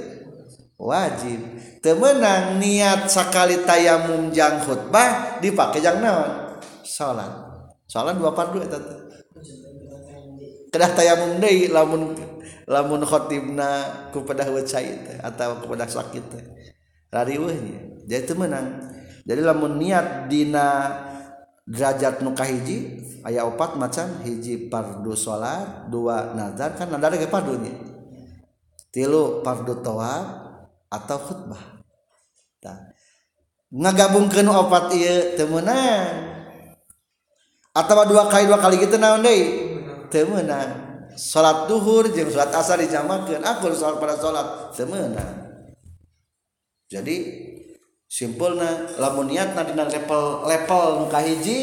wajib. 0.78 1.40
Temenang 1.82 2.58
niat 2.60 3.08
sekali 3.08 3.64
tayamum 3.64 4.34
jang 4.34 4.60
khutbah 4.66 5.40
dipakai 5.40 5.80
jang 5.80 6.02
naon? 6.02 6.60
Sholat 6.84 7.48
sholat 7.88 8.20
dua 8.20 8.36
pardu 8.36 8.60
itu 8.60 8.80
kedah 10.68 10.92
tayamum 10.92 11.40
deh 11.40 11.72
lamun 11.72 12.12
lamun 12.68 13.02
khotibna 13.08 13.88
kepada 14.12 14.44
wajah 14.52 14.84
itu 14.84 15.14
atau 15.24 15.64
kepada 15.64 15.88
sakit 15.88 16.24
rariwahnya 17.08 18.04
jadi 18.04 18.28
temenang 18.28 18.68
jadi 19.28 19.44
lamun 19.44 19.76
niat 19.76 20.32
dina 20.32 20.96
derajat 21.68 22.24
nu 22.24 22.32
kahiji 22.32 23.04
aya 23.28 23.44
opat 23.44 23.76
macam 23.76 24.24
hiji 24.24 24.72
pardu 24.72 25.12
salat 25.20 25.92
dua 25.92 26.32
nazar 26.32 26.80
kan 26.80 26.88
nazar 26.88 27.20
ke 27.20 27.28
pardunya 27.28 27.76
tilu 28.96 29.44
pardu 29.44 29.84
tawaf 29.84 30.48
atau 30.88 31.18
khutbah. 31.20 31.64
Tah. 32.64 32.96
Ngagabungkeun 33.68 34.48
opat 34.48 34.96
ieu 34.96 35.36
teu 35.36 35.44
temenan 35.44 36.40
atawa 37.76 38.08
dua 38.08 38.32
kali 38.32 38.48
dua 38.48 38.58
kali 38.64 38.80
gitu 38.80 38.96
naon 38.96 39.22
deui? 39.22 39.44
Teu 40.08 40.24
temenan 40.24 40.88
salat 41.20 41.68
duhur 41.68 42.08
jeung 42.16 42.32
salat 42.32 42.56
asar 42.56 42.80
dijamakan 42.80 43.44
aku 43.44 43.76
salat 43.76 44.00
pada 44.00 44.16
salat 44.16 44.48
teu 44.72 44.88
temenan 44.88 45.52
jadi 46.88 47.16
simpulnya 48.08 48.96
lamun 48.98 49.28
niat 49.28 49.52
dina 49.54 49.84
level 49.84 50.48
level 50.48 51.06
muka 51.06 51.20
hiji 51.20 51.58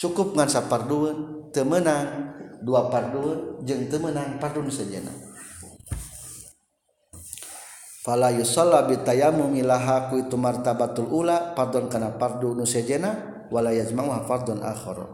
cukup 0.00 0.32
ngan 0.32 0.48
saparduun 0.48 1.16
temenang 1.52 2.32
dua 2.64 2.88
parduun 2.88 3.60
jeng 3.68 3.92
temenang 3.92 4.40
pardun 4.40 4.72
sejena 4.72 5.12
Fala 8.06 8.30
yusalla 8.30 8.86
bitayamum 8.86 9.50
ilaha 9.58 10.06
ku 10.06 10.22
itu 10.22 10.38
martabatul 10.38 11.10
ula 11.10 11.58
pardon 11.58 11.90
kana 11.90 12.14
pardu 12.14 12.54
nu 12.54 12.62
sejena 12.62 13.42
wala 13.50 13.74
yajma'u 13.74 14.22
fardun 14.30 14.62
akhar. 14.62 15.10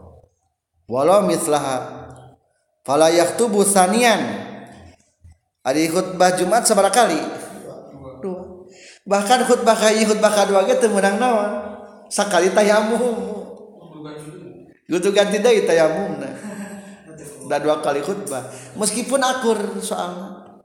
Walau 0.85 1.25
mithlaha 1.25 2.05
fala 2.85 3.09
yaktubu 3.09 3.65
sanian. 3.65 4.45
Ari 5.65 5.89
khutbah 5.89 6.37
Jumat 6.37 6.69
sabaraha 6.69 6.93
kali 6.93 7.17
bahkan 9.03 9.43
khutbah 9.43 9.75
kayi 9.75 10.07
khutbah 10.07 10.31
kadua 10.31 10.63
ge 10.67 10.79
teu 10.79 10.91
meunang 10.91 11.19
naon? 11.19 11.51
Sakali 12.07 12.51
tayamum. 12.51 13.43
Kudu 14.87 15.09
ganti 15.09 15.41
deui 15.41 15.65
tayamumna. 15.65 16.29
Dua 17.43 17.81
kali 17.85 18.01
khutbah. 18.01 18.49
Meskipun 18.77 19.21
akur 19.21 19.57
soalnya 19.81 20.61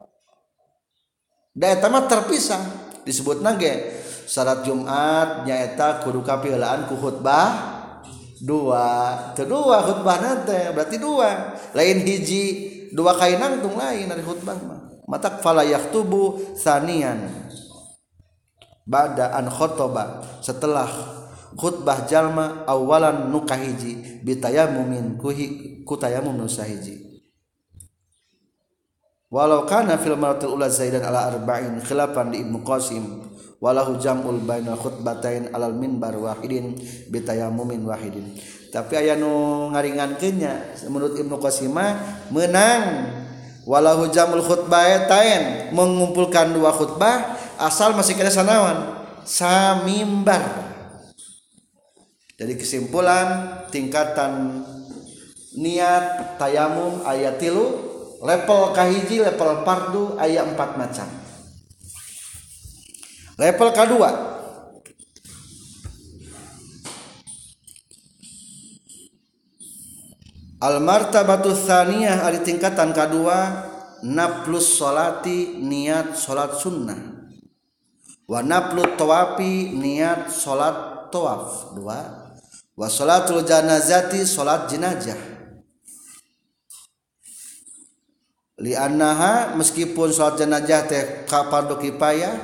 daya 1.53 1.77
tamat 1.81 2.07
terpisah. 2.09 2.61
Disebut 3.09 3.41
nage 3.41 4.05
syarat 4.29 4.69
Jumat 4.69 5.49
nyaeta 5.49 6.05
kudu 6.05 6.21
kapilaan 6.21 6.85
ku 6.85 7.01
khutbah 7.01 7.49
dua. 8.45 9.17
Kedua 9.33 9.81
khutbah 9.85 10.17
nanti 10.21 10.61
berarti 10.77 10.97
dua. 11.01 11.57
Lain 11.73 12.05
hiji 12.05 12.45
dua 12.93 13.17
kain 13.17 13.41
nangtung 13.41 13.81
lain 13.81 14.09
dari 14.13 14.21
khutbah 14.21 14.57
mah. 14.61 14.81
Matak 15.09 15.41
fala 15.41 15.65
yaktubu 15.65 16.53
sanian 16.53 17.48
ba'da 18.89 19.37
an 19.37 19.53
khotoba 19.53 20.25
setelah 20.41 20.89
khutbah 21.53 22.09
jalma 22.09 22.65
awalan 22.65 23.29
nukahiji 23.29 24.25
bitayamumin 24.25 25.21
kuhi 25.21 25.85
kutayammum 25.85 26.41
nusahiji 26.41 27.21
walau 29.29 29.69
kana 29.69 30.01
fil 30.01 30.17
maratil 30.17 30.57
ula 30.57 30.73
zaidan 30.73 31.05
ala 31.05 31.29
arba'in 31.29 31.85
khilafan 31.85 32.33
di 32.33 32.41
Ibnu 32.41 32.65
Qasim 32.65 33.05
walahu 33.61 34.01
jam'ul 34.01 34.41
bainal 34.43 34.81
khutbatain 34.81 35.53
alal 35.53 35.75
minbar 35.75 36.15
wahidin 36.17 36.79
bitayamumin 37.13 37.83
wahidin. 37.85 38.39
Tapi 38.69 39.01
aya 39.01 39.17
nu 39.17 39.69
ngaringankeunnya 39.73 40.85
menurut 40.93 41.17
Ibnu 41.19 41.37
Qasim 41.41 41.75
menang. 42.33 42.85
Walau 43.69 44.09
jamul 44.09 44.41
khutbatain 44.41 45.77
mengumpulkan 45.77 46.57
dua 46.57 46.73
khutbah 46.73 47.37
asal 47.59 47.93
masih 47.99 48.15
kena 48.15 48.31
sanawan. 48.31 49.03
Samimbar. 49.27 50.41
Jadi 52.39 52.55
kesimpulan 52.55 53.61
tingkatan 53.69 54.63
niat 55.59 56.39
tayamum 56.39 57.03
ayat 57.03 57.37
tilu 57.43 57.67
level 58.23 58.71
kahiji 58.73 59.21
level 59.21 59.67
pardu 59.67 60.15
ayat 60.17 60.47
empat 60.55 60.71
macam. 60.79 61.09
Level 63.37 63.69
kedua. 63.75 64.11
Al 70.59 70.83
martabatu 70.83 71.55
tsaniyah 71.55 72.27
ari 72.27 72.43
tingkatan 72.43 72.91
kedua 72.91 73.67
naplus 74.03 74.79
solati 74.79 75.59
niat 75.59 76.19
salat 76.19 76.59
sunnah 76.59 77.18
wa 78.29 78.45
naplu 78.45 78.85
tawafi 78.95 79.73
niat 79.73 80.29
salat 80.29 81.09
tawaf. 81.09 81.73
Dua. 81.73 82.01
Wa 82.79 82.87
salatul 82.87 83.43
janazati 83.43 84.23
salat 84.29 84.69
jenazah. 84.71 85.19
Li 88.61 88.77
annaha 88.77 89.57
meskipun 89.57 90.13
salat 90.13 90.45
jenazah 90.45 90.87
teh 90.87 91.05
fardu 91.27 91.81
kifayah 91.81 92.37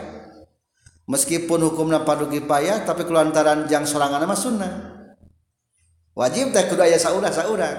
meskipun 1.05 1.61
hukumna 1.69 2.03
fardu 2.03 2.33
kifayah 2.33 2.83
tapi 2.89 3.05
kelantaran 3.05 3.69
jang 3.69 3.85
sorangan 3.85 4.25
mah 4.25 4.39
sunnah. 4.39 4.73
Wajib 6.17 6.51
teh 6.51 6.65
kudu 6.67 6.83
aya 6.83 6.99
saurang 6.99 7.35
saurang 7.35 7.77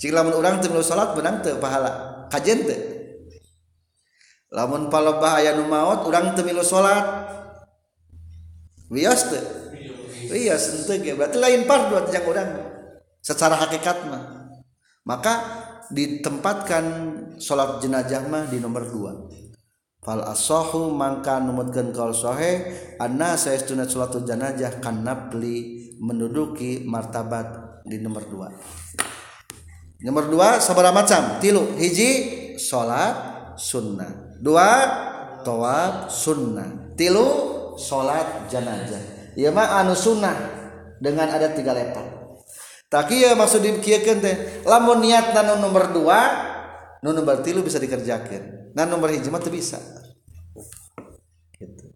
cik 0.00 0.16
lamun 0.16 0.32
urang 0.32 0.58
teu 0.58 0.74
salat 0.80 1.14
benang 1.14 1.40
teu 1.44 1.56
pahala. 1.60 2.26
Kajen 2.32 2.66
teu 2.66 2.97
lamun 4.48 4.88
palebah 4.88 5.44
aya 5.44 5.52
nu 5.56 5.68
maot 5.68 6.08
urang 6.08 6.32
teu 6.32 6.44
milu 6.44 6.64
salat 6.64 7.04
wios 8.88 9.28
teu. 9.28 9.44
Iya 10.28 10.60
sentuh 10.60 11.00
berarti 11.16 11.40
lain 11.40 11.64
fardu 11.64 12.12
yang 12.12 12.24
orang 12.28 12.50
secara 13.24 13.56
hakikat 13.56 14.12
mah. 14.12 14.22
Maka 15.08 15.34
ditempatkan 15.88 16.84
sholat 17.40 17.80
jenazah 17.80 18.28
mah 18.28 18.44
di 18.44 18.60
nomor 18.60 18.84
dua. 18.92 19.12
Fal 20.04 20.20
asohu 20.28 20.92
mangka 20.92 21.40
numutkan 21.40 21.96
kal 21.96 22.12
sohe 22.12 22.60
anna 23.00 23.40
saestuna 23.40 23.88
sholat 23.88 24.20
jenazah 24.20 24.84
kan 24.84 25.00
napli 25.00 25.88
menduduki 25.96 26.84
martabat 26.84 27.80
di 27.88 28.04
nomor 28.04 28.28
dua. 28.28 28.52
Nomor 30.04 30.28
dua 30.28 30.60
sabar 30.60 30.92
macam. 30.92 31.40
Tilu 31.40 31.72
hiji 31.80 32.10
sholat 32.60 33.56
sunnah 33.56 34.27
dua 34.38 34.70
toab 35.44 36.10
sunnah. 36.10 36.94
Tilu 36.98 37.26
salat 37.78 38.50
jenazah. 38.50 39.34
Ieu 39.38 39.54
mah 39.54 39.82
anu 39.82 39.94
sunnah 39.94 40.34
dengan 40.98 41.30
ada 41.30 41.54
tiga 41.54 41.70
level 41.74 42.18
tak 42.88 43.12
ieu 43.12 43.36
maksud 43.36 43.60
dikieukeun 43.60 44.18
teh. 44.24 44.36
Lamun 44.64 45.04
niat 45.04 45.36
nanu 45.36 45.60
nomor 45.60 45.92
dua 45.92 46.20
nu 47.04 47.14
nomor 47.14 47.44
tilu 47.44 47.62
bisa 47.62 47.78
dikerjakan 47.78 48.72
nah 48.74 48.88
nomor 48.88 49.12
hiji 49.12 49.28
mah 49.28 49.40
teu 49.40 49.52
bisa. 49.52 49.78
Gitu. 51.54 51.92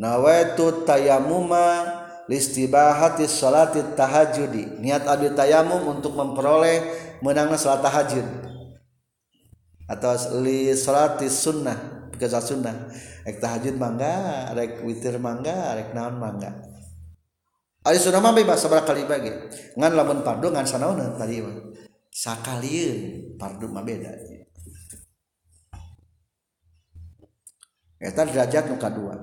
Nawaitu 0.00 0.88
tayamuma 0.88 2.00
listibahati 2.26 3.28
salati 3.28 3.82
tahajudi. 3.92 4.80
Niat 4.80 5.04
abdi 5.04 5.34
tayamum 5.36 5.84
untuk 5.98 6.16
memperoleh 6.16 6.80
menangna 7.20 7.58
salat 7.60 7.84
tahajud. 7.84 8.24
Atau 9.92 10.40
li 10.40 10.72
salati 10.72 11.28
sunnah, 11.28 12.08
kerja 12.16 12.40
sunnah. 12.40 12.88
Rek 13.28 13.44
tahajud 13.44 13.76
mangga, 13.76 14.48
rek 14.56 14.80
witir 14.88 15.20
mangga, 15.20 15.76
rek 15.76 15.92
naon 15.92 16.16
mangga. 16.16 16.48
Ari 17.84 18.00
sunnah 18.00 18.24
mah 18.24 18.32
bebas 18.32 18.64
sabaraha 18.64 18.88
kali 18.88 19.04
bagi. 19.04 19.28
Ngan 19.76 19.92
lamun 19.92 20.24
fardu 20.24 20.48
ngan 20.48 20.64
sanaon 20.64 21.20
tadi 21.20 21.44
mah. 21.44 21.76
Sakalieun 22.08 23.36
fardu 23.36 23.68
mah 23.68 23.84
beda. 23.84 24.16
Eta 28.00 28.22
derajat 28.24 28.72
nu 28.72 28.80
kadua. 28.80 29.14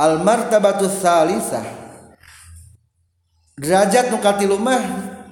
Al 0.00 0.24
martabatu 0.24 0.88
tsalisah. 0.88 1.68
Derajat 3.60 4.08
nu 4.08 4.18
katilu 4.24 4.56
mah 4.56 4.82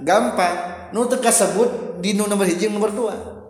gampang. 0.05 0.91
Nu 0.93 1.09
teu 1.09 1.17
kasebut 1.17 1.99
di 2.05 2.13
nomor 2.13 2.45
hiji 2.45 2.69
nomor 2.69 2.93
dua. 2.93 3.42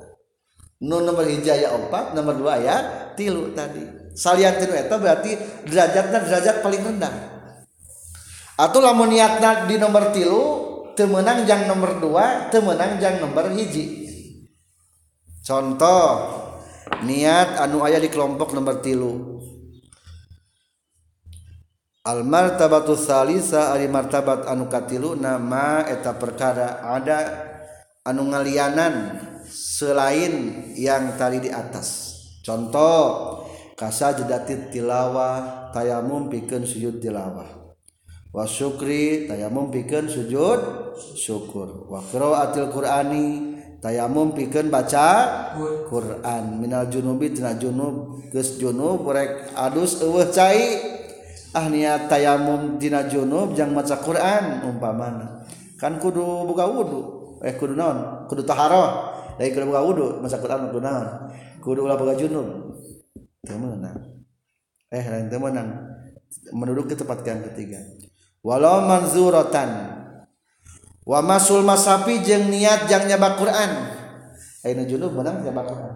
nu 0.82 0.98
nomor 0.98 1.22
hiji 1.30 1.46
aya 1.46 1.70
4 1.78 2.18
nomor 2.18 2.34
2 2.34 2.58
aya 2.58 2.76
3 3.14 3.54
tadi. 3.54 3.84
Salian 4.12 4.60
tilu 4.60 4.76
eta 4.76 4.98
berarti 5.00 5.32
derajatna 5.64 6.18
derajat 6.26 6.60
paling 6.60 6.82
rendah. 6.84 7.14
Atau 8.60 8.84
lamun 8.84 9.08
niatna 9.08 9.64
di 9.64 9.80
nomor 9.80 10.12
tilu 10.12 10.42
temenang 10.92 11.48
jang 11.48 11.64
nomor 11.70 11.96
2 11.96 12.52
temenang 12.52 13.00
jang 13.00 13.22
nomor 13.22 13.48
hiji. 13.56 14.04
Contoh 15.40 16.04
niat 17.06 17.56
anu 17.62 17.80
aya 17.80 17.96
di 17.96 18.12
kelompok 18.12 18.52
nomor 18.52 18.84
tilu. 18.84 19.40
Al 22.02 22.26
martabatu 22.26 22.98
salisa 22.98 23.70
ari 23.70 23.86
martabat 23.86 24.50
anu 24.50 24.66
katilu 24.66 25.14
nama 25.14 25.86
eta 25.86 26.18
perkara 26.18 26.82
ada 26.82 27.18
anu 28.02 28.28
ngalianan. 28.28 28.94
selain 29.52 30.32
yang 30.72 31.14
tadi 31.20 31.44
di 31.44 31.50
atas. 31.52 32.18
Contoh 32.40 33.00
kasa 33.76 34.16
jedatit 34.16 34.72
tilawah 34.72 35.68
tayamum 35.70 36.32
pikeun 36.32 36.64
sujud 36.64 36.98
tilawah. 36.98 37.76
Wa 38.32 38.48
syukri 38.48 39.28
tayamum 39.28 39.68
pikeun 39.68 40.08
sujud 40.08 40.60
syukur. 41.14 41.86
Wa 41.86 42.00
qiraatil 42.00 42.72
qur'ani 42.72 43.26
tayamum 43.78 44.32
pikeun 44.32 44.72
baca 44.72 45.08
Quran. 45.86 46.58
Minal 46.58 46.88
junubi 46.88 47.30
tina 47.30 47.52
junub 47.54 48.24
geus 48.32 48.56
junub 48.56 49.04
rek 49.12 49.52
adus 49.54 50.00
eueuh 50.00 50.32
cai. 50.32 50.80
Ah 51.52 51.68
niat 51.68 52.08
tayamum 52.08 52.80
tina 52.80 53.04
junub 53.04 53.52
jang 53.52 53.76
maca 53.76 54.00
Quran 54.00 54.64
umpamana. 54.64 55.44
Kan 55.76 56.00
kudu 56.00 56.48
buka 56.48 56.64
wudu 56.64 57.36
eh 57.44 57.52
kudu 57.54 57.76
naon? 57.76 58.26
Kudu 58.26 58.42
taharah 58.48 59.21
dari 59.38 59.50
kudu 59.52 59.68
buka 59.68 59.82
wudu 59.84 60.06
maca 60.20 60.36
Quran 60.36 60.68
kudu 60.68 60.80
naon 60.80 61.06
kudu 61.62 61.80
ulah 61.86 61.96
boga 61.96 62.14
junub. 62.18 62.76
Teu 63.42 63.58
eh 64.92 65.04
lain 65.08 65.26
teu 65.32 65.40
meunang 65.40 65.68
menduduki 66.52 66.94
tempat 66.94 67.24
yang 67.24 67.40
ketiga. 67.50 67.80
Walau 68.44 68.84
manzuratan. 68.84 69.98
Wa 71.02 71.18
masul 71.18 71.66
masafi 71.66 72.22
jeung 72.22 72.52
niat 72.52 72.86
jang 72.86 73.10
nyaba 73.10 73.34
Quran. 73.34 73.70
Ayeuna 74.62 74.84
junub 74.86 75.12
menang 75.16 75.42
nyaba 75.42 75.62
Quran. 75.66 75.94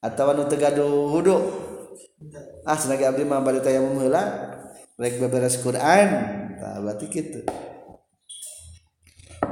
Atawa 0.00 0.32
nu 0.32 0.48
tegadu 0.48 1.12
wudu. 1.12 1.36
Ah 2.64 2.78
senagi 2.78 3.04
abdi 3.04 3.26
mah 3.26 3.42
bari 3.42 3.60
tayamum 3.60 4.00
heula 4.00 4.22
rek 4.96 5.20
beberes 5.20 5.60
Quran. 5.60 6.08
Tah 6.56 6.78
berarti 6.80 7.06
kitu. 7.10 7.42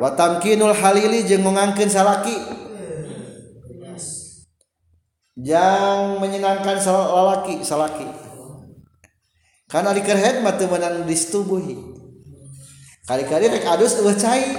Wa 0.00 0.16
tamkinul 0.16 0.72
halili 0.72 1.26
jeung 1.28 1.44
ngangkeun 1.44 1.90
salaki 1.92 2.32
jang 5.40 6.20
menyenangkan 6.20 6.76
salaki 6.80 7.64
salaki 7.64 8.06
karena 9.70 9.94
di 9.94 10.02
kerhet 10.02 10.42
mah 10.42 10.58
teu 10.58 10.66
menang 10.66 11.06
distubuhi 11.06 11.78
kali-kali 13.06 13.50
rek 13.50 13.66
adus 13.66 13.98
eueuh 13.98 14.14
cai. 14.14 14.54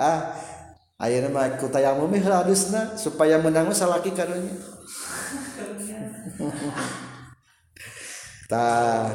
Ah 0.00 0.34
ayeuna 1.00 1.32
mah 1.32 1.48
ku 1.56 1.68
tayamum 1.72 2.12
adusna 2.12 2.92
supaya 2.96 3.40
menang 3.40 3.72
salaki 3.72 4.12
karunya 4.12 4.52
tah 8.50 9.08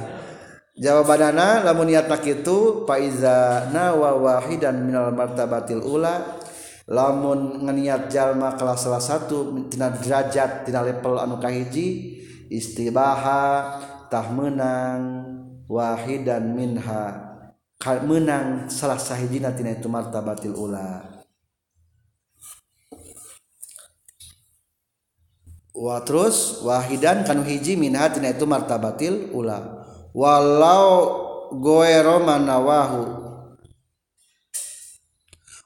jawabanana 0.75 1.61
lamun 1.61 1.87
niatna 1.89 2.17
kitu 2.17 2.89
iza 2.89 3.69
nawa 3.69 4.17
wahidan 4.17 4.81
minal 4.81 5.13
martabatil 5.13 5.85
ula 5.85 6.41
lamun 6.85 7.65
ngeniat 7.65 8.13
jalma 8.13 8.53
kelas 8.53 8.85
salah 8.85 9.01
satu 9.01 9.57
tina 9.69 9.89
derajat 9.89 10.69
tina 10.69 10.85
level 10.85 11.17
anu 11.17 11.41
kahiji 11.41 12.17
istibaha 12.49 13.81
tah 14.09 14.29
menang 14.29 15.25
wahidan 15.65 16.53
minha. 16.53 17.25
Menang 17.85 18.65
salah 18.65 18.97
sahijina 18.97 19.53
tina 19.53 19.77
itu 19.77 19.85
martabatil 19.85 20.57
ula. 20.57 21.21
Wa 25.75 26.01
terus 26.01 26.65
wahidan 26.65 27.27
kanu 27.27 27.45
hiji 27.45 27.77
minha 27.77 28.09
tina 28.09 28.33
itu 28.33 28.47
martabatil 28.49 29.29
ula. 29.35 29.85
Walau 30.15 30.87
goero 31.61 32.23
manawahu 32.23 33.24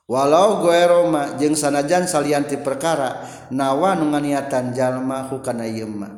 walau 0.09 0.65
gue 0.65 0.81
Roma 0.89 1.37
jeung 1.37 1.53
sanajan 1.53 2.09
salianti 2.09 2.57
perkara 2.57 3.29
nawa 3.53 3.93
nunganiatan 3.93 4.73
jalma 4.73 5.29
hukana 5.29 5.69
yema 5.69 6.09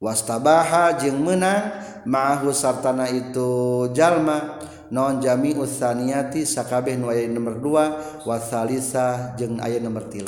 wastabaha 0.00 0.96
jeung 0.96 1.20
menang 1.20 1.76
ma'ahu 2.08 2.48
sartana 2.56 3.04
itu 3.12 3.92
jalma. 3.92 4.56
Non 4.90 5.22
jami 5.22 5.54
usaniati 5.54 6.42
sakabeh 6.42 6.98
nu 6.98 7.14
aya 7.14 7.30
nomor 7.30 7.62
2 7.62 8.26
wasalisa 8.26 9.38
jeung 9.38 9.62
aya 9.62 9.78
nomor 9.78 10.10
3 10.10 10.26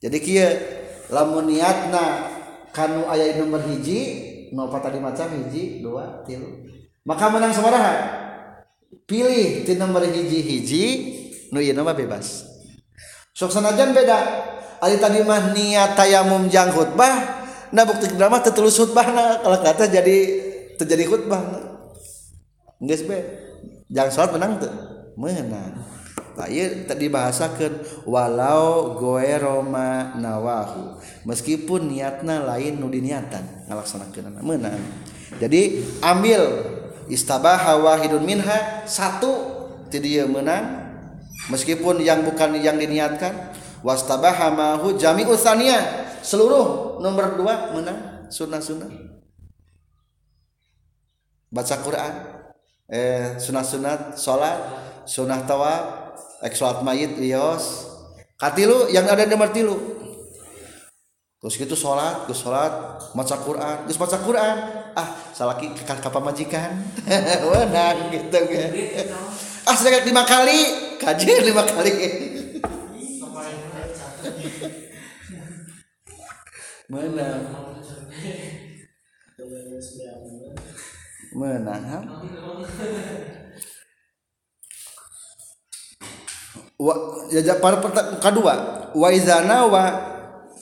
jadi 0.00 0.18
kieu 0.24 0.48
lamun 1.12 1.52
niatna 1.52 2.32
kanu 2.72 3.04
aya 3.12 3.36
nomor 3.36 3.60
hiji 3.60 4.00
no 4.56 4.72
tadi 4.72 4.96
macam 5.04 5.28
hiji 5.36 5.84
dua 5.84 6.24
tilu. 6.24 6.64
Maka 7.04 7.28
menang 7.28 7.52
sabaraha? 7.52 7.94
Pilih 9.04 9.68
ti 9.68 9.76
nomor 9.76 10.00
hiji 10.08 10.40
hiji 10.40 10.84
nu 11.54 11.62
ieu 11.62 11.78
mah 11.78 11.94
bebas. 11.94 12.42
Sok 13.30 13.54
sanajan 13.54 13.94
beda. 13.94 14.50
Ari 14.82 14.98
tadi 14.98 15.22
mah 15.22 15.54
niat 15.54 15.94
tayamum 15.94 16.50
jang 16.50 16.74
khutbah 16.74 17.46
nah 17.74 17.82
bukti 17.82 18.06
drama 18.14 18.38
tetulus 18.38 18.76
khutbah 18.76 19.06
kalau 19.40 19.58
kata 19.58 19.88
jadi 19.88 20.16
terjadi 20.76 21.10
khutbah 21.10 21.40
geus 22.78 23.02
be 23.02 23.18
jangan 23.88 24.12
sholat 24.12 24.30
menang 24.36 24.52
tuh 24.60 24.74
menang. 25.16 25.72
Tak 26.34 26.50
iya 26.50 26.66
tadi 26.84 27.06
bahasakan 27.06 28.04
walau 28.10 28.98
goe 28.98 29.32
roma 29.38 30.18
nawahu. 30.18 30.98
Meskipun 31.24 31.94
niatna 31.94 32.42
lain 32.42 32.82
nudi 32.82 32.98
niatan 32.98 33.70
ngalaksanakan 33.70 34.42
menang. 34.42 34.82
Jadi 35.38 35.80
ambil 36.02 36.42
istabaha 37.06 37.78
wahidun 37.78 38.26
minha 38.26 38.82
satu 38.84 39.32
tidak 39.88 40.26
menang 40.26 40.83
meskipun 41.52 42.00
yang 42.00 42.24
bukan 42.24 42.56
yang 42.60 42.80
diniatkan 42.80 43.52
wastabaha 43.84 44.48
mahu 44.48 44.96
jami 44.96 45.28
usania 45.28 46.08
seluruh 46.24 46.98
nomor 47.04 47.36
dua 47.36 47.74
menang 47.76 48.28
sunnah 48.32 48.60
sunnah 48.60 48.88
baca 51.52 51.76
Quran 51.84 52.14
eh 52.88 53.36
sunat-sunat 53.36 54.16
salat 54.16 54.60
sunah 55.04 55.44
tawaf 55.44 55.84
ek 56.40 56.56
salat 56.56 56.80
mayit 56.80 57.16
lios 57.20 57.88
katilu 58.40 58.88
yang 58.88 59.04
ada 59.04 59.28
nomor 59.28 59.52
tilu 59.52 59.76
terus 61.44 61.60
gitu 61.60 61.76
salat 61.76 62.24
terus 62.24 62.40
salat 62.40 62.72
maca 63.12 63.36
Quran 63.36 63.84
terus 63.84 64.00
maca 64.00 64.16
Quran. 64.16 64.56
Ah 64.94 65.10
salaki 65.34 65.74
kapal 65.82 66.22
majikan. 66.22 66.70
Wenang 67.50 68.14
gitu 68.14 68.40
kan 68.46 68.70
ah 69.64 69.76
sedekah 69.76 70.04
lima 70.04 70.22
kali. 70.24 70.60
Kaji 71.00 71.26
lima 71.48 71.64
kali. 71.64 71.94
Menang. 76.88 77.42
Menang 81.34 82.04
wa 86.78 86.94
ya 87.30 87.56
para 87.58 87.80
kedua. 88.20 88.54
Wa 88.94 89.08
izana 89.10 89.66
wa 89.66 89.84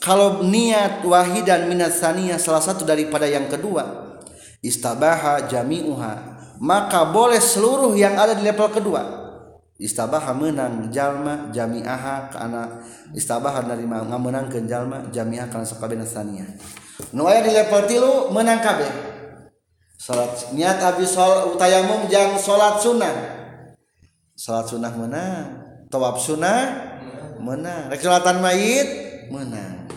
kalau 0.03 0.43
niat 0.47 1.05
wahidan 1.07 1.69
minat 1.71 1.95
saniyah 1.95 2.39
salah 2.41 2.63
satu 2.63 2.87
daripada 2.87 3.27
yang 3.29 3.47
kedua. 3.49 4.15
Istabaha 4.63 5.51
jami'uha 5.51 6.42
maka 6.63 7.11
boleh 7.11 7.43
seluruh 7.43 7.91
yang 7.99 8.15
ada 8.15 8.39
di 8.39 8.47
level 8.47 8.71
kedua. 8.71 9.03
Istabaha 9.83 10.31
menang 10.31 10.95
jalma 10.95 11.51
jami'aha 11.51 12.31
karena 12.31 12.87
istabaha 13.11 13.67
dari 13.67 13.83
menang 13.83 14.47
ke 14.47 14.63
jalma 14.63 15.11
jami'ah 15.11 15.51
karena 15.51 15.67
sakabeh 15.67 15.99
saniyah 16.07 16.47
nu 17.11 17.27
aya 17.27 17.43
di 17.43 17.51
level 17.51 17.83
tilu 17.91 18.13
menang 18.31 18.63
kabeh. 18.63 18.87
Salat 19.99 20.55
niat 20.55 20.79
habis 20.79 21.11
sol 21.11 21.59
utayamum 21.59 22.07
jang 22.07 22.39
salat 22.39 22.79
sunnah. 22.79 23.15
Salat 24.39 24.71
sunnah 24.71 24.95
menang. 24.95 25.47
Tawaf 25.91 26.23
sunnah 26.23 26.63
menang. 27.43 27.91
Rekulatan 27.91 28.39
mayit 28.39 28.87
menang. 29.35 29.91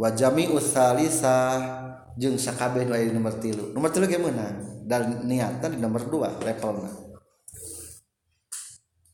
Wajami 0.00 0.48
usalisa 0.48 1.60
jeng 2.16 2.40
sakabeh 2.40 2.88
nu 2.88 2.96
nomor 3.20 3.36
tilu. 3.36 3.68
Nomor 3.76 3.92
tilu 3.92 4.08
ge 4.08 4.16
menang 4.16 4.77
dan 4.88 5.28
niatan 5.28 5.76
di 5.76 5.78
nomor 5.84 6.08
dua 6.08 6.32
levelnya. 6.40 6.88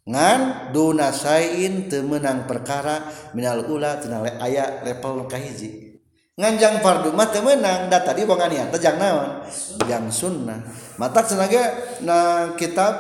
Ngan 0.05 0.71
duna 0.71 1.11
sain 1.11 1.91
temenang 1.91 2.47
perkara 2.47 3.09
minal 3.35 3.67
ula 3.67 3.99
tina 3.99 4.23
aya 4.39 4.85
level 4.87 5.27
kahiji 5.27 5.97
nganjang 6.35 6.83
fardu 6.83 7.15
mah 7.15 7.31
menang 7.41 7.87
da 7.87 8.03
tadi 8.03 8.27
boga 8.27 8.51
niat 8.51 8.75
teh 8.75 8.83
naon? 8.95 9.47
Yang 9.87 10.27
sunnah. 10.27 10.61
Mata 10.99 11.23
senaga 11.23 11.73
na 12.03 12.53
kitab 12.59 12.95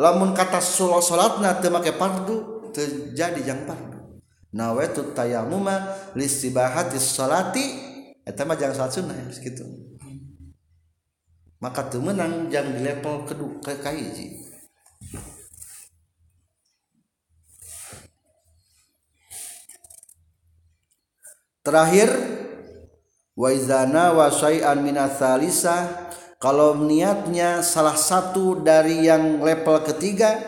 lamun 0.00 0.32
kata 0.32 0.60
salatna 0.60 1.60
teu 1.60 1.70
make 1.70 1.94
fardu 1.94 2.68
terjadi 2.72 3.40
jang 3.44 3.62
fardu. 3.68 4.18
Nawaitu 4.50 5.12
tayammuma 5.12 5.94
listibahatis 6.16 7.04
salati 7.12 7.86
eta 8.24 8.48
mah 8.48 8.56
jang 8.56 8.72
salat 8.72 8.92
sunnah 8.96 9.14
ya 9.14 9.28
segitu 9.30 9.87
maka 11.58 11.86
teu 11.90 11.98
menang 11.98 12.46
jang 12.50 12.70
di 12.74 12.80
level 12.86 13.26
kedua 13.26 13.58
ke 13.58 13.74
kahiji 13.82 14.46
terakhir 21.66 22.10
waizana 23.34 24.14
wasai'an 24.14 24.82
minasalisa 24.82 26.08
kalau 26.38 26.78
niatnya 26.78 27.66
salah 27.66 27.98
satu 27.98 28.62
dari 28.62 29.06
yang 29.06 29.42
level 29.42 29.82
ketiga 29.82 30.38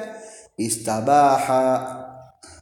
istabaha 0.55 2.01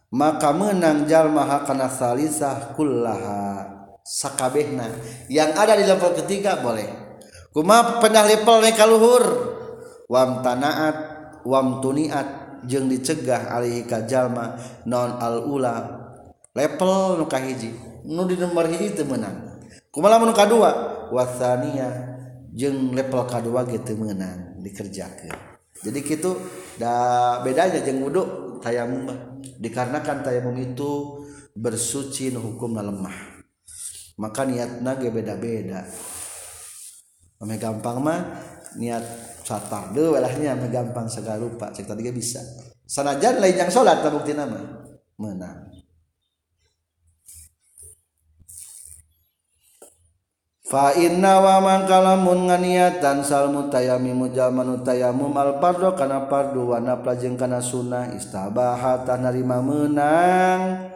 maka 0.09 0.57
menang 0.57 1.05
jalma 1.05 1.45
hakana 1.45 1.89
salisah 1.93 2.73
kullaha. 2.73 3.69
Sakabehna. 4.09 4.89
Yang 5.29 5.51
ada 5.53 5.77
di 5.77 5.85
level 5.85 6.17
ketiga 6.17 6.57
boleh 6.65 7.08
kuma 7.55 8.01
pendah 8.03 8.25
lipel 8.29 8.61
nih 8.65 8.75
kaluhur 8.77 9.25
wam 10.09 10.41
tanaat 10.43 10.97
wam 11.45 11.81
tuniat 11.85 12.61
jeng 12.67 12.91
dicegah 12.91 13.55
alihi 13.55 13.87
kajalma 13.87 14.59
non 14.89 15.17
al 15.21 15.47
ula. 15.47 15.77
Level 16.57 17.23
nuka 17.23 17.39
hiji 17.39 17.71
nu 18.03 18.27
di 18.27 18.35
nomor 18.35 18.67
hiji 18.67 18.91
teu 18.99 19.07
meunang. 19.07 19.63
Kumaha 19.95 20.19
lamun 20.19 20.35
kadua 20.35 20.71
wasania 21.15 21.87
jeung 22.51 22.91
level 22.91 23.23
kadua 23.31 23.63
gitu 23.69 23.95
menang 23.95 24.59
dikerjakan 24.59 25.31
jadi 25.79 25.99
gitu 26.03 26.35
da 26.77 27.39
bedanya 27.47 27.79
jeung 27.87 28.03
wudhu 28.03 28.59
tayamum 28.59 29.07
dikarenakan 29.63 30.27
tayamum 30.27 30.59
itu 30.59 31.23
bersuci 31.55 32.35
nu 32.35 32.43
hukum 32.43 32.75
lemah. 32.75 33.39
Maka 34.19 34.43
niatna 34.43 34.99
ge 34.99 35.15
beda-beda. 35.15 35.87
Ame 37.39 37.55
gampang 37.55 38.03
mah 38.03 38.21
niat 38.75 39.03
satar 39.47 39.95
deh 39.95 40.11
walahnya 40.11 40.59
ame 40.59 40.67
gampang 40.69 41.07
segala 41.07 41.39
lupa 41.39 41.71
cek 41.71 41.87
tadi 41.87 42.11
bisa. 42.11 42.43
Sanajan 42.83 43.39
lain 43.39 43.55
yang 43.55 43.71
sholat 43.71 44.03
bukti 44.11 44.35
nama. 44.35 44.59
Menang. 45.21 45.71
Fa 50.69 50.93
inna 50.93 51.41
wa 51.41 51.65
man 51.65 51.89
kalamun 51.89 52.45
nganiatan 52.45 53.25
sal 53.25 53.49
mutayami 53.49 54.13
mujalman 54.13 54.77
utayamu 54.77 55.33
mal 55.33 55.57
pardo 55.65 55.97
kana 55.97 56.29
pardu 56.29 56.75
wa 56.75 56.77
napla 56.77 57.17
jeung 57.17 57.41
kana 57.41 57.65
sunnah 57.65 58.13
istabaha 58.13 59.07
tanarima 59.09 59.65
menang. 59.65 60.93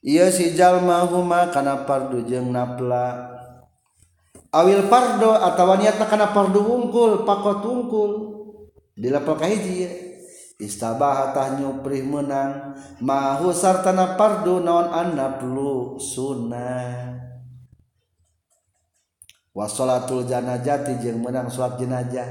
Ieu 0.00 0.28
si 0.32 0.56
jalma 0.56 1.04
huma 1.04 1.52
kana 1.52 1.84
pardu 1.84 2.24
jeung 2.24 2.48
napla 2.48 3.33
awil 4.54 4.86
pardo 4.86 5.34
atawa 5.34 5.74
niatna 5.74 6.06
kana 6.06 6.30
pardu 6.30 6.62
wungkul 6.62 7.26
pakot 7.26 7.66
wungkul 7.66 8.10
di 8.94 9.10
level 9.10 9.34
kahiji 9.34 9.90
istabaha 10.62 11.34
tah 11.34 11.58
nyuprih 11.58 12.06
menang. 12.06 12.78
Mahu 13.02 13.50
sartana 13.50 14.14
pardu 14.14 14.62
naon 14.62 14.86
annaplu 14.94 15.98
sunnah. 15.98 17.18
Wasolatul 19.54 20.26
janajati 20.26 20.98
jeung 21.02 21.22
menang 21.22 21.50
salat 21.50 21.78
jenazah. 21.78 22.26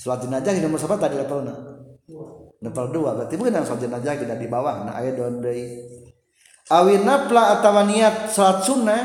Salat 0.00 0.24
jenazah 0.24 0.52
di 0.56 0.60
nomor 0.64 0.80
berapa 0.80 0.96
tadi 0.96 1.16
levelnya 1.20 1.56
level 2.60 2.86
dua 2.92 3.16
berarti 3.16 3.40
yang 3.40 3.64
salat 3.64 3.84
jenazah 3.84 4.16
kita 4.16 4.36
di 4.36 4.48
bawah. 4.48 4.88
Nah 4.88 4.96
ayat 4.96 5.16
don 5.16 5.40
deui. 5.40 5.84
Awin 6.72 7.04
napla 7.04 7.60
atawa 7.60 7.84
niat 7.84 8.32
salat 8.32 8.64
sunnah 8.64 9.02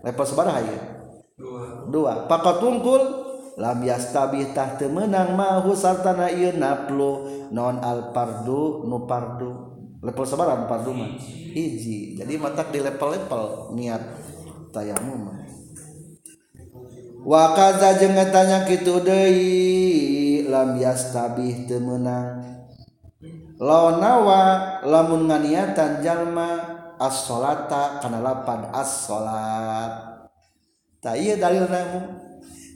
level 0.00 0.24
sabaraha 0.24 0.60
ya 0.64 0.99
dua. 1.90 2.30
Pakat 2.30 2.62
tungkul 2.62 3.02
lam 3.58 3.78
yastabih 3.82 4.54
tah 4.56 4.78
teu 4.78 4.88
meunang 4.88 5.36
mahu 5.36 5.74
sartana 5.76 6.30
ieu 6.30 6.54
naplu. 6.56 7.46
Non 7.50 7.82
al 7.82 8.14
pardu 8.14 8.86
nu 8.86 9.04
pardu. 9.04 9.50
Level 10.00 10.24
sabaraha 10.24 10.64
pardu 10.64 10.90
mah. 10.96 11.10
Hiji. 11.50 12.16
Jadi 12.16 12.38
matak 12.38 12.70
di 12.72 12.78
level-level 12.80 13.74
niat 13.74 14.02
tayamum 14.70 15.34
wa 17.20 17.52
kaza 17.52 18.00
jeung 18.00 18.16
tanya 18.32 18.64
kitu 18.64 18.96
deui 19.04 20.48
lam 20.48 20.80
yastabih 20.80 21.68
teu 21.68 21.76
meunang. 21.76 22.40
Lawan 23.60 24.00
nawa 24.00 24.42
lamun 24.88 25.28
nganiatan 25.28 26.00
jalma 26.00 26.80
as-salata 26.96 28.00
kana 28.00 28.24
lapan 28.24 28.72
as-salat 28.72 30.19
ta 31.00 31.16
ieu 31.16 31.36
dalil 31.40 31.64
namu 31.66 32.00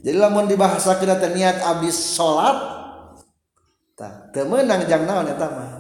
jadi 0.05 0.21
lamun 0.21 0.45
dibahasakeun 0.45 1.17
teh 1.17 1.33
niat 1.33 1.65
abis 1.65 1.97
salat 1.97 2.57
ta 3.97 4.29
teu 4.37 4.45
meunang 4.45 4.85
jang 4.85 5.09
naon 5.09 5.25
eta 5.25 5.49
mah? 5.49 5.71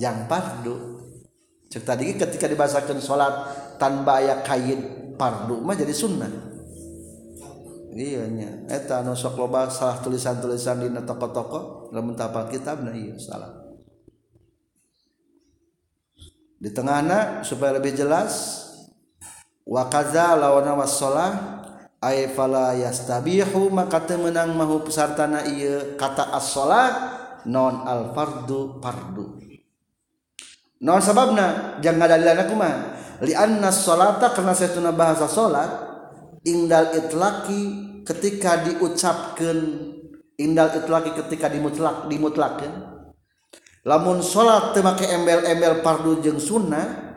Jang 0.00 0.24
fardu 0.24 0.96
cek 1.68 1.84
tadi 1.84 2.16
ketika 2.16 2.48
dibahasakeun 2.48 3.00
salat 3.04 3.32
tanpa 3.76 4.24
aya 4.24 4.40
kaid 4.40 4.80
fardu 5.20 5.60
mah 5.60 5.76
jadi 5.76 5.92
sunnah. 5.92 6.56
Iya 7.96 8.28
nya. 8.28 8.50
Eta 8.68 9.00
anu 9.00 9.16
sok 9.16 9.40
loba 9.40 9.72
salah 9.72 9.96
tulisan-tulisan 10.04 10.84
di 10.84 10.92
toko-toko 11.00 11.88
lamun 11.96 12.12
tapal 12.12 12.44
kitabna 12.48 12.92
iya 12.92 13.16
salah. 13.16 13.56
Di 16.60 16.68
tengahna 16.72 17.40
supaya 17.40 17.80
lebih 17.80 17.96
jelas 17.96 18.64
wa 19.64 19.88
kaza 19.88 20.36
lawana 20.36 20.76
wassalah 20.76 21.55
Ay 22.06 22.30
fala 22.30 22.78
yastabihu 22.78 23.66
maka 23.74 24.06
temenang 24.06 24.54
mahu 24.54 24.86
pesartana 24.86 25.42
ieu. 25.50 25.98
Kata 25.98 26.30
as-shalah 26.38 26.88
non 27.50 27.82
al 27.82 28.14
fardu. 28.14 28.78
Fardu 28.78 29.46
non 30.76 31.00
sababna 31.00 31.78
jangan 31.80 32.04
dalilana 32.04 32.44
Li 33.24 33.32
anna 33.32 33.72
salata 33.72 34.36
karena 34.36 34.52
satuna 34.52 34.92
bahasa 34.92 35.24
salat 35.24 35.72
indal 36.44 36.92
itlaki 36.92 37.60
ketika 38.04 38.60
diucapkan 38.60 39.56
indal 40.36 40.68
itlaki 40.76 41.16
ketika 41.16 41.48
dimutlak 41.48 42.12
dimutlakeun. 42.12 42.92
lamun 43.88 44.20
salat 44.20 44.76
temake 44.76 45.08
embel-embel 45.08 45.80
fardu 45.80 46.20
jeung 46.20 46.36
sunnah 46.36 47.08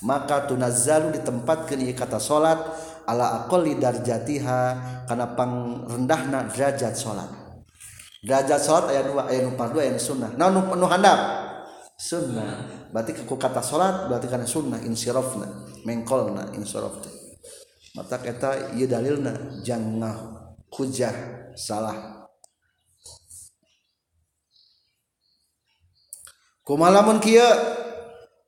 maka 0.00 0.48
tunazzalu 0.48 1.12
ditempatkeun 1.20 1.84
ieu 1.84 1.92
kata 1.92 2.16
salat 2.16 2.56
ala 3.04 3.44
aqalli 3.44 3.76
darjatiha 3.76 4.58
kana 5.08 5.36
pangrendahna 5.36 6.48
derajat 6.48 6.96
salat 6.96 7.44
derajat 8.24 8.60
salat 8.60 8.84
aya 8.90 9.04
dua 9.04 9.28
aya 9.28 9.44
nu 9.44 9.52
fardu 9.52 9.78
aya 9.84 10.00
sunnah. 10.00 10.32
Nah 10.34 10.48
nu, 10.48 10.64
nu 10.74 10.88
handap. 10.88 11.52
Sunnah. 11.94 12.88
Berarti 12.90 13.22
ku 13.22 13.36
kata 13.36 13.60
salat 13.60 14.08
berarti 14.08 14.26
kana 14.26 14.48
sunnah 14.48 14.80
insirafna 14.82 15.46
mengkolna 15.84 16.50
insiraf 16.56 17.04
mata 17.94 18.18
eta 18.26 18.74
ieu 18.74 18.90
dalilna 18.90 19.62
jangan 19.62 20.34
hujah 20.72 21.14
salah. 21.54 22.26
Kumalamun 26.64 27.20
kia 27.20 27.44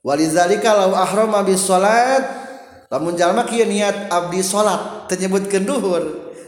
walizalika 0.01 0.73
lau 0.73 0.97
ahram 0.97 1.37
abis 1.37 1.63
salat 1.63 2.46
lamun 2.93 3.15
jalma 3.19 3.47
kia 3.47 3.67
niat 3.67 4.11
abdi 4.11 4.41
salat 4.43 5.11
tenyebutkeun 5.11 5.65
duhur. 5.67 6.05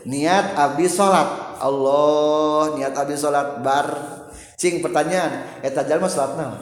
Niat 0.09 0.55
abdi 0.55 0.87
salat. 0.89 1.59
Allah 1.59 2.79
niat 2.79 2.95
abdi 2.95 3.15
salat 3.19 3.61
bar. 3.61 3.89
Cing 4.59 4.83
pertanyaan 4.83 5.63
eta 5.63 5.87
jalma 5.87 6.11
salat 6.11 6.39
naon? 6.39 6.59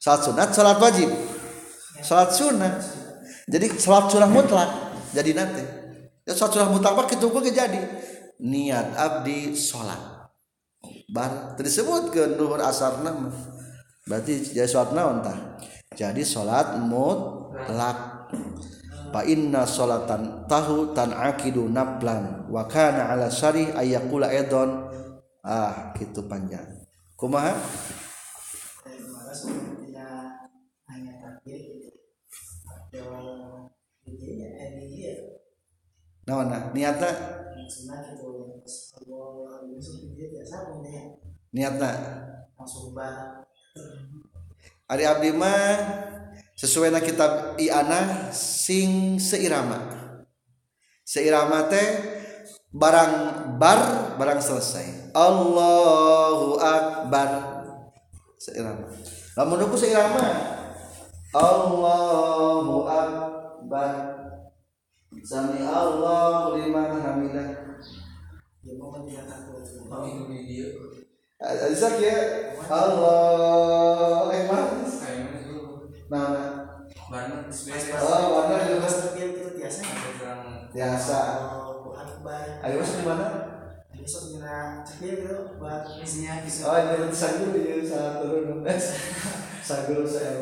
Salat 0.00 0.20
sunat 0.24 0.48
salat 0.52 0.76
wajib. 0.80 1.10
Salat 2.00 2.30
sunat. 2.32 2.74
Jadi 3.50 3.66
salat 3.80 4.08
sunah 4.14 4.30
mutlak 4.30 4.70
jadi 5.10 5.34
nanti 5.34 5.64
ya 6.22 6.38
salat 6.38 6.54
sunah 6.54 6.70
mutlak 6.70 7.10
kitu 7.10 7.28
ge 7.28 7.50
jadi. 7.52 7.80
Niat 8.40 8.96
abdi 8.96 9.52
salat. 9.52 10.20
Bar 11.10 11.58
disebutkeun 11.58 12.38
duhur 12.38 12.62
asar 12.62 13.02
nama. 13.02 13.34
Berarti 14.06 14.54
jadi 14.54 14.66
sholat 14.66 14.90
naon 14.94 15.22
tah? 15.22 15.38
Jadi 15.94 16.22
sholat 16.22 16.78
mutlak 16.82 18.09
fa 19.10 19.26
inna 19.26 19.66
sholatan 19.66 20.46
tahu 20.46 20.94
tan 20.94 21.10
akidu 21.10 21.66
nablan 21.66 22.46
wa 22.46 22.64
kana 22.70 23.10
ala 23.10 23.26
syari 23.26 23.74
ayakula 23.74 24.30
edon 24.30 24.86
ah 25.42 25.92
gitu 25.98 26.24
panjang. 26.30 26.66
Kumaha? 27.18 27.52
Nah, 36.30 36.46
nah 36.46 36.62
niatnya 36.70 37.10
niatnya 41.50 41.90
Ari 44.90 45.04
abdi 45.06 45.30
mah 45.34 45.74
sesuai 46.60 46.92
na 46.92 47.00
kitab 47.00 47.56
Iana 47.56 48.28
sing 48.36 49.16
seirama. 49.16 49.80
Seirama 51.08 51.72
teh 51.72 51.88
barang 52.68 53.12
bar 53.56 54.12
barang 54.20 54.40
selesai. 54.44 55.16
Allahu 55.16 56.60
akbar. 56.60 57.30
Seirama. 58.36 58.92
Lamun 59.40 59.64
aku 59.64 59.76
seirama 59.80 60.20
Allahu 61.32 62.84
akbar. 62.84 63.94
Sami 65.24 65.64
Allahu 65.64 66.60
liman 66.60 66.92
hamidah. 67.00 67.48
Ya 68.60 68.76
mau 68.76 68.92
Isaac 71.40 71.96
ya 72.04 72.20
Allah 72.68 74.28
nah 76.10 76.66
oh 78.02 78.26
warna 78.34 78.58
biasa 79.54 79.82
biasa. 80.74 81.18
Ayo 82.60 82.74
mas 82.82 82.92
di 82.98 83.04
mana? 83.06 83.28
Besok 83.94 84.22
kira 84.34 84.80
cepil 84.82 85.22
gitu 85.22 85.36
buat 85.60 85.84
isinya 86.00 86.42
bisa. 86.42 86.66
Oh 86.66 86.76
ini 86.80 87.12
saya 87.12 87.44
dulu 87.44 87.58
ya 87.62 87.76
saya 87.84 88.18
turun 88.18 88.64
saya 89.66 89.80
dulu 89.86 90.02
saya 90.08 90.32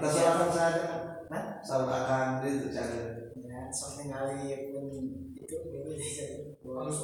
salahkan 0.00 0.48
saya 0.50 0.84
nah 1.30 1.44
salahkan 1.62 2.42
itu 2.42 2.72
cari. 2.72 3.00
Ya 3.46 3.70
soalnya 3.70 4.04
kali 4.10 4.74
pun 4.74 4.86
itu 5.38 5.56
harus 6.66 6.98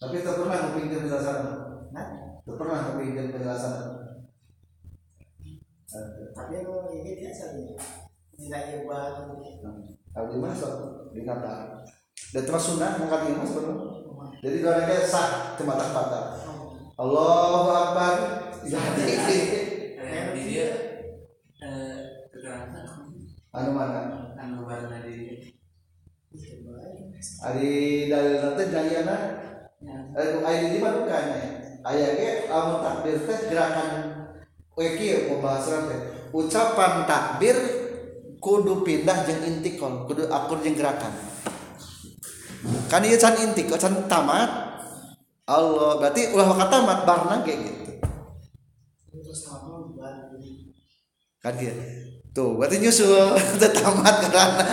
tapi 0.00 0.24
tak 0.24 0.36
pernah 0.40 0.56
ngupingin 0.64 1.04
penjelasan 1.04 1.38
Nah, 1.90 2.06
pernah 2.46 2.78
tapi 2.88 3.12
ingin 3.12 3.34
penjelasan. 3.34 3.99
Tapi 5.90 6.54
kalau 6.62 6.86
ini 6.94 7.18
biasa 7.18 7.44
ya, 7.58 7.74
nilai 8.38 8.86
buat. 8.86 9.26
Kalau 10.14 10.26
di 10.30 10.38
masuk 10.38 10.74
di 11.10 11.26
kata. 11.26 11.82
Dan 12.30 12.42
terus 12.46 12.62
sunnah 12.62 12.94
mengkat 12.94 13.26
ini 13.26 13.42
mas 13.42 13.54
Jadi 14.40 14.56
kalau 14.62 14.86
kayak 14.86 15.06
sah 15.06 15.58
cuma 15.58 15.74
tak 15.74 15.90
kata. 15.90 16.20
Allah 16.94 17.64
Akbar. 17.74 18.14
Jadi 18.62 19.14
di 20.30 20.42
dia 20.46 20.68
keterangan 22.30 22.86
anu 23.50 23.70
mana? 23.74 24.00
Anu 24.38 24.62
mana 24.62 25.00
di 25.02 25.50
Ari 27.40 28.06
dalil 28.06 28.38
nanti 28.38 28.64
jayana 28.70 29.16
eh 30.14 30.28
ayat 30.44 30.62
ini 30.70 30.78
mah 30.78 30.92
bukannya 31.00 31.42
ayahnya 31.88 32.30
lamun 32.52 32.78
takbir 32.84 33.16
teh 33.24 33.38
gerakan 33.48 34.19
weki 34.80 35.28
pembahasan 35.28 35.92
teh 35.92 36.00
ucapan 36.32 37.04
takbir 37.04 37.56
kudu 38.40 38.80
pindah 38.80 39.28
jeng 39.28 39.44
intikol 39.44 40.08
kudu 40.08 40.24
akur 40.32 40.64
jeng 40.64 40.72
gerakan. 40.72 41.12
Kan 42.88 43.04
iya 43.04 43.20
can 43.20 43.36
intik 43.44 43.68
can 43.68 44.08
tamat. 44.08 44.48
Allah 45.44 46.00
berarti 46.00 46.32
ulah 46.32 46.56
kata 46.56 46.80
tamat 46.80 46.98
barna 47.04 47.36
kayak 47.44 47.58
gitu. 47.60 47.92
Kan 51.44 51.52
dia 51.60 51.76
tuh 52.32 52.56
berarti 52.56 52.80
nyusul 52.80 53.36
tamat 53.76 54.16
karena. 54.32 54.64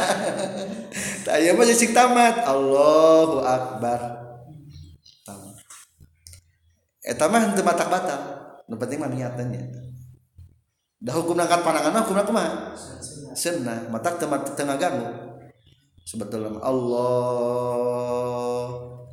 Tak 1.28 1.36
iya 1.44 1.52
mah 1.52 1.68
tamat. 1.68 2.36
Allahu 2.48 3.44
Akbar. 3.44 4.00
Mah 7.08 7.44
batak 7.56 7.88
batal 7.88 8.20
penting 8.76 9.00
mah 9.00 9.08
niatannya 9.08 9.64
dah 10.98 11.14
hukum 11.14 11.38
angkat 11.38 11.62
pandangan 11.62 12.02
hukum 12.06 12.34
mah 12.34 12.74
sunnah. 13.38 13.86
Mata 13.94 14.18
tempat 14.18 14.58
tengah 14.58 14.78
ganggu. 14.82 15.08
Sebetulnya 16.08 16.58
Allah. 16.64 18.08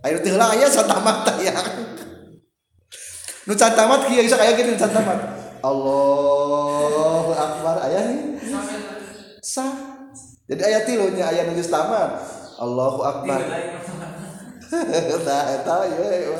Ayo 0.04 0.20
tinggal 0.20 0.52
ayah 0.52 0.68
santamat 0.68 1.24
ya 1.48 1.56
nu 3.44 3.52
santamat 3.56 4.08
kieu 4.08 4.24
bisa 4.24 4.40
kayak 4.40 4.56
gini 4.56 4.72
santamat 4.76 5.16
Allahu 5.64 7.32
akbar 7.32 7.76
ayah 7.88 8.12
nih 8.12 8.36
sah. 9.40 9.72
Jadi 10.44 10.60
ayat 10.60 10.84
tilunya 10.84 11.24
ayat 11.24 11.48
nujus 11.48 11.72
tamat 11.72 12.20
Allahu 12.60 13.00
akbar. 13.00 13.40
Nah 15.24 15.42
eta 15.56 15.78
ya 15.88 16.36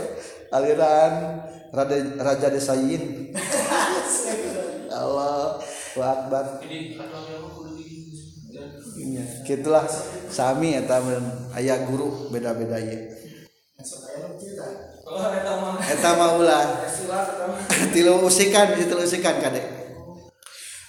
aliran 0.52 1.14
raja 2.20 2.48
desain 2.52 3.32
Allah 4.94 5.58
Akbar. 5.94 6.44
Gitulah. 9.46 9.86
Sami 10.30 10.74
eta 10.74 10.98
aya 11.54 11.86
guru 11.86 12.30
beda-beda 12.30 12.78
ya 12.78 13.14
eta 15.84 16.10
mah. 16.16 16.30
Ulah. 16.40 16.64
Tilu 17.94 18.24
usikan 18.26 18.74
tilu 18.74 19.04
usikan 19.04 19.38
kadek 19.38 19.62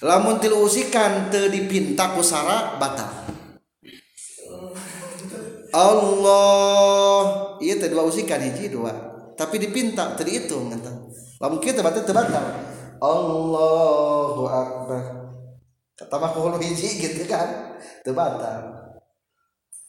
lamun 0.02 0.38
tilu 0.42 0.66
usikan 0.66 1.30
teu 1.30 1.50
dipinta 1.50 2.14
ku 2.14 2.22
sara 2.22 2.78
batal. 2.78 3.10
Allah. 5.76 7.22
Iya 7.60 7.74
teh 7.82 7.90
dua 7.92 8.08
usikan 8.08 8.42
hiji 8.42 8.72
dua. 8.72 8.94
Tapi 9.36 9.60
dipinta 9.60 10.16
tadi 10.16 10.46
itu 10.46 10.56
lamun 11.36 11.60
kita 11.60 11.84
berarti 11.84 12.08
terbatal 12.08 12.75
Allahu 13.00 14.44
akbar. 14.48 15.04
Kata 15.96 16.16
mah 16.20 16.30
kulo 16.36 16.60
hiji 16.60 17.00
gitu 17.00 17.24
kan? 17.28 17.80
Terbatal 18.04 18.76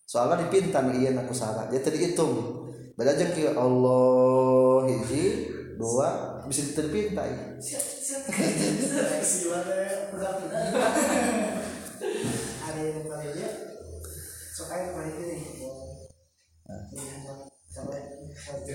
soalnya 0.06 0.46
dipinta 0.46 0.80
iya 0.94 1.10
aku 1.12 1.34
salah. 1.34 1.66
Jadi 1.68 1.98
hitung. 1.98 2.64
Beda 2.96 3.12
aja 3.12 3.28
ke 3.28 3.52
Allah 3.52 4.88
hiji 4.88 5.52
dua 5.76 6.40
bisa 6.48 6.72
ini 6.80 7.12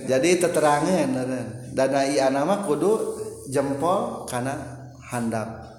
jadi 0.06 0.30
teterangan 0.38 1.10
dana 1.74 2.02
iya 2.06 2.30
nama 2.30 2.62
kudu 2.62 3.18
jempol 3.52 4.24
karena 4.32 4.56
handap. 5.12 5.78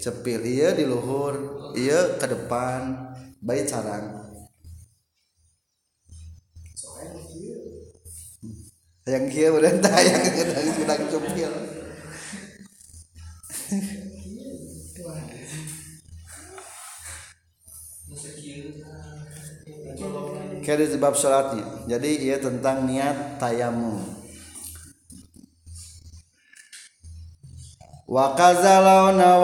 Cepil. 0.00 0.40
Iya 0.40 0.72
di 0.72 0.88
luhur. 0.88 1.36
Iya 1.76 2.16
ke 2.16 2.26
depan. 2.26 3.12
Baik 3.44 3.68
sarang 3.68 4.24
yang 9.04 9.28
kia 9.28 9.52
udah 9.52 9.68
yang 10.00 10.22
kita 10.32 10.64
sudah 10.64 10.96
cepil. 10.96 11.52
Kira 20.64 20.84
sebab 20.88 21.12
sholatnya 21.12 21.84
jadi 21.84 22.10
ia 22.24 22.36
tentang 22.40 22.88
niat 22.88 23.36
tayamum 23.36 24.00
wakazalauna 28.14 29.42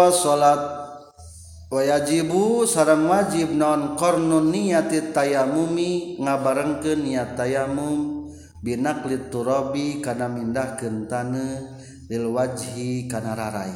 wa 1.71 1.81
yajibu 1.83 2.63
sarang 2.71 3.11
wajib 3.11 3.51
non 3.51 3.99
kornun 3.99 4.55
niati 4.55 5.11
tayamumi 5.11 6.23
ngabarengkeun 6.23 7.03
niat 7.03 7.35
tayamum. 7.35 8.31
Binaklit 8.61 9.33
turabi 9.33 10.05
kana 10.05 10.29
mindahkeun 10.29 11.09
taneuh 11.09 11.81
lil 12.13 12.29
wajhi 12.29 13.09
kana 13.09 13.33
rarai. 13.33 13.73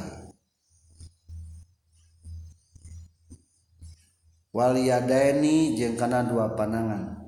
Wal 4.52 4.76
yadaini 4.76 5.72
jeung 5.72 5.96
kana 5.96 6.28
dua 6.28 6.52
panangan 6.52 7.23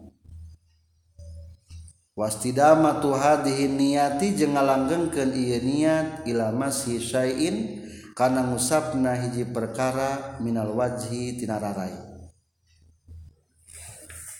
wastidama 2.17 3.05
tu 3.05 3.13
hadhihi 3.13 3.69
niyati 3.69 4.33
jeung 4.33 4.57
ngalanggengkeun 4.57 5.37
ieu 5.37 5.61
niat 5.61 6.25
ila 6.25 6.49
masih 6.49 6.97
syai'in 6.97 7.85
kana 8.17 8.49
ngusapna 8.49 9.13
hiji 9.21 9.45
perkara 9.45 10.41
minal 10.41 10.73
wajhi 10.73 11.37
tina 11.37 11.61
rarai. 11.61 11.93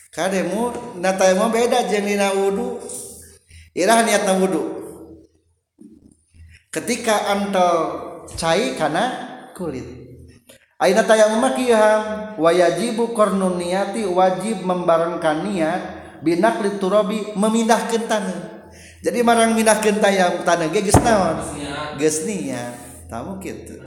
Kademu 0.09 0.97
nata 0.97 1.29
mah 1.37 1.53
beda 1.53 1.85
jeung 1.85 2.09
dina 2.09 2.33
wudu. 2.33 2.81
Irah 3.77 4.01
niatna 4.01 4.33
wudu. 4.41 4.65
Ketika 6.73 7.29
antel 7.29 7.77
cai 8.33 8.73
kana 8.73 9.03
kulit. 9.53 9.85
Aina 10.81 11.05
tayamum 11.05 11.41
mah 11.41 11.53
kieu 11.53 11.77
wayajibu 12.41 13.13
qarnun 13.13 13.61
wajib 14.13 14.65
membarengkan 14.65 15.45
niat 15.45 15.81
binakli 16.21 16.77
turabi 16.81 17.33
memindahkan 17.33 18.03
tanah 18.05 18.39
jadi 19.01 19.21
marang 19.21 19.53
mindahkan 19.53 20.01
tayam 20.01 20.41
tanah 20.41 20.67
ge 20.73 20.81
geus 20.81 20.99
naon? 21.05 21.37
Geus 22.01 22.25
tamu 23.07 23.39
kitu 23.39 23.79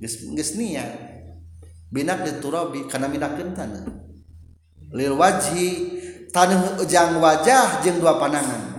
geus 0.00 0.14
geus 0.34 0.50
niat 0.56 0.90
binakli 1.90 2.38
turabi 2.38 2.86
kana 2.86 3.10
mindahkeun 3.10 3.52
tanah 3.52 3.84
lil 4.94 5.14
wajhi 5.18 5.68
tanah 6.30 6.78
jang 6.86 7.18
wajah 7.18 7.82
jeung 7.82 7.98
dua 7.98 8.16
panangan 8.18 8.78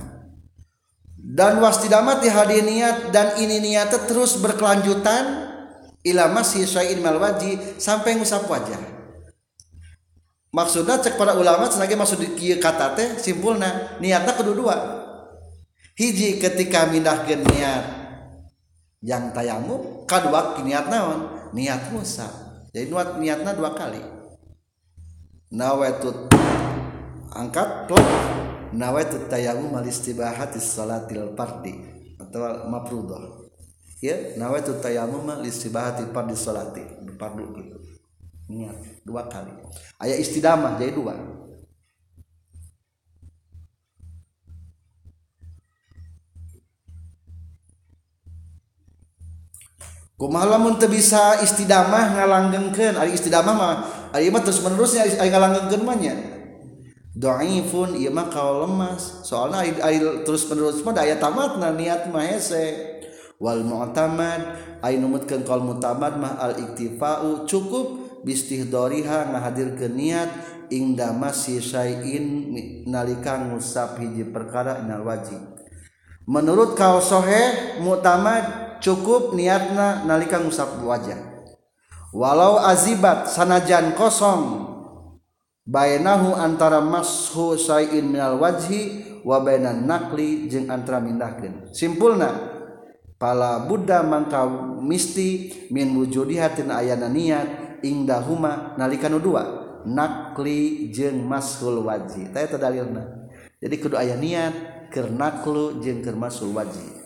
dan 1.21 1.61
wastidamat 1.63 2.19
di 2.19 2.29
hadi 2.31 2.59
niat 2.65 3.13
dan 3.13 3.39
ini 3.39 3.63
niatnya 3.63 4.03
terus 4.09 4.35
berkelanjutan 4.41 5.53
ila 6.01 6.33
masih 6.33 6.65
syai'in 6.65 6.99
mal 6.99 7.21
wajhi 7.21 7.55
sampai 7.77 8.17
ngusap 8.17 8.49
wajah 8.49 9.00
maksudnya 10.51 10.99
cek 10.99 11.15
para 11.15 11.35
ulama 11.35 11.71
sengaja 11.71 11.95
maksud 11.95 12.19
kieu 12.35 12.59
kata 12.59 12.95
teh 12.95 13.09
simpulna 13.19 13.97
niatnya 14.03 14.35
kedua-dua 14.35 14.75
hiji 15.95 16.39
ketika 16.39 16.91
mindahkeun 16.91 17.43
niat 17.47 18.01
yang 19.01 19.33
tayamu 19.33 20.05
kedua 20.05 20.61
niat 20.61 20.85
naon? 20.87 21.51
Niat 21.51 21.89
musa. 21.91 22.29
Jadi 22.71 22.87
niat 22.87 23.17
niatnya 23.17 23.51
dua 23.57 23.73
kali. 23.73 23.99
Nawaitu 25.51 26.31
angkat 27.33 27.89
plot 27.89 28.07
nawaitu 28.71 29.27
tayamu 29.27 29.67
malistibahati 29.67 30.63
salatil 30.63 31.35
fardi 31.35 31.75
atau 32.15 32.71
mafruḍah 32.71 33.51
ya 33.99 34.39
nawaitu 34.39 34.79
tayamu 34.79 35.19
malistibahati 35.19 36.07
fardi 36.15 36.35
salati 36.39 36.83
fardu 37.19 37.45
gitu 37.59 37.77
niat. 38.51 38.75
Dua 39.07 39.31
kali. 39.31 39.55
Ayat 39.95 40.19
istidamah 40.19 40.75
jadi 40.75 40.91
dua. 40.91 41.15
Kumaha 50.21 50.53
lamun 50.53 50.77
teu 50.77 50.85
bisa 50.85 51.41
istidamah 51.41 52.13
ngalanggengkeun 52.13 52.93
ari 52.93 53.17
istidamah 53.17 53.57
mah 53.57 53.75
ari 54.13 54.29
mah 54.29 54.45
terus 54.45 54.61
menerusnya 54.61 55.17
ari 55.17 55.33
ngalanggengkeun 55.33 55.81
mah 55.81 55.97
nya. 55.97 56.13
Dhaifun 57.17 57.97
ieu 57.97 58.13
mah 58.13 58.29
kaul 58.29 58.69
lemas. 58.69 59.25
Soalna 59.25 59.65
ari, 59.65 59.73
ari 59.81 59.97
terus 60.21 60.45
menerus 60.45 60.85
mah 60.85 60.93
aya 60.93 61.17
tamatna 61.17 61.73
niat 61.73 62.13
mah 62.13 62.21
hese. 62.21 63.01
Wal 63.41 63.65
mu'tamad 63.65 64.41
ay 64.85 65.01
numutkeun 65.01 65.41
kaul 65.41 65.65
mutamad 65.65 66.21
mah 66.21 66.37
al 66.37 66.53
iktifa'u 66.69 67.49
cukup 67.49 68.00
bistihdoriha 68.21 69.33
ngahadir 69.33 69.77
ke 69.77 69.89
niat 69.89 70.29
ingda 70.71 71.11
masih 71.11 71.59
syai'in 71.59 72.55
nalika 72.87 73.37
ngusap 73.37 73.99
hiji 73.99 74.23
perkara 74.31 74.81
inal 74.81 75.03
wajib. 75.03 75.41
Menurut 76.25 76.79
kau 76.79 77.03
sohe 77.03 77.75
mutamad 77.83 78.77
cukup 78.79 79.35
niatna 79.35 80.07
nalika 80.07 80.39
ngusap 80.39 80.79
wajah. 80.81 81.19
Walau 82.11 82.59
azibat 82.59 83.31
sanajan 83.31 83.95
kosong 83.95 84.67
bainahu 85.67 86.35
antara 86.35 86.79
mashu 86.79 87.55
syai'in 87.59 88.07
minal 88.07 88.39
wajhi 88.39 89.21
wa 89.21 89.37
nakli 89.41 90.49
jeung 90.49 90.67
antara 90.71 90.97
mindahkeun. 90.97 91.69
Simpulna 91.71 92.31
pala 93.21 93.61
buddha 93.69 94.01
mangka 94.01 94.49
misti 94.81 95.53
min 95.69 95.93
wujudihatin 95.93 96.73
ayana 96.73 97.05
niat 97.05 97.60
indahuma 97.81 98.77
nalika 98.77 99.09
nu 99.09 99.21
dua 99.21 99.43
nakli 99.85 100.93
jeung 100.93 101.25
mashul 101.25 101.85
waji 101.85 102.29
teh 102.29 102.45
dalilna. 102.57 103.21
Jadi 103.61 103.75
kudu 103.77 103.93
aya 103.93 104.17
niat 104.17 104.53
kernaklu 104.89 105.79
jeung 105.81 106.01
kermasul 106.01 106.49
wajib 106.51 107.01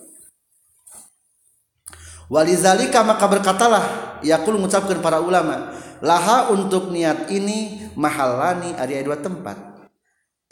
walizalika 2.32 3.06
maka 3.06 3.30
berkatalah 3.30 3.84
yakul 4.26 4.58
mengucapkan 4.58 4.98
para 5.02 5.22
ulama 5.22 5.78
laha 6.02 6.50
untuk 6.50 6.90
niat 6.90 7.30
ini 7.30 7.92
mahalani 7.94 8.74
ada 8.76 8.94
dua 9.06 9.20
tempat. 9.22 9.58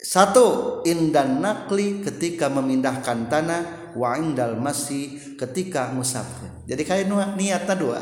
Satu 0.04 0.80
indan 0.84 1.40
nakli 1.40 2.04
ketika 2.04 2.52
memindahkan 2.52 3.24
tanah 3.32 3.94
wa 3.96 4.12
indal 4.20 4.60
masih 4.60 5.16
ketika 5.40 5.88
musafir. 5.96 6.52
Jadi 6.68 6.82
kayak 6.84 7.08
niatnya 7.08 7.74
dua 7.74 8.00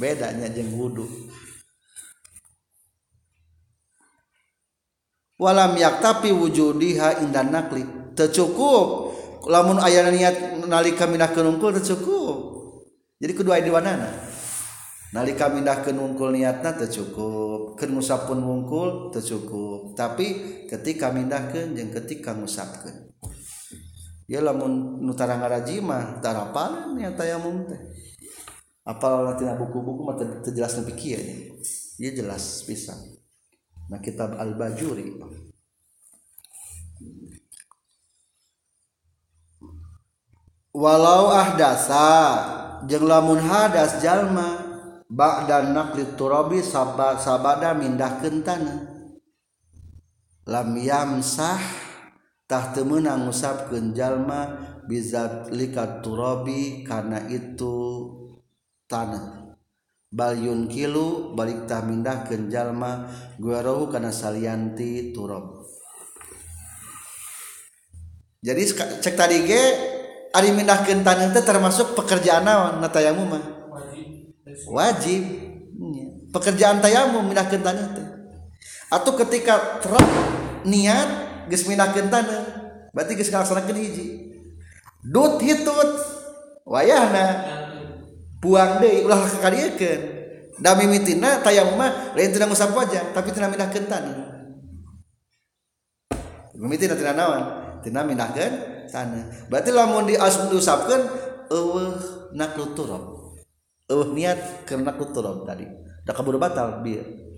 bedanya 0.00 0.48
jeng 0.48 0.72
wudhu 0.72 1.04
walam 5.40 5.72
yak 5.80 6.04
tapi 6.04 6.28
wujudiha 6.36 7.24
indan 7.24 7.48
nakli. 7.48 7.82
Tercukup. 8.12 9.16
Lamun 9.48 9.80
ayah 9.80 10.12
niat 10.12 10.60
nalika 10.68 11.08
mindah 11.08 11.32
kenungkul 11.32 11.72
tercukup. 11.72 12.36
Jadi 13.16 13.32
kedua 13.32 13.56
ini 13.56 13.72
wanana. 13.72 14.28
Nalika 15.16 15.48
mindah 15.48 15.80
kenungkul 15.80 16.36
niatna 16.36 16.76
tercukup. 16.76 17.80
Ken 17.80 17.96
musapun 17.96 18.44
wungkul 18.44 19.08
tercukup. 19.08 19.96
Tapi 19.96 20.26
ketika 20.68 21.08
mindahkan 21.08 21.72
jeng 21.72 21.88
ketika 21.88 22.36
ngusapkan 22.36 23.08
ya 24.30 24.38
lamun 24.38 25.02
nutara 25.02 25.42
ngaraji 25.42 25.82
mah 25.82 26.22
tarapan 26.22 26.94
ya 27.02 27.10
tayamum 27.18 27.66
teh. 27.66 27.80
Apal 28.90 29.30
nanti 29.30 29.46
buku-buku 29.46 30.02
mah 30.02 30.18
terjelas 30.42 30.74
nepi 30.82 30.92
kieu 30.98 31.20
ya? 32.00 32.10
Jelas 32.10 32.66
bisa. 32.66 32.98
Nah 33.86 34.02
kitab 34.02 34.34
al-bajuri. 34.34 35.14
Walau 40.74 41.30
ahdasa 41.30 42.10
jeung 42.86 43.06
lamun 43.06 43.42
hadas 43.42 44.02
jalma 44.02 44.58
ba'da 45.10 45.70
naqli 45.70 46.14
turabi 46.14 46.62
sabada 46.62 47.74
mindahkeun 47.74 48.42
tanah. 48.42 48.78
Lam 50.50 50.70
yamsah 50.78 51.62
tah 52.50 52.74
teu 52.74 52.82
meunang 52.82 53.28
ngusapkeun 53.28 53.94
bizat 54.90 55.54
likat 55.54 56.02
turabi 56.02 56.82
karena 56.82 57.22
itu 57.30 58.19
tanah. 58.90 59.54
Bal 60.10 60.34
kilu 60.66 61.38
balik 61.38 61.70
tah 61.70 61.86
mindahkeun 61.86 62.50
jalma 62.50 63.06
guarahu 63.38 63.86
kana 63.86 64.10
salianti 64.10 65.14
turab. 65.14 65.62
Jadi 68.42 68.62
cek 68.74 69.14
tadi 69.14 69.46
ge 69.46 69.62
ari 70.34 70.50
mindahkeun 70.50 71.06
tanah 71.06 71.30
teh 71.30 71.46
termasuk 71.46 71.94
pekerjaan 71.94 72.42
naon 72.42 72.82
na 72.82 72.90
tayamum 72.90 73.30
mah? 73.30 73.44
Wajib. 74.66 75.22
Pekerjaan 76.34 76.82
tayamum 76.82 77.22
mindahkeun 77.30 77.62
tanah 77.62 77.86
teh. 77.94 78.06
Atau 78.90 79.14
ketika 79.14 79.78
terap 79.78 80.02
niat 80.66 81.46
geus 81.46 81.70
mindahkeun 81.70 82.10
tanah 82.10 82.42
berarti 82.90 83.14
geus 83.14 83.30
ngalaksanakeun 83.30 83.78
hiji. 83.78 84.34
Dut 85.06 85.38
hitut 85.38 85.90
wayahna 86.66 87.26
buang 88.40 88.80
deh 88.80 89.04
ulah 89.04 89.20
kakariakeun 89.20 90.00
da 90.60 90.72
mimitina 90.76 91.44
tayang 91.44 91.76
mah 91.76 92.16
lain 92.16 92.32
tidak 92.32 92.48
ngusap 92.48 92.72
wajah 92.72 93.12
tapi 93.12 93.30
tidak 93.32 93.52
mindahkeun 93.52 93.86
tani 93.86 94.12
mimitina 96.60 96.92
tidak 96.92 97.16
naon? 97.16 97.44
Tidak 97.80 98.04
mindahkeun 98.04 98.52
tanah. 98.92 99.48
Berarti 99.48 99.70
lamun 99.72 100.04
di 100.04 100.14
usapkeun 100.52 101.02
eueuh 101.48 101.96
naklu 102.36 102.76
turab 102.76 103.32
eueuh 103.88 104.12
niat 104.12 104.68
keur 104.68 104.84
naklu 104.84 105.08
turab 105.16 105.48
tadi. 105.48 105.64
Da 106.04 106.12
kabur 106.12 106.36
batal 106.36 106.84
bieu 106.84 107.30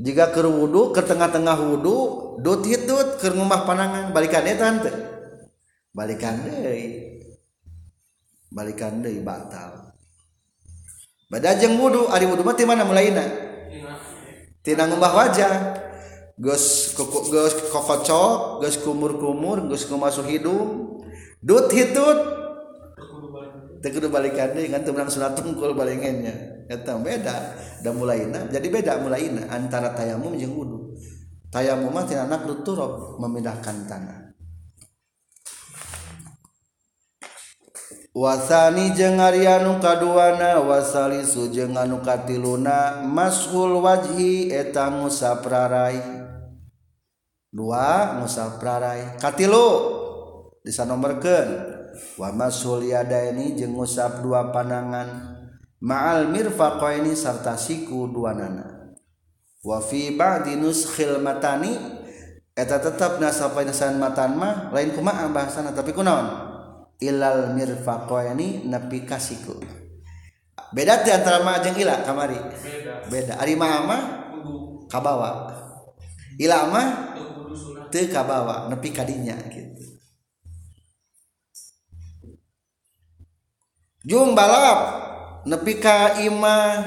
jika 0.00 0.32
ke 0.32 0.40
wudhu 0.40 0.96
ke 0.96 1.02
tengah-tengah 1.04 1.60
wudhu 1.60 1.96
dut 2.40 2.64
hitut 2.64 3.20
ke 3.20 3.28
rumah 3.36 3.68
panangan 3.68 4.16
balikan 4.16 4.46
deh 4.48 4.56
tante 4.56 4.92
balikan 5.92 6.40
deh 6.40 7.09
balikan 8.50 9.00
deui 9.00 9.22
batal. 9.22 9.94
Badajeng 11.30 11.78
wudu 11.78 12.10
ari 12.10 12.26
wudu 12.26 12.42
mah 12.42 12.58
mana 12.66 12.82
mulaina 12.82 13.24
tina 14.66 14.90
ngumbah 14.90 15.14
wajah. 15.14 15.54
Geus 16.40 16.96
geus 16.96 17.54
kokocok 17.68 18.64
geus 18.64 18.76
kumur-kumur 18.82 19.62
geus 19.70 19.86
kumasuh 19.86 20.26
hidung. 20.26 20.98
Dut 21.38 21.70
hitut. 21.70 22.18
Teu 23.80 23.90
kudu 23.96 24.12
balikan 24.12 24.52
deui 24.52 24.68
ngan 24.68 24.82
teu 24.84 24.92
menang 24.92 25.08
sunat 25.08 25.38
tungkul 25.38 25.72
balengennya. 25.72 26.66
Eta 26.70 26.98
beda 26.98 27.36
da 27.82 27.90
mulaina 27.90 28.46
jadi 28.50 28.66
beda 28.66 28.98
mulaina 29.02 29.46
antara 29.50 29.94
tayamum 29.94 30.34
jeung 30.34 30.56
wudu. 30.58 30.98
Tayamum 31.50 31.94
mah 31.94 32.06
tina 32.06 32.26
anak 32.26 32.46
luturob 32.46 33.18
memindahkan 33.22 33.86
tanah. 33.86 34.29
wasani 38.10 38.90
jeung 38.98 39.22
Aryanu 39.22 39.78
kaduana 39.78 40.58
wasali 40.58 41.22
sujeng 41.22 41.78
anu 41.78 42.02
katiluna 42.02 43.06
mashul 43.06 43.78
wajhi 43.78 44.50
eta 44.50 44.90
musaf 44.90 45.46
prarai 45.46 46.02
dua 47.54 48.18
musaf 48.18 48.58
prarai 48.58 49.18
katilu! 49.18 49.98
Bisa 50.60 50.84
nomorkeun 50.84 51.48
wa 52.20 52.28
mashul 52.36 52.84
yadaini 52.84 53.56
jeung 53.56 53.78
ngusap 53.78 54.20
dua 54.20 54.52
panangan 54.52 55.40
ma'al 55.80 56.28
mirfaqaini 56.28 57.16
sarta 57.16 57.56
siku 57.56 58.10
dua 58.12 58.36
nana 58.36 58.92
wa 59.64 59.78
fi 59.80 60.12
ba'di 60.12 60.58
nuskhil 60.58 61.22
matani. 61.22 62.02
Eta 62.50 62.76
tetep 62.76 63.22
nasapainasan 63.22 63.96
matan 63.96 64.36
mah 64.36 64.68
lain 64.74 64.92
kumaha 64.92 65.32
bahasana 65.32 65.72
tapi 65.72 65.96
kunaon? 65.96 66.49
Ilal 67.00 67.56
mirfaqaini 67.56 68.68
nepi 68.68 69.08
kasiku. 69.08 69.56
Beda 70.70 71.02
di 71.02 71.10
antara 71.10 71.42
ma 71.42 71.58
jeung 71.58 71.74
ila 71.80 72.04
kamari? 72.06 72.38
Beda. 72.38 72.94
Beda. 73.10 73.32
Ari 73.42 73.58
ma 73.58 73.82
mah 73.82 74.02
kabawa. 74.86 75.50
Ila 76.38 76.68
mah 76.70 76.88
teu 77.90 78.06
kabawa 78.06 78.70
nepi 78.70 78.94
kadinya 78.94 79.34
gitu. 79.50 79.98
Jung 84.06 84.32
balap 84.32 84.80
nepi 85.44 85.82
ka 85.82 86.22
ima 86.22 86.78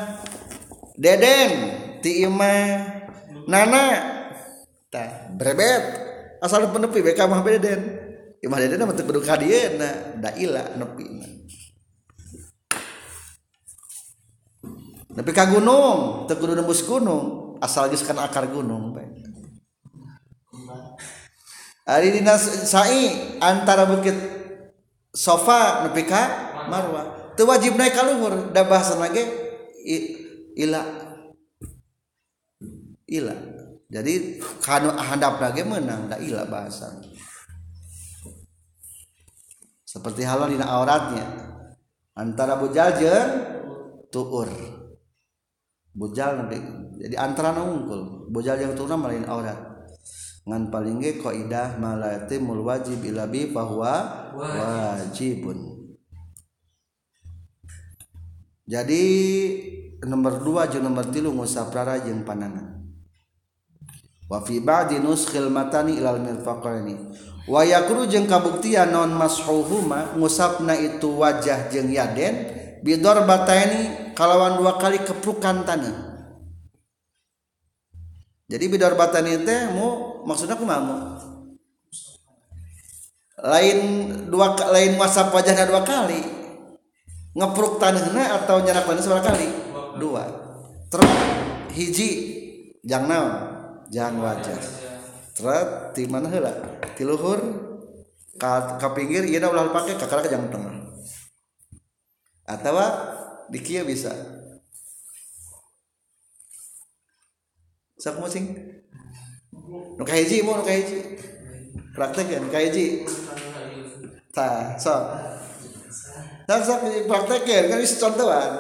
deden 0.95 1.52
ti 1.99 2.23
ima 2.23 2.53
nana. 3.49 3.85
Tah 4.88 5.27
brebet. 5.34 6.06
Asal 6.44 6.68
penepi 6.72 6.99
beka 7.03 7.27
mah 7.27 7.40
deden 7.44 8.03
imah 8.44 8.60
deden 8.60 8.84
mah 8.84 8.91
teu 8.91 9.07
kudu 9.07 9.24
ka 9.24 9.40
dieuna 9.40 10.20
da 10.20 10.36
ila 10.36 10.76
nepi 10.76 11.06
nepi 15.15 15.32
ka 15.32 15.48
gunung 15.48 16.28
teu 16.28 16.36
kudu 16.36 16.60
nembus 16.60 16.84
gunung. 16.84 17.56
Asal 17.64 17.88
geus 17.88 18.03
kana 18.03 18.28
akar 18.28 18.52
gunung 18.52 18.91
bae 18.91 19.07
Ari 21.88 22.11
dina 22.11 22.36
sai 22.36 23.40
antara 23.40 23.88
bukit 23.88 24.15
sofa 25.15 25.88
nepi 25.88 26.03
ka 26.03 26.24
marwah 26.68 27.32
itu 27.32 27.44
wajib 27.48 27.80
naik 27.80 27.95
kaluhur 27.95 28.52
da 28.52 28.68
bahasan 28.68 28.99
lagi 28.99 29.24
ila. 30.60 30.84
Ila. 33.07 33.36
Jadi 33.88 34.44
kanu 34.60 34.91
handap 34.95 35.40
lagi 35.40 35.64
menang 35.64 36.11
da 36.11 36.20
ila 36.20 36.44
bahasan 36.48 37.12
seperti 39.94 40.26
halal 40.26 40.49
di 40.49 40.57
auratnya. 40.57 41.22
Antara 42.18 42.57
bujal 42.57 42.98
jeung 42.98 43.30
tuur. 44.10 44.49
Bujal 45.94 46.49
jadi 46.98 47.15
antara 47.22 47.53
nungkul. 47.53 48.34
Bujal 48.34 48.57
yang 48.57 48.74
tuur 48.74 48.90
malain 48.98 49.30
aurat. 49.30 49.86
Ngan 50.49 50.74
paling 50.74 50.98
ge 50.98 51.22
kaidah 51.22 51.78
malatimul 51.78 52.65
wajib 52.65 53.06
ilabi 53.06 53.53
bahwa 53.53 54.34
wajibun. 54.34 55.86
Jadi 58.65 59.03
nomor 60.02 60.41
dua 60.41 60.68
jeung 60.68 60.90
nomor 60.90 61.06
tilu 61.14 61.32
ngusaprara 61.32 62.02
jeung 62.02 62.26
panangan 62.26 62.80
wa 64.28 64.40
fi 64.44 64.60
ba'di 64.64 64.99
nuskhil 65.03 65.52
matani 65.52 65.99
ilal 65.99 66.20
mirfaqaini 66.20 66.95
wa 67.49 67.61
yakru 67.64 68.07
jeung 68.07 68.30
kabuktian 68.30 68.94
non 68.94 69.11
mashuhuma 69.15 70.15
ngusapna 70.15 70.78
itu 70.80 71.11
wajah 71.20 71.68
jeung 71.68 71.91
yaden 71.91 72.49
bidor 72.84 73.28
bataini 73.28 74.14
kalawan 74.15 74.60
dua 74.60 74.80
kali 74.80 75.03
keprukan 75.03 75.68
tanah 75.68 76.14
jadi 78.53 78.70
bidor 78.70 78.94
batani 78.94 79.41
teh 79.41 79.72
mu 79.74 80.22
maksudnya 80.30 80.53
kumaha 80.53 80.82
mu? 80.86 80.98
Lain 83.41 83.80
dua 84.30 84.53
lain 84.70 84.94
WhatsApp 85.02 85.34
wajahnya 85.34 85.65
dua 85.65 85.82
kali. 85.82 86.22
Ngepruk 87.34 87.82
tanahnya 87.82 88.38
atau 88.38 88.61
nyerak 88.61 88.86
tanah 88.86 89.02
seberapa 89.02 89.26
kali? 89.26 89.49
Dua. 89.98 90.22
Terus 90.94 91.11
hiji 91.74 92.10
jang 92.86 93.10
naon? 93.10 93.34
Jang 93.90 94.22
wajah 94.22 94.82
terus 95.34 95.93
di 95.97 96.03
mana 96.05 96.30
heula? 96.30 96.53
Di 96.93 97.03
luhur 97.03 97.39
ka, 98.38 98.77
ka 98.77 98.93
pinggir 98.93 99.26
ieu 99.26 99.41
ulah 99.41 99.73
pake 99.73 99.97
ka 99.97 100.05
ke 100.05 100.30
jang 100.30 100.47
tengah. 100.49 100.77
Atau 102.45 102.77
di 103.49 103.60
kia 103.61 103.81
bisa. 103.81 104.14
Sak 107.97 108.19
musing 108.19 108.51
nu 109.97 110.03
hiji 110.03 110.43
mau 110.43 110.60
nu 110.60 110.65
praktekin 111.95 112.51
hiji 112.51 113.07
tah 114.35 114.76
so. 114.76 114.95
Tak 116.43 116.60
sok 116.68 117.07
praktekin 117.07 117.72
kan 117.72 117.80
bisa 117.80 117.95
contohan. 118.03 118.51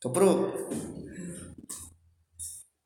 Kepruk 0.00 0.36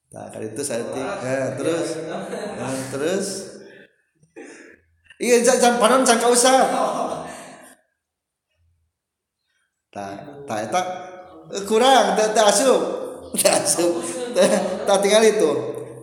nah 0.08 0.24
kali 0.32 0.56
itu 0.56 0.62
saya 0.64 0.88
eh, 0.88 1.46
terus. 1.60 1.88
Nah, 2.08 2.72
terus. 2.88 3.26
Iya 5.18 5.42
jangan 5.42 5.76
panon 5.82 6.06
jangan 6.06 6.22
kau 6.24 6.32
usah. 6.32 6.64
Tak 9.92 10.16
tak 10.48 10.72
tak. 10.72 10.86
Kurang 11.68 12.16
tak 12.16 12.32
tak 12.32 12.48
asup. 12.48 12.80
Tak 13.36 13.60
asup. 13.60 14.00
Tak 14.88 14.96
tinggal 15.04 15.20
itu. 15.26 15.50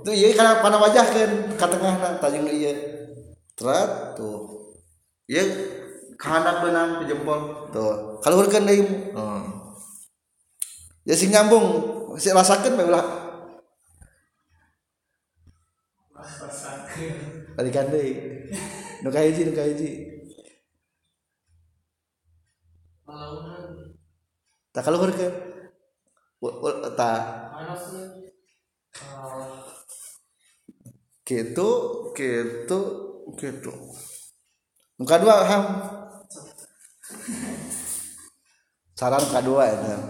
Tuh 0.05 0.13
iya 0.13 0.29
karena 0.37 0.61
panah 0.61 0.77
wajah 0.77 1.05
kan 1.09 1.31
katengah 1.57 1.95
tajung 2.21 2.45
iya. 2.45 2.75
Terat 3.57 4.13
tuh. 4.13 4.69
Iya 5.25 5.43
kahanap 6.21 6.61
benang 6.61 7.01
ke 7.01 7.09
jempol. 7.09 7.71
Tuh. 7.73 8.21
Kalau 8.21 8.41
hurkan 8.43 8.69
deh 8.69 8.85
hmm. 9.15 9.41
ya 11.05 11.13
sing 11.17 11.33
nyambung 11.33 11.65
si 12.17 12.29
rasakan 12.33 12.77
belah 12.77 13.24
balikan 17.55 17.87
deh 17.93 18.09
nu 19.05 19.09
kahiji 19.13 19.41
nu 19.47 19.53
kahiji 19.53 19.91
tak 24.73 24.83
kalau 24.83 24.99
hurkan 24.99 25.31
tak. 26.99 27.21
Gitu 31.25 31.69
gitu 32.13 32.79
gitu 33.39 33.73
muka 35.01 35.15
dua 35.17 35.35
ham. 35.47 35.63
Saran 38.95 39.23
kedua 39.27 39.63
itu 39.73 39.87
nah. 39.89 40.03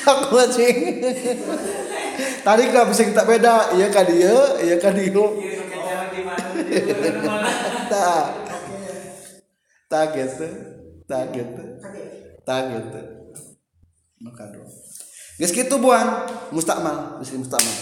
Kamu 0.00 0.42
cing 0.48 0.76
tadi 2.40 2.62
nggak 2.72 2.86
bisa 2.88 3.02
kita 3.04 3.22
beda. 3.28 3.76
Iya 3.76 3.86
kan 3.92 4.08
dia 4.08 4.36
iya 4.64 4.76
kan 4.80 4.96
dia 4.96 5.12
tak. 7.90 8.24
Tak 9.90 10.14
gitu. 10.14 10.46
Tak 11.10 11.34
gitu. 11.34 11.62
Tak 12.46 12.60
gitu. 12.70 13.00
Maka 14.22 14.46
dua 14.54 14.66
Geus 15.40 15.56
kitu 15.56 15.80
buang 15.80 16.28
mustakmal, 16.52 17.16
geus 17.18 17.32
mustakmal. 17.32 17.74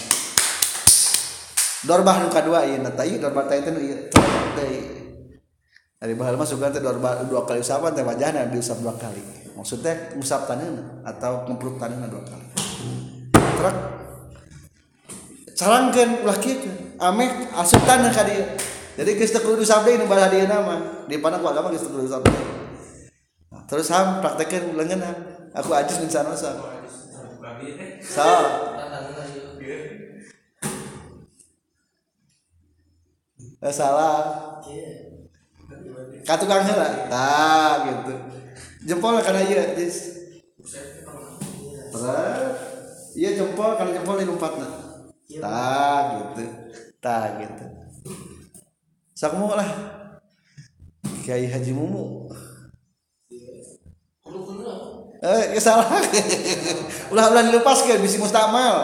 Dorbah 1.83 2.23
nu 2.23 2.31
kadua 2.31 2.63
ieu 2.63 2.79
na 2.79 2.87
teh 2.95 3.19
dorbah 3.19 3.51
teh 3.51 3.59
teh 3.59 3.71
nu 3.75 3.83
ieu. 3.83 3.99
Teh. 5.99 6.07
Ari 6.07 6.15
baheula 6.15 6.39
mah 6.39 6.47
sugan 6.47 6.71
teh 6.71 6.79
dorbah 6.79 7.27
dua 7.27 7.43
kali 7.43 7.59
usapan 7.59 7.91
teh 7.91 8.07
wajahna 8.07 8.47
diusap 8.47 8.79
dua 8.79 8.95
kali. 8.95 9.19
Maksudnya 9.51 10.15
usap 10.15 10.47
taneuna 10.47 11.03
atau 11.03 11.43
ngempruk 11.43 11.75
taneuna 11.75 12.07
dua 12.07 12.23
kali. 12.23 12.45
Truk 13.35 13.75
carangkeun 15.59 16.23
ulah 16.23 16.39
kieu 16.39 16.71
ameh 17.03 17.51
asup 17.51 17.83
tanah 17.83 18.15
ka 18.15 18.23
dieu. 18.23 18.47
Jadi 18.95 19.19
geus 19.19 19.35
teu 19.35 19.43
kudu 19.43 19.67
usap 19.67 19.83
deui 19.83 19.99
nu 19.99 20.07
balah 20.07 20.31
dieu 20.31 20.47
nama. 20.47 21.03
Di 21.03 21.19
pana 21.19 21.35
ku 21.43 21.51
agama 21.51 21.67
geus 21.67 21.83
teu 21.83 21.91
kudu 21.91 22.07
usap 22.07 22.23
deui. 22.23 22.47
Terus 23.67 23.91
ham 23.91 24.23
praktekeun 24.23 24.79
leungeun 24.79 25.03
Aku 25.51 25.73
ajis 25.73 25.99
min 25.99 26.09
sanosa 26.09 26.53
so 27.99 28.21
eh, 33.59 35.08
salah 35.69 36.25
katukang 36.25 36.65
heula 36.65 36.89
tah 37.09 37.73
gitu. 37.85 38.13
Jempol 38.85 39.21
karena 39.21 39.41
iya 39.45 39.63
dis 39.77 39.97
iya 43.13 43.29
jempol. 43.37 43.77
Karena 43.77 44.01
jempol 44.01 44.17
di 44.17 44.25
lompatna 44.25 44.67
tah 45.41 46.01
gitu. 46.17 46.43
Tah 46.99 47.25
gitu. 47.37 47.65
Sakmu 49.13 49.53
lah. 49.53 49.69
Kiai 51.25 51.45
Haji 51.45 51.71
Mumu. 51.75 52.31
Eh 55.19 55.43
ya 55.53 55.61
salah. 55.61 55.85
Ulah 57.11 57.25
ulah 57.33 57.43
dilepaskan 57.51 57.99
bisi 57.99 58.21
mustamal. 58.21 58.75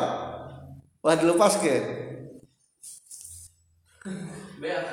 Ulah 0.99 1.15
dilepaskan 1.15 2.05
nah, 4.05 4.85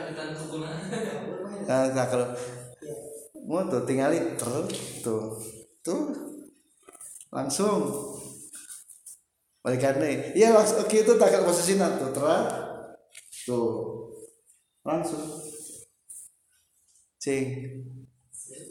nah 1.66 2.06
kalau 2.06 2.28
mau 3.46 3.66
tuh 3.66 3.82
tinggali 3.86 4.38
terus 4.38 5.02
tuh 5.02 5.38
tuh 5.82 6.14
langsung. 7.32 8.12
Balikan 9.62 10.02
nih. 10.02 10.34
Iya 10.34 10.58
langsung 10.58 10.82
oke 10.82 10.96
itu 11.06 11.12
tak 11.14 11.46
posisi 11.46 11.78
tuh 11.78 12.10
terus 12.10 12.42
tuh 13.46 13.68
langsung. 14.82 15.22
Cing. 17.22 17.46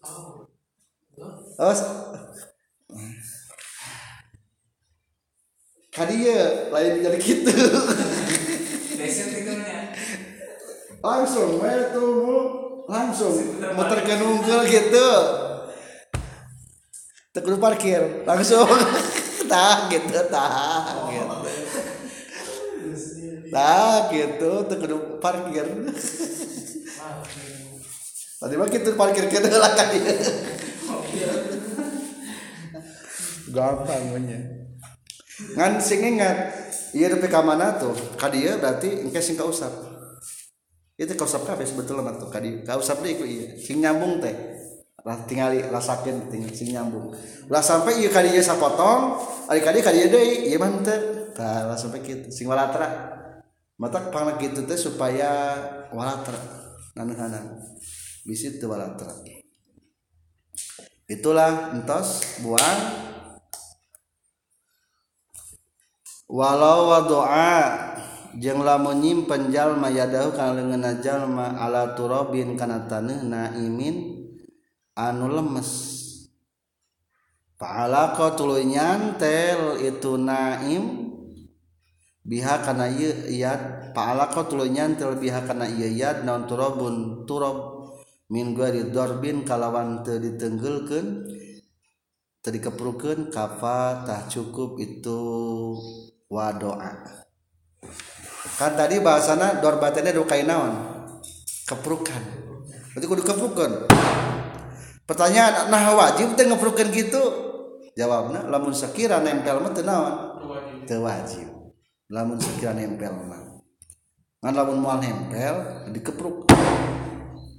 Oh 0.04 1.72
kadia 5.92 6.72
lain 6.72 7.04
jadi 7.04 7.20
gitu 7.20 7.52
langsung 11.04 11.60
itu 11.60 12.08
langsung 12.90 13.36
muter 13.76 14.00
ke 14.06 14.14
nungkel 14.18 14.66
gitu. 14.66 15.10
Tekun 17.34 17.58
parkir 17.62 18.26
langsung. 18.26 18.68
Tak 19.52 19.92
gitu 19.92 20.16
tak 20.32 21.12
gitu. 21.12 21.44
Tak 23.52 24.08
gitu 24.16 24.52
tekun 24.64 25.20
parkir. 25.20 25.68
Tadi 28.40 28.56
mah 28.56 28.68
gitu 28.72 28.96
parkir 28.96 29.28
kita 29.28 29.52
lah 29.52 29.76
kan 29.76 29.92
gampang 33.52 34.04
punya. 34.16 34.40
Ngan 35.60 35.84
sing 35.84 36.00
ingat 36.16 36.38
iya 36.96 37.12
tapi 37.12 37.28
kamana 37.28 37.76
tuh? 37.76 37.92
Kadia 38.16 38.56
berarti 38.56 39.04
engke 39.04 39.20
sing 39.20 39.36
kausap 39.36 39.91
itu 41.02 41.18
kausap 41.18 41.50
kabeh 41.50 41.66
sebetulnya 41.66 42.14
tuh 42.14 42.30
kadi 42.30 42.62
kausap 42.62 43.02
deh 43.02 43.18
iya. 43.26 43.58
Sing 43.58 43.82
nyambung 43.82 44.22
teh. 44.22 44.34
Lah 45.02 45.18
tinggali 45.26 45.66
rasakin 45.66 46.30
tinggal 46.30 46.54
sing 46.54 46.70
nyambung. 46.70 47.10
Lah 47.50 47.66
sampai 47.66 48.06
iya 48.06 48.14
kadinya 48.14 48.38
sapotong 48.38 49.18
ari 49.50 49.66
kadi 49.66 49.82
kadinya 49.82 50.14
deh 50.14 50.46
iya 50.46 50.62
mantep 50.62 51.34
lah 51.42 51.74
sampai 51.74 52.06
gitu 52.06 52.30
sing 52.30 52.46
walatra. 52.46 53.18
Mata 53.82 54.14
pangna 54.14 54.38
gitu 54.38 54.62
teh 54.70 54.78
supaya 54.78 55.58
walatra. 55.90 56.38
Naneuhanan 56.94 57.66
bisi 58.22 58.62
teu 58.62 58.70
walatra. 58.70 59.10
Itulah 61.10 61.74
entos 61.74 62.40
buang. 62.46 63.10
Walau 66.32 66.94
wa 66.94 67.04
jeng 68.40 68.64
lamun 68.64 69.04
nyimpen 69.04 69.52
jalma 69.52 69.92
yadahu 69.92 70.32
kana 70.32 70.56
leungeunna 70.62 71.04
jalma 71.04 71.60
ala 71.60 71.98
turabin 71.98 72.56
kana 72.56 72.88
taneuh 72.88 73.26
naimin 73.28 74.28
anu 74.96 75.28
lemes. 75.28 76.00
Fa'alaqa 77.62 78.34
tuluy 78.34 78.66
nyantel 78.66 79.78
itu 79.86 80.18
naim 80.18 81.14
biha 82.26 82.66
kana 82.66 82.90
ieu 82.90 83.14
iyad 83.30 83.94
fa'alaqa 83.94 84.50
tuluy 84.50 84.74
nyantel 84.74 85.14
biha 85.22 85.46
kana 85.46 85.70
ieu 85.70 85.86
iyad 85.86 86.26
naon 86.26 86.50
turabun 86.50 87.26
turab 87.30 87.86
min 88.34 88.58
gari 88.58 88.90
darbin 88.90 89.46
kalawan 89.46 90.02
teu 90.02 90.18
ditenggulkeun 90.18 91.30
teu 92.42 92.50
dikepurukeun 92.50 93.30
kafa 93.30 94.10
tah 94.10 94.26
cukup 94.26 94.82
itu 94.82 95.22
wadoa. 96.34 97.21
Kan 98.62 98.78
tadi 98.78 99.02
bahasana 99.02 99.58
dorbatnya 99.58 100.14
dukai 100.14 100.46
naon? 100.46 100.78
Keperukan 101.66 102.22
berarti 102.94 103.08
kudu 103.08 103.24
keperukan 103.26 103.72
pertanyaan 105.10 105.74
nah 105.74 105.98
wajib 105.98 106.38
teh 106.38 106.46
ngeperukan 106.46 106.94
gitu? 106.94 107.24
Jawabnya 107.98 108.46
lamun 108.46 108.78
sekira 108.78 109.18
nempel 109.18 109.58
mah 109.58 109.74
teu 109.74 109.82
naon? 109.82 110.14
Wajib. 110.86 111.50
Lamun 112.14 112.38
sekira 112.38 112.78
nempel 112.78 113.10
mah. 113.10 113.42
Ngan 114.46 114.54
lamun 114.54 114.78
moal 114.78 115.02
nempel 115.02 115.90
dikepruk. 115.90 116.54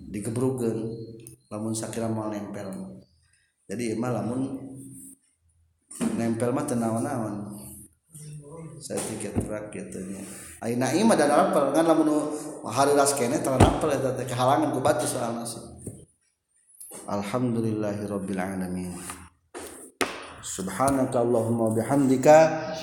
Dikeperukeun 0.06 0.78
lamun 1.50 1.74
sakira 1.74 2.06
moal 2.06 2.32
nempel 2.32 2.68
jadi 3.68 3.96
mah 3.96 4.08
lamun 4.08 4.56
nempel 6.16 6.52
mah 6.52 6.64
saya 8.82 8.98
tiket 8.98 9.38
truk 9.38 9.70
gitunya 9.70 10.26
ayeuna 10.58 10.90
ima 10.90 11.14
dan 11.14 11.30
apel 11.30 11.70
kan 11.70 11.86
lamun 11.86 12.34
hari 12.66 12.98
ras 12.98 13.14
kene 13.14 13.38
tanah 13.38 13.78
apel 13.78 13.94
eta 13.94 14.18
teh 14.18 14.26
kehalangan 14.26 14.74
ku 14.74 14.82
batu 14.82 15.06
soal 15.06 15.38
nasi 15.38 15.62
alhamdulillahirabbil 17.08 18.38
alamin. 18.38 18.94
Subhanaka 20.42 21.22
allahumma 21.22 21.70
bihamdika 21.70 22.36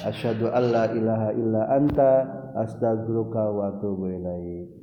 asyhadu 0.07 0.47
an 0.51 0.63
la 0.71 0.85
ilaha 0.95 1.29
illa 1.35 1.61
anta 1.75 2.11
astaghfiruka 2.55 3.51
wa 3.51 3.75
atubu 3.75 4.15
ilaik. 4.15 4.78